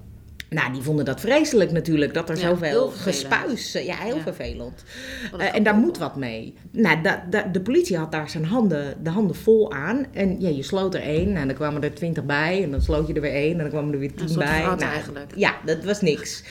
Nou, 0.50 0.74
die 0.74 0.82
vonden 0.82 1.06
dat 1.06 1.20
vreselijk 1.20 1.72
natuurlijk, 1.72 2.14
dat 2.14 2.30
er 2.30 2.36
Ja, 2.38 2.42
zoveel 2.50 2.88
gespuis... 2.88 3.76
eh, 3.76 3.86
Ja, 3.86 3.96
heel 3.96 4.16
Ja. 4.16 4.22
vervelend. 4.22 4.84
Eh, 5.38 5.56
en 5.56 5.64
daar 5.64 5.76
moet 5.76 5.98
wat 5.98 6.16
mee. 6.16 6.54
Nou, 6.72 7.02
da, 7.02 7.26
da- 7.30 7.44
de 7.52 7.62
politie 7.62 7.98
had 7.98 8.12
daar 8.12 8.30
zijn 8.30 8.46
handen, 8.46 9.04
de 9.04 9.10
handen 9.10 9.36
vol 9.36 9.72
aan. 9.74 10.06
En 10.14 10.40
ja, 10.42 10.50
je 10.50 10.64
sloot 10.64 10.96
er 10.96 11.02
één 11.02 11.36
en 11.36 11.48
dan 11.48 11.56
kwamen 11.56 11.84
er 11.84 11.94
twintig 11.94 12.26
bij. 12.26 12.64
En 12.64 12.72
dan 12.72 12.82
sloot 12.82 13.08
je 13.08 13.14
er 13.14 13.22
weer 13.22 13.34
één 13.34 13.52
en 13.52 13.58
dan 13.58 13.70
kwamen 13.70 13.94
er 13.94 14.00
weer 14.00 14.14
tien 14.14 14.38
bij. 14.38 14.62
Nou, 14.62 14.80
eigenlijk. 14.82 15.32
Ja, 15.36 15.56
dat 15.66 15.84
was 15.84 16.02
niks. 16.02 16.44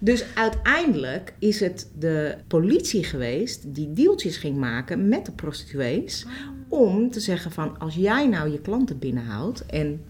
Dus 0.00 0.24
uiteindelijk 0.34 1.32
is 1.38 1.60
het 1.60 1.90
de 1.98 2.34
politie 2.48 3.04
geweest 3.04 3.74
die 3.74 3.92
deeltjes 3.92 4.36
ging 4.36 4.56
maken 4.56 5.08
met 5.08 5.26
de 5.26 5.32
prostituees. 5.32 6.26
Om 6.68 7.10
te 7.10 7.20
zeggen 7.20 7.50
van, 7.50 7.78
als 7.78 7.94
jij 7.94 8.26
nou 8.28 8.50
je 8.50 8.60
klanten 8.60 8.98
binnenhoudt 8.98 9.66
en 9.66 10.04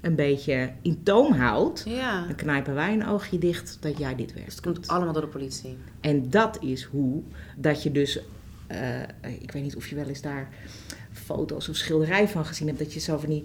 een 0.00 0.14
beetje 0.14 0.72
in 0.82 1.02
toom 1.02 1.32
houdt... 1.32 1.82
Ja. 1.86 2.26
Dan 2.26 2.34
knijpen 2.34 2.74
wij 2.74 2.92
een 2.92 3.06
oogje 3.06 3.38
dicht 3.38 3.76
dat 3.80 3.98
jij 3.98 4.14
dit 4.14 4.26
Dus 4.26 4.34
werkt. 4.34 4.52
het 4.52 4.60
komt 4.60 4.88
allemaal 4.88 5.12
door 5.12 5.22
de 5.22 5.28
politie. 5.28 5.76
En 6.00 6.30
dat 6.30 6.62
is 6.62 6.82
hoe 6.84 7.22
dat 7.56 7.82
je 7.82 7.92
dus, 7.92 8.20
eh, 8.66 9.02
ik 9.40 9.52
weet 9.52 9.62
niet 9.62 9.76
of 9.76 9.88
je 9.88 9.94
wel 9.94 10.06
eens 10.06 10.20
daar 10.20 10.48
foto's 11.12 11.68
of 11.68 11.76
schilderij 11.76 12.28
van 12.28 12.44
gezien 12.44 12.66
hebt, 12.66 12.78
dat 12.78 12.94
je 12.94 13.00
zo 13.00 13.18
van 13.18 13.28
die 13.28 13.44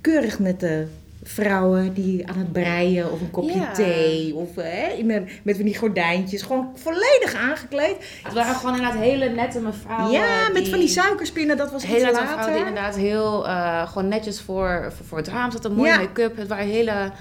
keurig 0.00 0.38
nette 0.38 0.86
vrouwen 1.22 1.92
die 1.92 2.28
aan 2.28 2.38
het 2.38 2.52
breien 2.52 3.12
of 3.12 3.20
een 3.20 3.30
kopje 3.30 3.54
Ja. 3.58 3.72
thee 3.72 4.34
of 4.34 4.48
in 4.96 5.10
een, 5.10 5.28
met 5.42 5.56
van 5.56 5.64
die 5.64 5.76
gordijntjes, 5.78 6.42
gewoon 6.42 6.68
volledig 6.74 7.34
aangekleed. 7.34 7.96
Het 8.22 8.32
waren 8.32 8.54
gewoon 8.54 8.74
inderdaad 8.76 9.00
hele 9.00 9.28
nette 9.28 9.60
mevrouwen. 9.60 10.10
ja, 10.12 10.48
met 10.52 10.68
van 10.68 10.78
die 10.78 10.88
suikerspinnen, 10.88 11.56
dat 11.56 11.70
was 11.72 11.86
Hele 11.86 11.98
nette 12.04 12.12
later. 12.12 12.28
vrouwen 12.28 12.54
die 12.56 12.66
inderdaad 12.66 12.96
heel 12.96 13.46
eh, 13.46 13.88
gewoon 13.88 14.08
netjes 14.08 14.40
voor, 14.40 14.92
voor, 14.96 15.06
voor 15.06 15.18
het 15.18 15.28
raam 15.28 15.50
zaten. 15.50 15.72
Mooie 15.74 15.88
Ja. 15.90 15.96
make-up. 15.98 16.36
Het 16.36 16.48
waren 16.48 16.66
hele 16.66 17.12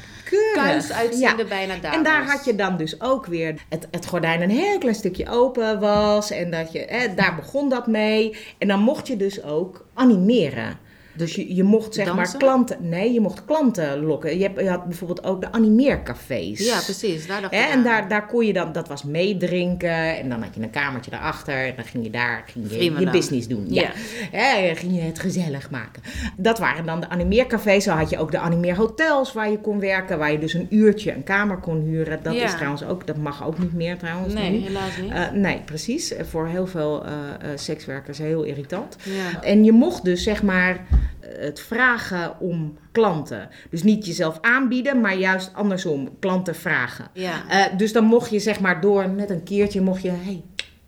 kuis 0.54 0.92
uitziende 0.92 1.42
Ja. 1.44 1.48
bijna 1.50 1.74
dames. 1.82 1.98
En 1.98 2.04
daar 2.04 2.26
had 2.26 2.46
je 2.46 2.56
dan 2.56 2.78
dus 2.78 3.02
ook 3.02 3.26
weer 3.26 3.56
het, 3.70 3.88
het 3.92 4.06
gordijn 4.08 4.42
een 4.42 4.50
heel 4.50 4.78
klein 4.78 4.96
stukje 4.96 5.30
open 5.30 5.80
was. 5.80 6.32
En 6.32 6.52
dat 6.52 6.72
je, 6.72 6.86
hè, 6.88 7.14
daar 7.14 7.36
begon 7.36 7.70
dat 7.70 7.88
mee. 7.88 8.38
En 8.58 8.68
dan 8.68 8.80
mocht 8.80 9.08
je 9.08 9.18
dus 9.18 9.44
ook 9.44 9.86
animeren. 9.94 10.78
Dus 11.20 11.36
je, 11.36 11.56
je 11.56 11.64
mocht 11.64 11.94
zeg 11.94 12.16
maar 12.16 12.36
klanten... 12.38 12.78
Nee, 12.82 13.14
je 13.14 13.20
mocht 13.20 13.46
klanten 13.46 14.00
lokken. 14.04 14.38
Je, 14.38 14.44
hebt, 14.44 14.60
je 14.60 14.70
had 14.70 14.86
bijvoorbeeld 14.86 15.24
ook 15.24 15.42
de 15.42 15.52
animeercafés. 15.52 16.66
Ja, 16.66 16.80
precies. 16.84 17.28
Daar 17.28 17.42
dacht 17.42 17.54
Hè, 17.54 17.60
ik 17.60 17.66
en 17.70 17.78
aan. 17.78 17.84
daar, 17.84 18.08
daar 18.08 18.26
kon 18.28 18.46
je 18.46 18.54
dan, 18.54 18.72
dat 18.72 18.88
was 18.88 19.04
meedrinken. 19.04 20.18
En 20.18 20.30
dan 20.30 20.42
had 20.44 20.56
je 20.56 20.62
een 20.62 20.70
kamertje 20.70 21.12
daarachter. 21.12 21.66
En 21.66 21.74
dan 21.76 21.86
ging 21.86 22.04
je 22.04 22.10
daar 22.10 22.44
ging 22.52 22.72
je, 22.72 22.84
je 23.00 23.10
business 23.10 23.48
doen. 23.48 23.66
Ja. 23.70 23.82
Ja. 23.82 23.92
Hè, 24.32 24.76
ging 24.76 24.96
je 24.96 25.02
het 25.02 25.20
gezellig 25.20 25.70
maken. 25.70 26.02
Dat 26.38 26.60
waren 26.60 26.86
dan 26.86 27.00
de 27.00 27.10
animeercafés. 27.10 27.84
Zo 27.84 27.92
had 27.92 28.10
je 28.10 28.18
ook 28.18 28.32
de 28.32 28.40
animeerhotels 28.40 29.34
waar 29.34 29.50
je 29.52 29.60
kon 29.60 29.80
werken. 29.80 30.18
Waar 30.18 30.32
je 30.32 30.40
dus 30.40 30.54
een 30.54 30.68
uurtje 30.70 31.14
een 31.14 31.24
kamer 31.24 31.58
kon 31.58 31.82
huren. 31.82 32.20
Dat 32.24 32.34
Ja. 32.34 32.44
is 32.44 32.54
trouwens 32.54 32.84
ook, 32.84 33.08
dat 33.08 33.18
mag 33.18 33.46
ook 33.46 33.60
niet 33.60 33.74
meer 33.74 33.98
trouwens. 33.98 34.34
Nee, 34.34 34.52
nu. 34.52 34.58
helaas 34.58 34.98
niet. 35.02 35.12
Eh, 35.12 35.32
nee, 35.32 35.62
precies. 35.66 36.14
Voor 36.22 36.48
heel 36.48 36.68
veel 36.68 37.06
eh, 37.06 37.12
eh, 37.12 37.58
sekswerkers 37.58 38.18
heel 38.18 38.44
irritant. 38.44 38.96
ja. 39.04 39.42
En 39.44 39.64
je 39.64 39.72
mocht 39.72 40.04
dus 40.04 40.24
zeg 40.24 40.44
maar 40.44 40.78
het 41.20 41.60
vragen 41.60 42.40
om 42.40 42.78
klanten. 42.92 43.50
Dus 43.70 43.84
niet 43.84 44.06
jezelf 44.06 44.38
aanbieden, 44.42 45.02
maar 45.02 45.18
juist 45.18 45.54
andersom, 45.54 46.10
klanten 46.20 46.56
vragen. 46.56 47.08
ja. 47.14 47.48
Eh, 47.50 47.78
dus 47.78 47.94
dan 47.94 48.04
mocht 48.04 48.30
je 48.30 48.40
zeg 48.40 48.60
maar 48.60 48.82
door 48.82 49.10
met 49.10 49.30
een 49.30 49.44
keertje, 49.44 49.82
mocht 49.82 50.02
je, 50.02 50.10
hey, 50.12 50.44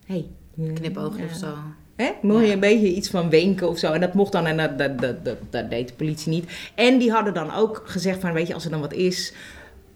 hey. 0.06 0.26
eh, 0.58 0.74
Knipoogje 0.74 1.22
ja. 1.22 1.26
of 1.26 1.36
zo. 1.36 1.54
Hè? 1.96 2.12
Mocht 2.22 2.46
je 2.46 2.52
een 2.52 2.60
beetje 2.60 2.94
iets 2.94 3.10
van 3.10 3.30
wenken 3.30 3.70
of 3.70 3.78
zo. 3.78 3.92
En 3.92 4.00
dat 4.02 4.14
mocht 4.14 4.32
dan, 4.32 4.46
en 4.46 4.58
dat, 4.58 4.78
dat, 4.78 5.00
dat, 5.00 5.26
dat, 5.26 5.38
dat 5.50 5.70
deed 5.70 5.88
de 5.88 5.94
politie 5.94 6.32
niet. 6.32 6.52
En 6.76 6.98
die 6.98 7.12
hadden 7.12 7.34
dan 7.34 7.54
ook 7.54 7.82
gezegd 7.86 8.20
van, 8.20 8.34
weet 8.34 8.48
je, 8.48 8.54
als 8.54 8.66
er 8.66 8.72
dan 8.72 8.80
wat 8.82 8.94
is... 8.94 9.34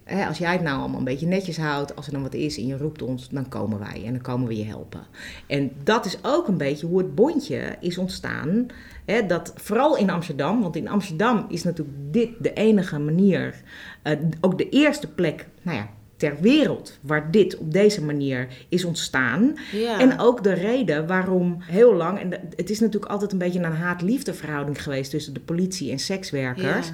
Hè, 0.04 0.26
als 0.26 0.38
jij 0.38 0.52
het 0.52 0.62
nou 0.62 0.80
allemaal 0.80 0.98
een 0.98 1.04
beetje 1.04 1.28
netjes 1.28 1.58
houdt, 1.58 1.96
als 1.96 2.06
er 2.06 2.12
dan 2.12 2.22
wat 2.22 2.34
is 2.34 2.58
en 2.58 2.68
je 2.68 2.78
roept 2.78 3.02
ons, 3.02 3.30
dan 3.30 3.50
komen 3.50 3.80
wij 3.80 4.04
en 4.06 4.12
dan 4.12 4.22
komen 4.22 4.48
we 4.48 4.58
je 4.58 4.64
helpen. 4.66 5.02
En 5.48 5.72
dat 5.84 6.06
is 6.06 6.18
ook 6.22 6.48
een 6.48 6.58
beetje 6.58 6.86
hoe 6.86 6.98
het 6.98 7.16
bondje 7.16 7.76
is 7.80 7.98
ontstaan. 7.98 8.68
Hè, 9.06 9.26
dat, 9.26 9.54
vooral 9.56 9.98
in 9.98 10.10
Amsterdam, 10.10 10.62
want 10.62 10.76
in 10.76 10.88
Amsterdam 10.88 11.46
is 11.50 11.64
natuurlijk 11.64 11.98
dit 12.12 12.30
de 12.40 12.54
enige 12.54 13.00
manier, 13.00 13.62
eh, 14.02 14.14
ook 14.42 14.58
de 14.58 14.70
eerste 14.70 15.08
plek, 15.08 15.48
nou 15.62 15.78
ja, 15.78 15.90
ter 16.18 16.38
wereld 16.42 17.00
waar 17.02 17.32
dit 17.32 17.58
op 17.58 17.74
deze 17.74 18.04
manier 18.04 18.48
is 18.70 18.86
ontstaan. 18.86 19.58
Ja. 19.72 20.00
En 20.00 20.20
ook 20.20 20.44
de 20.44 20.54
reden 20.54 21.08
waarom 21.08 21.58
heel 21.60 21.94
lang, 21.94 22.20
en 22.20 22.32
het 22.56 22.70
is 22.70 22.80
natuurlijk 22.80 23.12
altijd 23.12 23.32
een 23.32 23.38
beetje 23.38 23.60
een 23.60 23.72
haat-liefde 23.72 24.34
verhouding 24.34 24.84
geweest 24.84 25.12
tussen 25.12 25.34
de 25.34 25.40
politie 25.40 25.92
en 25.92 26.00
sekswerkers. 26.00 26.88
Ja. 26.88 26.94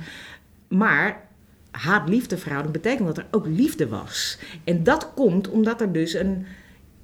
Maar 0.67 1.27
haat-liefde 1.71 2.37
verhouding 2.37 2.73
betekent 2.73 3.07
dat 3.07 3.17
er 3.17 3.27
ook 3.31 3.45
liefde 3.45 3.87
was. 3.87 4.37
En 4.63 4.83
dat 4.83 5.11
komt 5.13 5.49
omdat 5.49 5.81
er 5.81 5.91
dus 5.91 6.13
een, 6.13 6.45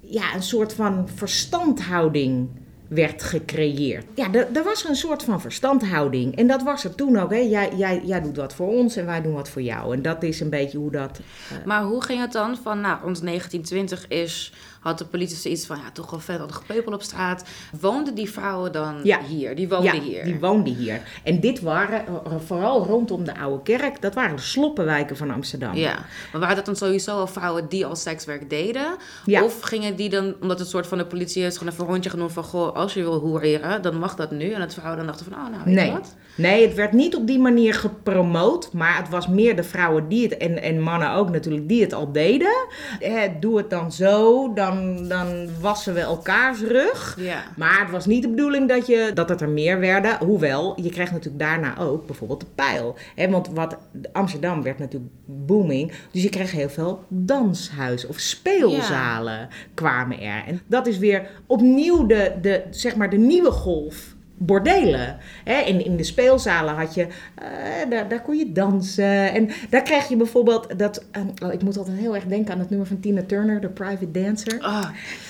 ja, 0.00 0.34
een 0.34 0.42
soort 0.42 0.72
van 0.72 1.08
verstandhouding 1.14 2.48
werd 2.88 3.22
gecreëerd. 3.22 4.04
Ja, 4.14 4.32
er, 4.32 4.64
was 4.64 4.88
een 4.88 4.96
soort 4.96 5.22
van 5.22 5.40
verstandhouding. 5.40 6.36
En 6.36 6.46
dat 6.46 6.62
was 6.62 6.84
er 6.84 6.94
toen 6.94 7.18
ook. 7.18 7.30
Hè. 7.30 7.38
Jij, 7.38 7.70
jij, 7.76 8.00
jij 8.04 8.20
doet 8.20 8.36
wat 8.36 8.54
voor 8.54 8.68
ons 8.68 8.96
en 8.96 9.06
wij 9.06 9.22
doen 9.22 9.32
wat 9.32 9.50
voor 9.50 9.62
jou. 9.62 9.94
En 9.94 10.02
dat 10.02 10.22
is 10.22 10.40
een 10.40 10.50
beetje 10.50 10.78
hoe 10.78 10.90
dat... 10.90 11.20
Uh... 11.52 11.64
Maar 11.64 11.82
hoe 11.82 12.04
ging 12.04 12.20
het 12.20 12.32
dan 12.32 12.56
van, 12.56 12.80
nou, 12.80 12.96
ons 13.04 13.20
1920 13.20 14.08
is 14.08 14.52
had 14.88 14.98
de 14.98 15.04
politie 15.04 15.36
zoiets 15.36 15.66
van, 15.66 15.76
ja, 15.76 15.90
toch 15.92 16.10
wel 16.10 16.20
vet 16.20 16.40
al 16.40 16.48
gepeupel 16.48 16.92
op 16.92 17.02
straat. 17.02 17.44
Woonden 17.80 18.14
die 18.14 18.30
vrouwen 18.30 18.72
dan 18.72 19.00
ja. 19.02 19.20
hier? 19.22 19.56
Die 19.56 19.68
woonden 19.68 19.94
ja, 19.94 20.00
hier? 20.00 20.24
die 20.24 20.38
woonden 20.38 20.74
hier. 20.74 21.00
En 21.22 21.40
dit 21.40 21.60
waren, 21.60 22.06
eh, 22.06 22.32
vooral 22.46 22.84
rondom 22.84 23.24
de 23.24 23.38
Oude 23.38 23.62
Kerk, 23.62 24.02
dat 24.02 24.14
waren 24.14 24.36
de 24.36 24.42
sloppenwijken 24.42 25.16
van 25.16 25.30
Amsterdam. 25.30 25.74
Ja, 25.74 25.94
maar 26.32 26.40
waren 26.40 26.56
dat 26.56 26.66
dan 26.66 26.76
sowieso 26.76 27.18
al 27.18 27.26
vrouwen 27.26 27.68
die 27.68 27.86
al 27.86 27.96
sekswerk 27.96 28.50
deden? 28.50 28.96
Ja. 29.24 29.44
Of 29.44 29.60
gingen 29.60 29.96
die 29.96 30.08
dan, 30.08 30.34
omdat 30.40 30.58
het 30.58 30.68
soort 30.68 30.86
van 30.86 30.98
de 30.98 31.06
politie 31.06 31.42
is 31.42 31.56
gewoon 31.56 31.72
even 31.72 31.84
een 31.84 31.90
rondje 31.90 32.10
genomen 32.10 32.32
van, 32.32 32.44
goh, 32.44 32.74
als 32.74 32.94
je 32.94 33.02
wil 33.02 33.18
hoeren, 33.18 33.82
dan 33.82 33.98
mag 33.98 34.16
dat 34.16 34.30
nu. 34.30 34.50
En 34.50 34.60
dat 34.60 34.74
vrouwen 34.74 34.96
dan 34.96 35.06
dachten 35.06 35.26
van, 35.26 35.34
oh, 35.34 35.50
nou, 35.50 35.64
weet 35.64 35.74
nee. 35.74 35.86
je 35.86 35.92
wat? 35.92 36.14
Nee, 36.38 36.66
het 36.66 36.74
werd 36.74 36.92
niet 36.92 37.16
op 37.16 37.26
die 37.26 37.38
manier 37.38 37.74
gepromoot, 37.74 38.72
maar 38.72 38.96
het 38.96 39.08
was 39.08 39.28
meer 39.28 39.56
de 39.56 39.62
vrouwen 39.62 40.08
die 40.08 40.22
het, 40.22 40.36
en, 40.36 40.62
en 40.62 40.80
mannen 40.80 41.12
ook 41.12 41.30
natuurlijk, 41.30 41.68
die 41.68 41.82
het 41.82 41.92
al 41.92 42.12
deden. 42.12 42.66
Eh, 43.00 43.22
doe 43.40 43.56
het 43.56 43.70
dan 43.70 43.92
zo, 43.92 44.52
dan, 44.52 44.77
dan 45.08 45.48
wassen 45.60 45.94
we 45.94 46.00
elkaars 46.00 46.60
rug. 46.60 47.16
Ja. 47.20 47.42
Maar 47.56 47.80
het 47.80 47.90
was 47.90 48.06
niet 48.06 48.22
de 48.22 48.28
bedoeling 48.28 48.68
dat, 48.68 48.86
je, 48.86 49.10
dat 49.14 49.28
het 49.28 49.40
er 49.40 49.48
meer 49.48 49.80
werden. 49.80 50.18
Hoewel, 50.18 50.80
je 50.82 50.90
kreeg 50.90 51.10
natuurlijk 51.10 51.38
daarna 51.38 51.78
ook 51.78 52.06
bijvoorbeeld 52.06 52.40
de 52.40 52.46
pijl. 52.54 52.96
Hè, 53.14 53.30
want 53.30 53.48
wat, 53.48 53.76
Amsterdam 54.12 54.62
werd 54.62 54.78
natuurlijk 54.78 55.12
booming. 55.24 55.92
Dus 56.10 56.22
je 56.22 56.28
kreeg 56.28 56.52
heel 56.52 56.68
veel 56.68 57.04
danshuizen 57.08 58.08
of 58.08 58.18
speelzalen 58.18 59.48
kwamen 59.74 60.20
er. 60.20 60.44
En 60.46 60.60
dat 60.66 60.86
is 60.86 60.98
weer 60.98 61.30
opnieuw 61.46 62.06
de, 62.06 62.32
de, 62.42 62.62
zeg 62.70 62.96
maar 62.96 63.10
de 63.10 63.16
nieuwe 63.16 63.50
golf 63.50 64.16
bordelen. 64.38 65.16
Hè? 65.44 65.60
In, 65.60 65.84
in 65.84 65.96
de 65.96 66.04
speelzalen 66.04 66.74
had 66.74 66.94
je, 66.94 67.02
uh, 67.02 67.90
daar, 67.90 68.08
daar 68.08 68.22
kon 68.22 68.36
je 68.36 68.52
dansen. 68.52 69.32
En 69.32 69.50
daar 69.70 69.82
kreeg 69.82 70.08
je 70.08 70.16
bijvoorbeeld 70.16 70.78
dat, 70.78 71.04
uh, 71.42 71.52
ik 71.52 71.62
moet 71.62 71.78
altijd 71.78 71.98
heel 71.98 72.14
erg 72.14 72.24
denken 72.24 72.52
aan 72.52 72.58
het 72.58 72.70
nummer 72.70 72.88
van 72.88 73.00
Tina 73.00 73.22
Turner, 73.22 73.60
The 73.60 73.68
Private 73.68 74.10
Dancer. 74.10 74.58
Oh, 74.58 74.88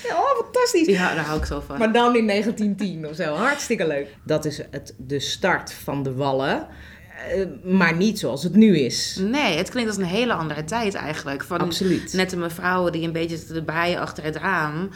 oh 0.09 0.43
fantastisch. 0.43 0.87
Ja, 0.87 1.15
daar 1.15 1.25
hou 1.25 1.39
ik 1.39 1.45
zo 1.45 1.59
van. 1.59 1.77
Maar 1.77 1.93
dan 1.93 2.15
in 2.15 2.27
1910 2.27 3.07
of 3.07 3.15
zo, 3.15 3.33
hartstikke 3.33 3.87
leuk. 3.87 4.15
Dat 4.23 4.45
is 4.45 4.61
het, 4.71 4.93
de 4.97 5.19
start 5.19 5.73
van 5.73 6.03
de 6.03 6.13
wallen. 6.13 6.67
Uh, 7.35 7.73
maar 7.77 7.95
niet 7.95 8.19
zoals 8.19 8.43
het 8.43 8.55
nu 8.55 8.77
is. 8.77 9.19
Nee, 9.21 9.57
het 9.57 9.69
klinkt 9.69 9.89
als 9.89 9.99
een 9.99 10.05
hele 10.05 10.33
andere 10.33 10.63
tijd 10.63 10.93
eigenlijk. 10.93 11.43
Van 11.43 11.59
Absoluut. 11.59 12.13
Net 12.13 12.31
een 12.31 12.39
mevrouw 12.39 12.89
die 12.89 13.03
een 13.03 13.11
beetje 13.11 13.61
baaien 13.61 13.99
achter 13.99 14.23
het 14.23 14.35
raam 14.35 14.89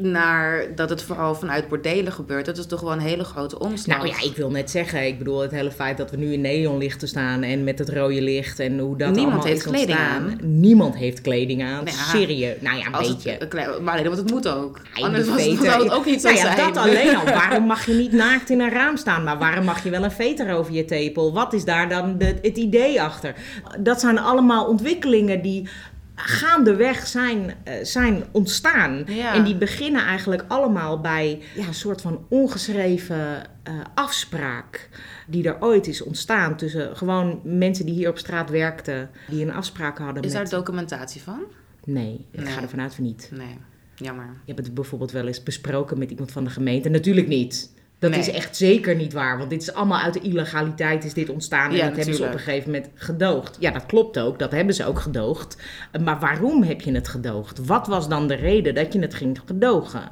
naar 0.00 0.66
dat 0.74 0.90
het 0.90 1.02
vooral 1.02 1.34
vanuit 1.34 1.68
bordelen 1.68 2.12
gebeurt. 2.12 2.46
Dat 2.46 2.58
is 2.58 2.66
toch 2.66 2.80
wel 2.80 2.92
een 2.92 2.98
hele 3.00 3.24
grote 3.24 3.58
omslag. 3.58 3.96
Nou 3.96 4.08
ja, 4.08 4.22
ik 4.22 4.36
wil 4.36 4.50
net 4.50 4.70
zeggen, 4.70 5.06
ik 5.06 5.18
bedoel 5.18 5.40
het 5.40 5.50
hele 5.50 5.70
feit 5.70 5.96
dat 5.96 6.10
we 6.10 6.16
nu 6.16 6.32
in 6.32 6.40
neonlichten 6.40 7.08
staan 7.08 7.42
en 7.42 7.64
met 7.64 7.78
het 7.78 7.88
rode 7.88 8.22
licht 8.22 8.58
en 8.58 8.78
hoe 8.78 8.96
dat 8.96 9.08
Niemand 9.08 9.26
allemaal 9.26 9.46
heeft 9.46 9.64
is 9.66 9.70
kleding 9.72 9.98
ontstaan. 9.98 10.22
aan. 10.30 10.38
Niemand 10.60 10.96
heeft 10.96 11.20
kleding 11.20 11.62
aan. 11.64 11.84
Ja. 11.84 11.90
Serieus. 11.90 12.54
Nou 12.60 12.78
ja, 12.78 12.86
een 12.86 12.92
beetje. 12.92 13.30
Het, 13.38 13.54
uh, 13.54 13.78
maar 13.82 13.94
nee, 13.94 14.04
want 14.04 14.16
het 14.16 14.30
moet 14.30 14.48
ook. 14.48 14.80
Ja, 14.94 15.04
Anders 15.04 15.24
de 15.24 15.30
was, 15.32 15.42
veter- 15.42 15.64
zou 15.64 15.82
het 15.84 15.92
ook 15.92 16.06
niet 16.06 16.20
zo 16.20 16.28
nou 16.30 16.40
ja, 16.40 16.54
zijn. 16.56 16.72
dat 16.72 16.76
alleen 16.82 17.16
al. 17.16 17.24
Waarom 17.40 17.66
mag 17.66 17.86
je 17.86 17.92
niet 17.94 18.12
naakt 18.12 18.50
in 18.50 18.60
een 18.60 18.70
raam 18.70 18.96
staan? 18.96 19.24
Maar 19.24 19.38
waarom 19.38 19.64
mag 19.64 19.84
je 19.84 19.90
wel 19.90 20.04
een 20.04 20.10
veter 20.10 20.54
over 20.54 20.72
je 20.72 20.84
tepel? 20.84 21.32
Wat 21.32 21.52
is 21.52 21.64
daar 21.64 21.88
dan 21.88 22.18
de, 22.18 22.34
het 22.42 22.56
idee 22.56 23.02
achter? 23.02 23.34
Dat 23.78 24.00
zijn 24.00 24.18
allemaal 24.18 24.66
ontwikkelingen 24.66 25.42
die 25.42 25.68
gaandeweg 26.24 27.06
zijn, 27.06 27.54
eh, 27.64 27.74
zijn 27.84 28.24
ontstaan. 28.32 29.04
Ja. 29.06 29.34
En 29.34 29.44
die 29.44 29.56
beginnen 29.56 30.04
eigenlijk 30.04 30.44
allemaal 30.48 31.00
bij 31.00 31.42
ja, 31.54 31.66
een 31.66 31.74
soort 31.74 32.00
van 32.00 32.26
ongeschreven 32.28 33.46
eh, 33.62 33.74
afspraak. 33.94 34.88
Die 35.26 35.44
er 35.48 35.56
ooit 35.60 35.86
is 35.86 36.02
ontstaan 36.02 36.56
tussen 36.56 36.96
gewoon 36.96 37.40
mensen 37.44 37.86
die 37.86 37.94
hier 37.94 38.08
op 38.08 38.18
straat 38.18 38.50
werkten. 38.50 39.10
Die 39.28 39.42
een 39.44 39.52
afspraak 39.52 39.98
hadden 39.98 40.22
Is 40.22 40.32
met... 40.32 40.50
daar 40.50 40.58
documentatie 40.58 41.20
van? 41.22 41.40
Nee, 41.84 42.26
ik 42.30 42.42
Nee. 42.42 42.52
ga 42.52 42.62
er 42.62 42.68
vanuit 42.68 42.94
van 42.94 43.04
niet. 43.04 43.30
Nee, 43.32 43.58
jammer. 43.94 44.24
Je 44.44 44.52
hebt 44.52 44.66
het 44.66 44.74
bijvoorbeeld 44.74 45.10
wel 45.12 45.26
eens 45.26 45.42
besproken 45.42 45.98
met 45.98 46.10
iemand 46.10 46.32
van 46.32 46.44
de 46.44 46.50
gemeente. 46.50 46.88
Natuurlijk 46.88 47.26
niet. 47.28 47.70
Dat 48.00 48.10
Nee. 48.10 48.20
is 48.20 48.30
echt 48.30 48.56
zeker 48.56 48.96
niet 48.96 49.12
waar. 49.12 49.38
Want 49.38 49.50
dit 49.50 49.62
is 49.62 49.72
allemaal 49.74 49.98
uit 50.00 50.14
de 50.14 50.20
illegaliteit 50.20 51.04
is 51.04 51.14
dit 51.14 51.28
ontstaan. 51.28 51.70
En 51.70 51.76
Ja, 51.76 51.86
dat 51.86 51.96
hebben 51.96 52.14
ze 52.14 52.24
op 52.24 52.32
een 52.32 52.38
gegeven 52.38 52.70
moment 52.70 52.90
gedoogd. 52.94 53.56
Ja, 53.60 53.70
dat 53.70 53.86
klopt 53.86 54.18
ook. 54.18 54.38
Dat 54.38 54.50
hebben 54.52 54.74
ze 54.74 54.86
ook 54.86 55.00
gedoogd. 55.00 55.56
Maar 56.04 56.18
waarom 56.20 56.62
heb 56.62 56.80
je 56.80 56.92
het 56.92 57.08
gedoogd? 57.08 57.66
Wat 57.66 57.86
was 57.86 58.08
dan 58.08 58.28
de 58.28 58.34
reden 58.34 58.74
dat 58.74 58.92
je 58.92 59.00
het 59.00 59.14
ging 59.14 59.40
gedogen? 59.46 60.02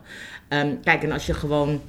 Ehm, 0.48 0.74
kijk, 0.84 1.02
en 1.02 1.12
als 1.12 1.26
je 1.26 1.34
gewoon 1.34 1.80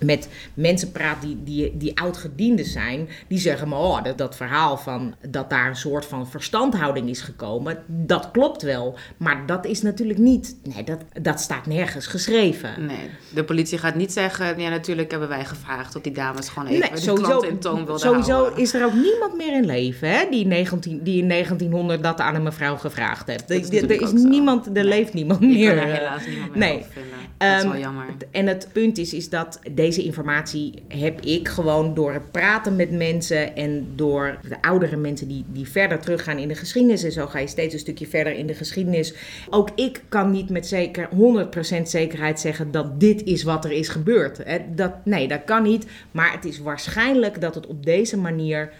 met 0.00 0.28
mensen 0.54 0.92
praat 0.92 1.22
die, 1.22 1.38
die, 1.44 1.76
die 1.76 2.00
oud-gedienden 2.00 2.64
zijn, 2.64 3.08
die 3.28 3.38
zeggen 3.38 3.68
maar, 3.68 3.78
oh, 3.78 4.02
dat, 4.04 4.18
dat 4.18 4.36
verhaal 4.36 4.76
van 4.76 5.14
dat 5.28 5.50
daar 5.50 5.68
een 5.68 5.76
soort 5.76 6.04
van 6.06 6.28
verstandhouding 6.30 7.08
is 7.08 7.20
gekomen, 7.20 7.82
dat 7.86 8.30
klopt 8.30 8.62
wel. 8.62 8.96
Maar 9.16 9.46
dat 9.46 9.66
is 9.66 9.82
natuurlijk 9.82 10.18
niet, 10.18 10.56
nee, 10.74 10.84
dat, 10.84 10.98
dat 11.22 11.40
staat 11.40 11.66
nergens 11.66 12.06
geschreven. 12.06 12.86
Nee, 12.86 13.10
de 13.34 13.44
politie 13.44 13.78
gaat 13.78 13.94
niet 13.94 14.12
zeggen... 14.12 14.60
Ja, 14.60 14.68
natuurlijk 14.68 15.10
hebben 15.10 15.28
wij 15.28 15.44
gevraagd 15.44 15.92
tot 15.92 16.04
die 16.04 16.12
dames 16.12 16.48
gewoon 16.48 16.68
even 16.68 16.80
Nee, 16.80 16.90
de 16.90 17.00
sowieso, 17.00 17.28
klant 17.38 17.44
in 17.52 17.58
toon 17.58 17.76
wilden 17.76 17.98
sowieso 17.98 18.32
houden. 18.32 18.58
is 18.58 18.74
er 18.74 18.84
ook 18.84 18.94
niemand 18.94 19.36
meer 19.36 19.52
in 19.54 19.66
leven 19.66 20.10
hè, 20.10 20.26
die, 20.30 20.46
19, 20.46 21.02
die 21.02 21.22
in 21.22 21.28
1900 21.28 22.02
dat 22.02 22.20
aan 22.20 22.34
een 22.34 22.42
mevrouw 22.42 22.76
gevraagd 22.76 23.26
heeft. 23.26 23.48
Dat 23.48 23.56
is 23.72 23.82
Er- 23.82 24.02
is 24.02 24.12
niemand, 24.12 24.66
er 24.66 24.72
Nee. 24.72 24.84
leeft 24.84 25.14
niemand 25.14 25.40
meer. 25.40 25.74
kan 25.76 25.84
er 25.84 25.90
eh, 25.92 25.98
helaas 25.98 26.26
niemand 26.26 26.50
meer 26.54 26.68
nee. 26.68 26.84
vinden. 26.90 27.10
Dat 27.38 27.48
is 27.48 27.62
Ehm, 27.62 27.68
wel 27.70 27.80
jammer. 27.80 28.04
En 28.30 28.46
het 28.46 28.68
punt 28.72 28.98
is, 28.98 29.12
is 29.14 29.28
dat 29.28 29.58
deze 29.72 29.87
informatie 29.96 30.82
heb 30.88 31.20
ik 31.20 31.48
gewoon 31.48 31.94
door 31.94 32.12
het 32.12 32.30
praten 32.30 32.76
met 32.76 32.90
mensen 32.90 33.56
en 33.56 33.86
door 33.94 34.38
de 34.48 34.62
oudere 34.62 34.96
mensen 34.96 35.28
die, 35.28 35.44
die 35.52 35.68
verder 35.68 35.98
teruggaan 35.98 36.38
in 36.38 36.48
de 36.48 36.54
geschiedenis. 36.54 37.02
En 37.02 37.12
zo 37.12 37.26
ga 37.26 37.38
je 37.38 37.46
steeds 37.46 37.74
een 37.74 37.80
stukje 37.80 38.06
verder 38.06 38.32
in 38.32 38.46
de 38.46 38.54
geschiedenis. 38.54 39.14
Ook 39.50 39.70
ik 39.74 40.02
kan 40.08 40.30
niet 40.30 40.50
met 40.50 40.66
zeker 40.66 41.08
100% 41.78 41.82
zekerheid 41.82 42.40
zeggen 42.40 42.70
dat 42.70 43.00
dit 43.00 43.22
is 43.22 43.42
wat 43.42 43.64
er 43.64 43.72
is 43.72 43.88
gebeurd. 43.88 44.42
Dat, 44.74 44.92
nee, 45.04 45.28
dat 45.28 45.44
kan 45.44 45.62
niet. 45.62 45.86
Maar 46.10 46.32
het 46.32 46.44
is 46.44 46.58
waarschijnlijk 46.58 47.40
dat 47.40 47.54
het 47.54 47.66
op 47.66 47.84
deze 47.84 48.16
manier 48.16 48.72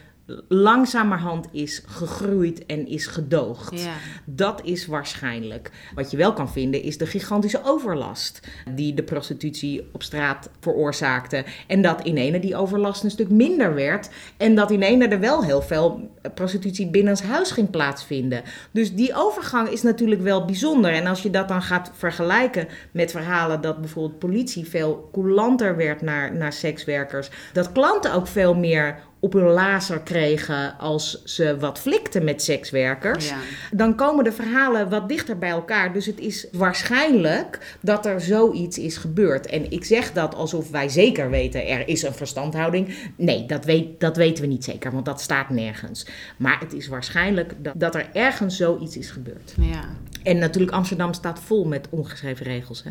langzamerhand 0.49 1.47
is 1.53 1.83
gegroeid 1.87 2.67
en 2.67 2.87
is 2.87 3.07
gedoogd. 3.07 3.81
Ja. 3.81 3.93
Dat 4.25 4.61
is 4.65 4.87
waarschijnlijk. 4.87 5.71
Wat 5.95 6.11
je 6.11 6.17
wel 6.17 6.33
kan 6.33 6.51
vinden 6.51 6.83
is 6.83 6.99
de 6.99 7.07
gigantische 7.07 7.61
overlast 7.65 8.41
die 8.75 8.95
de 8.95 9.03
prostitutie 9.03 9.89
op 9.93 10.03
straat 10.03 10.51
veroorzaakte. 10.61 11.45
En 11.67 11.83
dat 11.83 12.03
in 12.03 12.17
ene 12.17 12.41
die 12.41 12.57
overlast 12.57 13.05
een 13.05 13.11
stuk 13.11 13.29
minder 13.29 13.75
werd. 13.75 14.09
En 14.37 14.55
dat 14.55 14.71
in 14.71 14.83
ene 14.83 15.09
er 15.09 15.21
wel 15.21 15.45
heel 15.45 15.63
veel 15.63 16.11
prostitutie 16.35 16.91
binnenshuis 16.91 17.51
ging 17.51 17.71
plaatsvinden. 17.71 18.43
Dus 18.71 18.95
die 18.95 19.15
overgang 19.15 19.69
is 19.69 19.83
natuurlijk 19.83 20.23
wel 20.23 20.45
bijzonder. 20.45 20.93
En 20.93 21.07
als 21.07 21.23
je 21.23 21.31
dat 21.31 21.49
dan 21.49 21.63
gaat 21.63 21.91
vergelijken 21.95 22.69
met 22.91 23.11
verhalen 23.11 23.61
dat 23.61 23.81
bijvoorbeeld 23.81 24.19
politie 24.19 24.69
veel 24.69 25.09
coulanter 25.13 25.77
werd 25.77 26.03
naar, 26.03 26.35
naar 26.35 26.53
sekswerkers. 26.53 27.31
Dat 27.53 27.73
klanten 27.73 28.13
ook 28.13 28.27
veel 28.27 28.55
meer 28.55 28.99
op 29.21 29.33
hun 29.33 29.49
lazer 29.49 30.01
kregen 30.01 30.79
als 30.79 31.25
ze 31.25 31.57
wat 31.59 31.79
flikten 31.79 32.25
met 32.25 32.43
sekswerkers. 32.43 33.29
Ja. 33.29 33.37
Dan 33.71 33.95
komen 33.95 34.25
de 34.25 34.33
verhalen 34.33 34.89
wat 34.89 35.09
dichter 35.09 35.39
bij 35.39 35.51
elkaar. 35.51 35.93
Dus 35.93 36.07
het 36.07 36.19
is 36.19 36.47
waarschijnlijk 36.53 37.77
dat 37.81 38.07
er 38.07 38.21
zoiets 38.21 38.79
is 38.79 38.97
gebeurd. 38.97 39.47
En 39.47 39.71
ik 39.71 39.85
zeg 39.85 40.13
dat 40.13 40.35
alsof 40.35 40.71
wij 40.71 40.89
zeker 40.89 41.31
weten 41.31 41.67
er 41.67 41.89
is 41.89 42.03
een 42.03 42.15
verstandhouding. 42.15 42.95
Nee, 43.17 43.47
dat, 43.47 43.65
weet, 43.65 44.01
dat 44.01 44.17
weten 44.17 44.43
we 44.43 44.49
niet 44.49 44.65
zeker, 44.65 44.93
want 44.93 45.05
dat 45.05 45.21
staat 45.21 45.51
nergens. 45.51 46.07
Maar 46.37 46.61
het 46.61 46.73
is 46.73 46.89
waarschijnlijk 46.89 47.55
dat, 47.59 47.75
dat 47.77 47.95
er 47.95 48.09
ergens 48.13 48.57
zoiets 48.57 48.97
is 48.97 49.11
gebeurd. 49.11 49.55
Ja. 49.61 49.85
En 50.23 50.39
natuurlijk 50.39 50.73
Amsterdam 50.73 51.13
staat 51.13 51.41
vol 51.41 51.65
met 51.65 51.87
ongeschreven 51.91 52.47
regels. 52.47 52.85
Hè? 52.85 52.91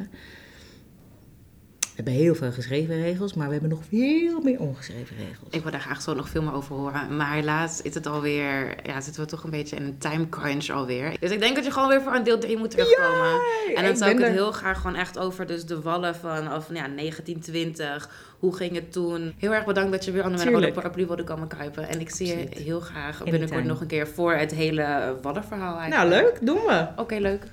We 1.98 2.04
hebben 2.04 2.24
heel 2.24 2.36
veel 2.36 2.52
geschreven 2.52 3.02
regels, 3.02 3.34
maar 3.34 3.46
we 3.48 3.52
hebben 3.52 3.70
nog 3.70 3.80
veel 3.90 4.42
meer 4.42 4.60
ongeschreven 4.60 5.16
regels. 5.16 5.48
Ik 5.50 5.62
wil 5.64 5.72
daar 5.72 5.82
graag 5.82 6.02
zo 6.02 6.14
nog 6.14 6.30
veel 6.30 6.42
meer 6.42 6.54
over 6.54 6.76
horen. 6.76 7.16
Maar 7.16 7.34
helaas 7.34 7.82
is 7.82 7.94
het 7.94 8.06
alweer... 8.08 8.76
Ja, 8.84 9.02
zitten 9.02 9.22
we 9.24 9.28
toch 9.30 9.44
een 9.44 9.50
beetje 9.50 9.76
in 9.76 9.84
een 9.84 9.98
time 9.98 10.30
crunch 10.30 10.70
alweer. 10.70 11.14
Dus 11.20 11.32
ik 11.32 11.40
denk 11.40 11.56
dat 11.56 11.66
je 11.66 11.72
gewoon 11.72 11.88
weer 11.88 12.02
voor 12.02 12.14
een 12.16 12.24
deel 12.24 12.40
3 12.40 12.58
moet 12.58 12.72
terugkomen. 12.72 13.28
Yay! 13.30 13.76
en 13.76 13.82
dan 13.84 13.92
Ik 13.92 13.98
zou 13.98 14.12
ik 14.12 14.18
het 14.18 14.28
er- 14.28 14.32
heel 14.34 14.52
graag 14.52 14.82
gewoon 14.82 14.96
echt 14.96 15.18
over 15.18 15.48
dus 15.48 15.66
de 15.66 15.82
wallen 15.82 16.16
van 16.16 16.54
of, 16.54 16.68
ja, 16.74 16.88
1920. 16.88 18.10
Hoe 18.40 18.56
ging 18.56 18.76
het 18.76 18.92
toen? 18.92 19.34
Heel 19.38 19.54
erg 19.54 19.66
bedankt 19.66 19.92
dat 19.92 20.06
je 20.06 20.12
weer 20.12 20.24
onder 20.26 20.40
mijn 20.40 20.52
rode 20.54 20.72
paraplu 20.72 21.06
wilde 21.08 21.24
komen 21.24 21.48
kruipen. 21.48 21.88
En 21.88 22.00
ik 22.00 22.10
zie 22.10 22.28
je 22.28 22.48
heel 22.64 22.80
graag 22.80 23.24
binnenkort 23.24 23.64
nog 23.66 23.82
een 23.82 23.88
keer 23.88 24.08
voor 24.08 24.34
het 24.34 24.52
hele 24.52 25.16
wallenverhaal 25.22 25.76
Nou, 25.76 25.92
eigenlijk. 25.92 26.22
leuk, 26.22 26.46
doen 26.46 26.56
we. 26.66 26.88
Oké, 26.96 27.16
leuk. 27.16 27.44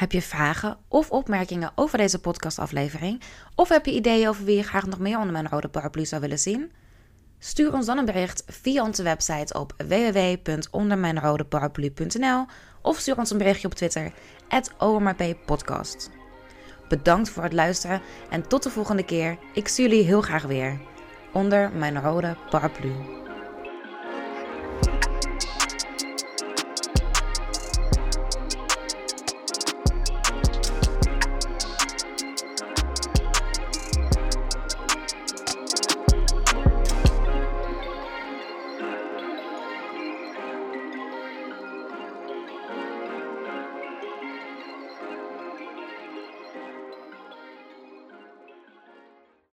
Heb 0.00 0.12
je 0.12 0.22
vragen 0.22 0.76
of 0.88 1.10
opmerkingen 1.10 1.72
over 1.74 1.98
deze 1.98 2.20
podcastaflevering? 2.20 3.22
Of 3.54 3.68
heb 3.68 3.86
je 3.86 3.92
ideeën 3.92 4.28
over 4.28 4.44
wie 4.44 4.56
je 4.56 4.62
graag 4.62 4.86
nog 4.86 4.98
meer 4.98 5.18
onder 5.18 5.32
mijn 5.32 5.48
rode 5.48 5.68
paraplu 5.68 6.04
zou 6.04 6.20
willen 6.20 6.38
zien? 6.38 6.72
Stuur 7.38 7.72
ons 7.72 7.86
dan 7.86 7.98
een 7.98 8.04
bericht 8.04 8.44
via 8.46 8.84
onze 8.84 9.02
website 9.02 9.58
op 9.58 9.74
www.ondermijnrodeparaplu.nl 9.88 12.46
of 12.82 12.98
stuur 12.98 13.18
ons 13.18 13.30
een 13.30 13.38
berichtje 13.38 13.66
op 13.66 13.74
Twitter, 13.74 14.12
@omrppodcast. 14.78 16.10
Bedankt 16.88 17.30
voor 17.30 17.42
het 17.42 17.52
luisteren 17.52 18.00
en 18.30 18.48
tot 18.48 18.62
de 18.62 18.70
volgende 18.70 19.04
keer. 19.04 19.38
Ik 19.54 19.68
zie 19.68 19.88
jullie 19.88 20.04
heel 20.04 20.22
graag 20.22 20.42
weer. 20.42 20.80
Onder 21.32 21.70
mijn 21.70 22.02
rode 22.02 22.36
paraplu. 22.50 23.19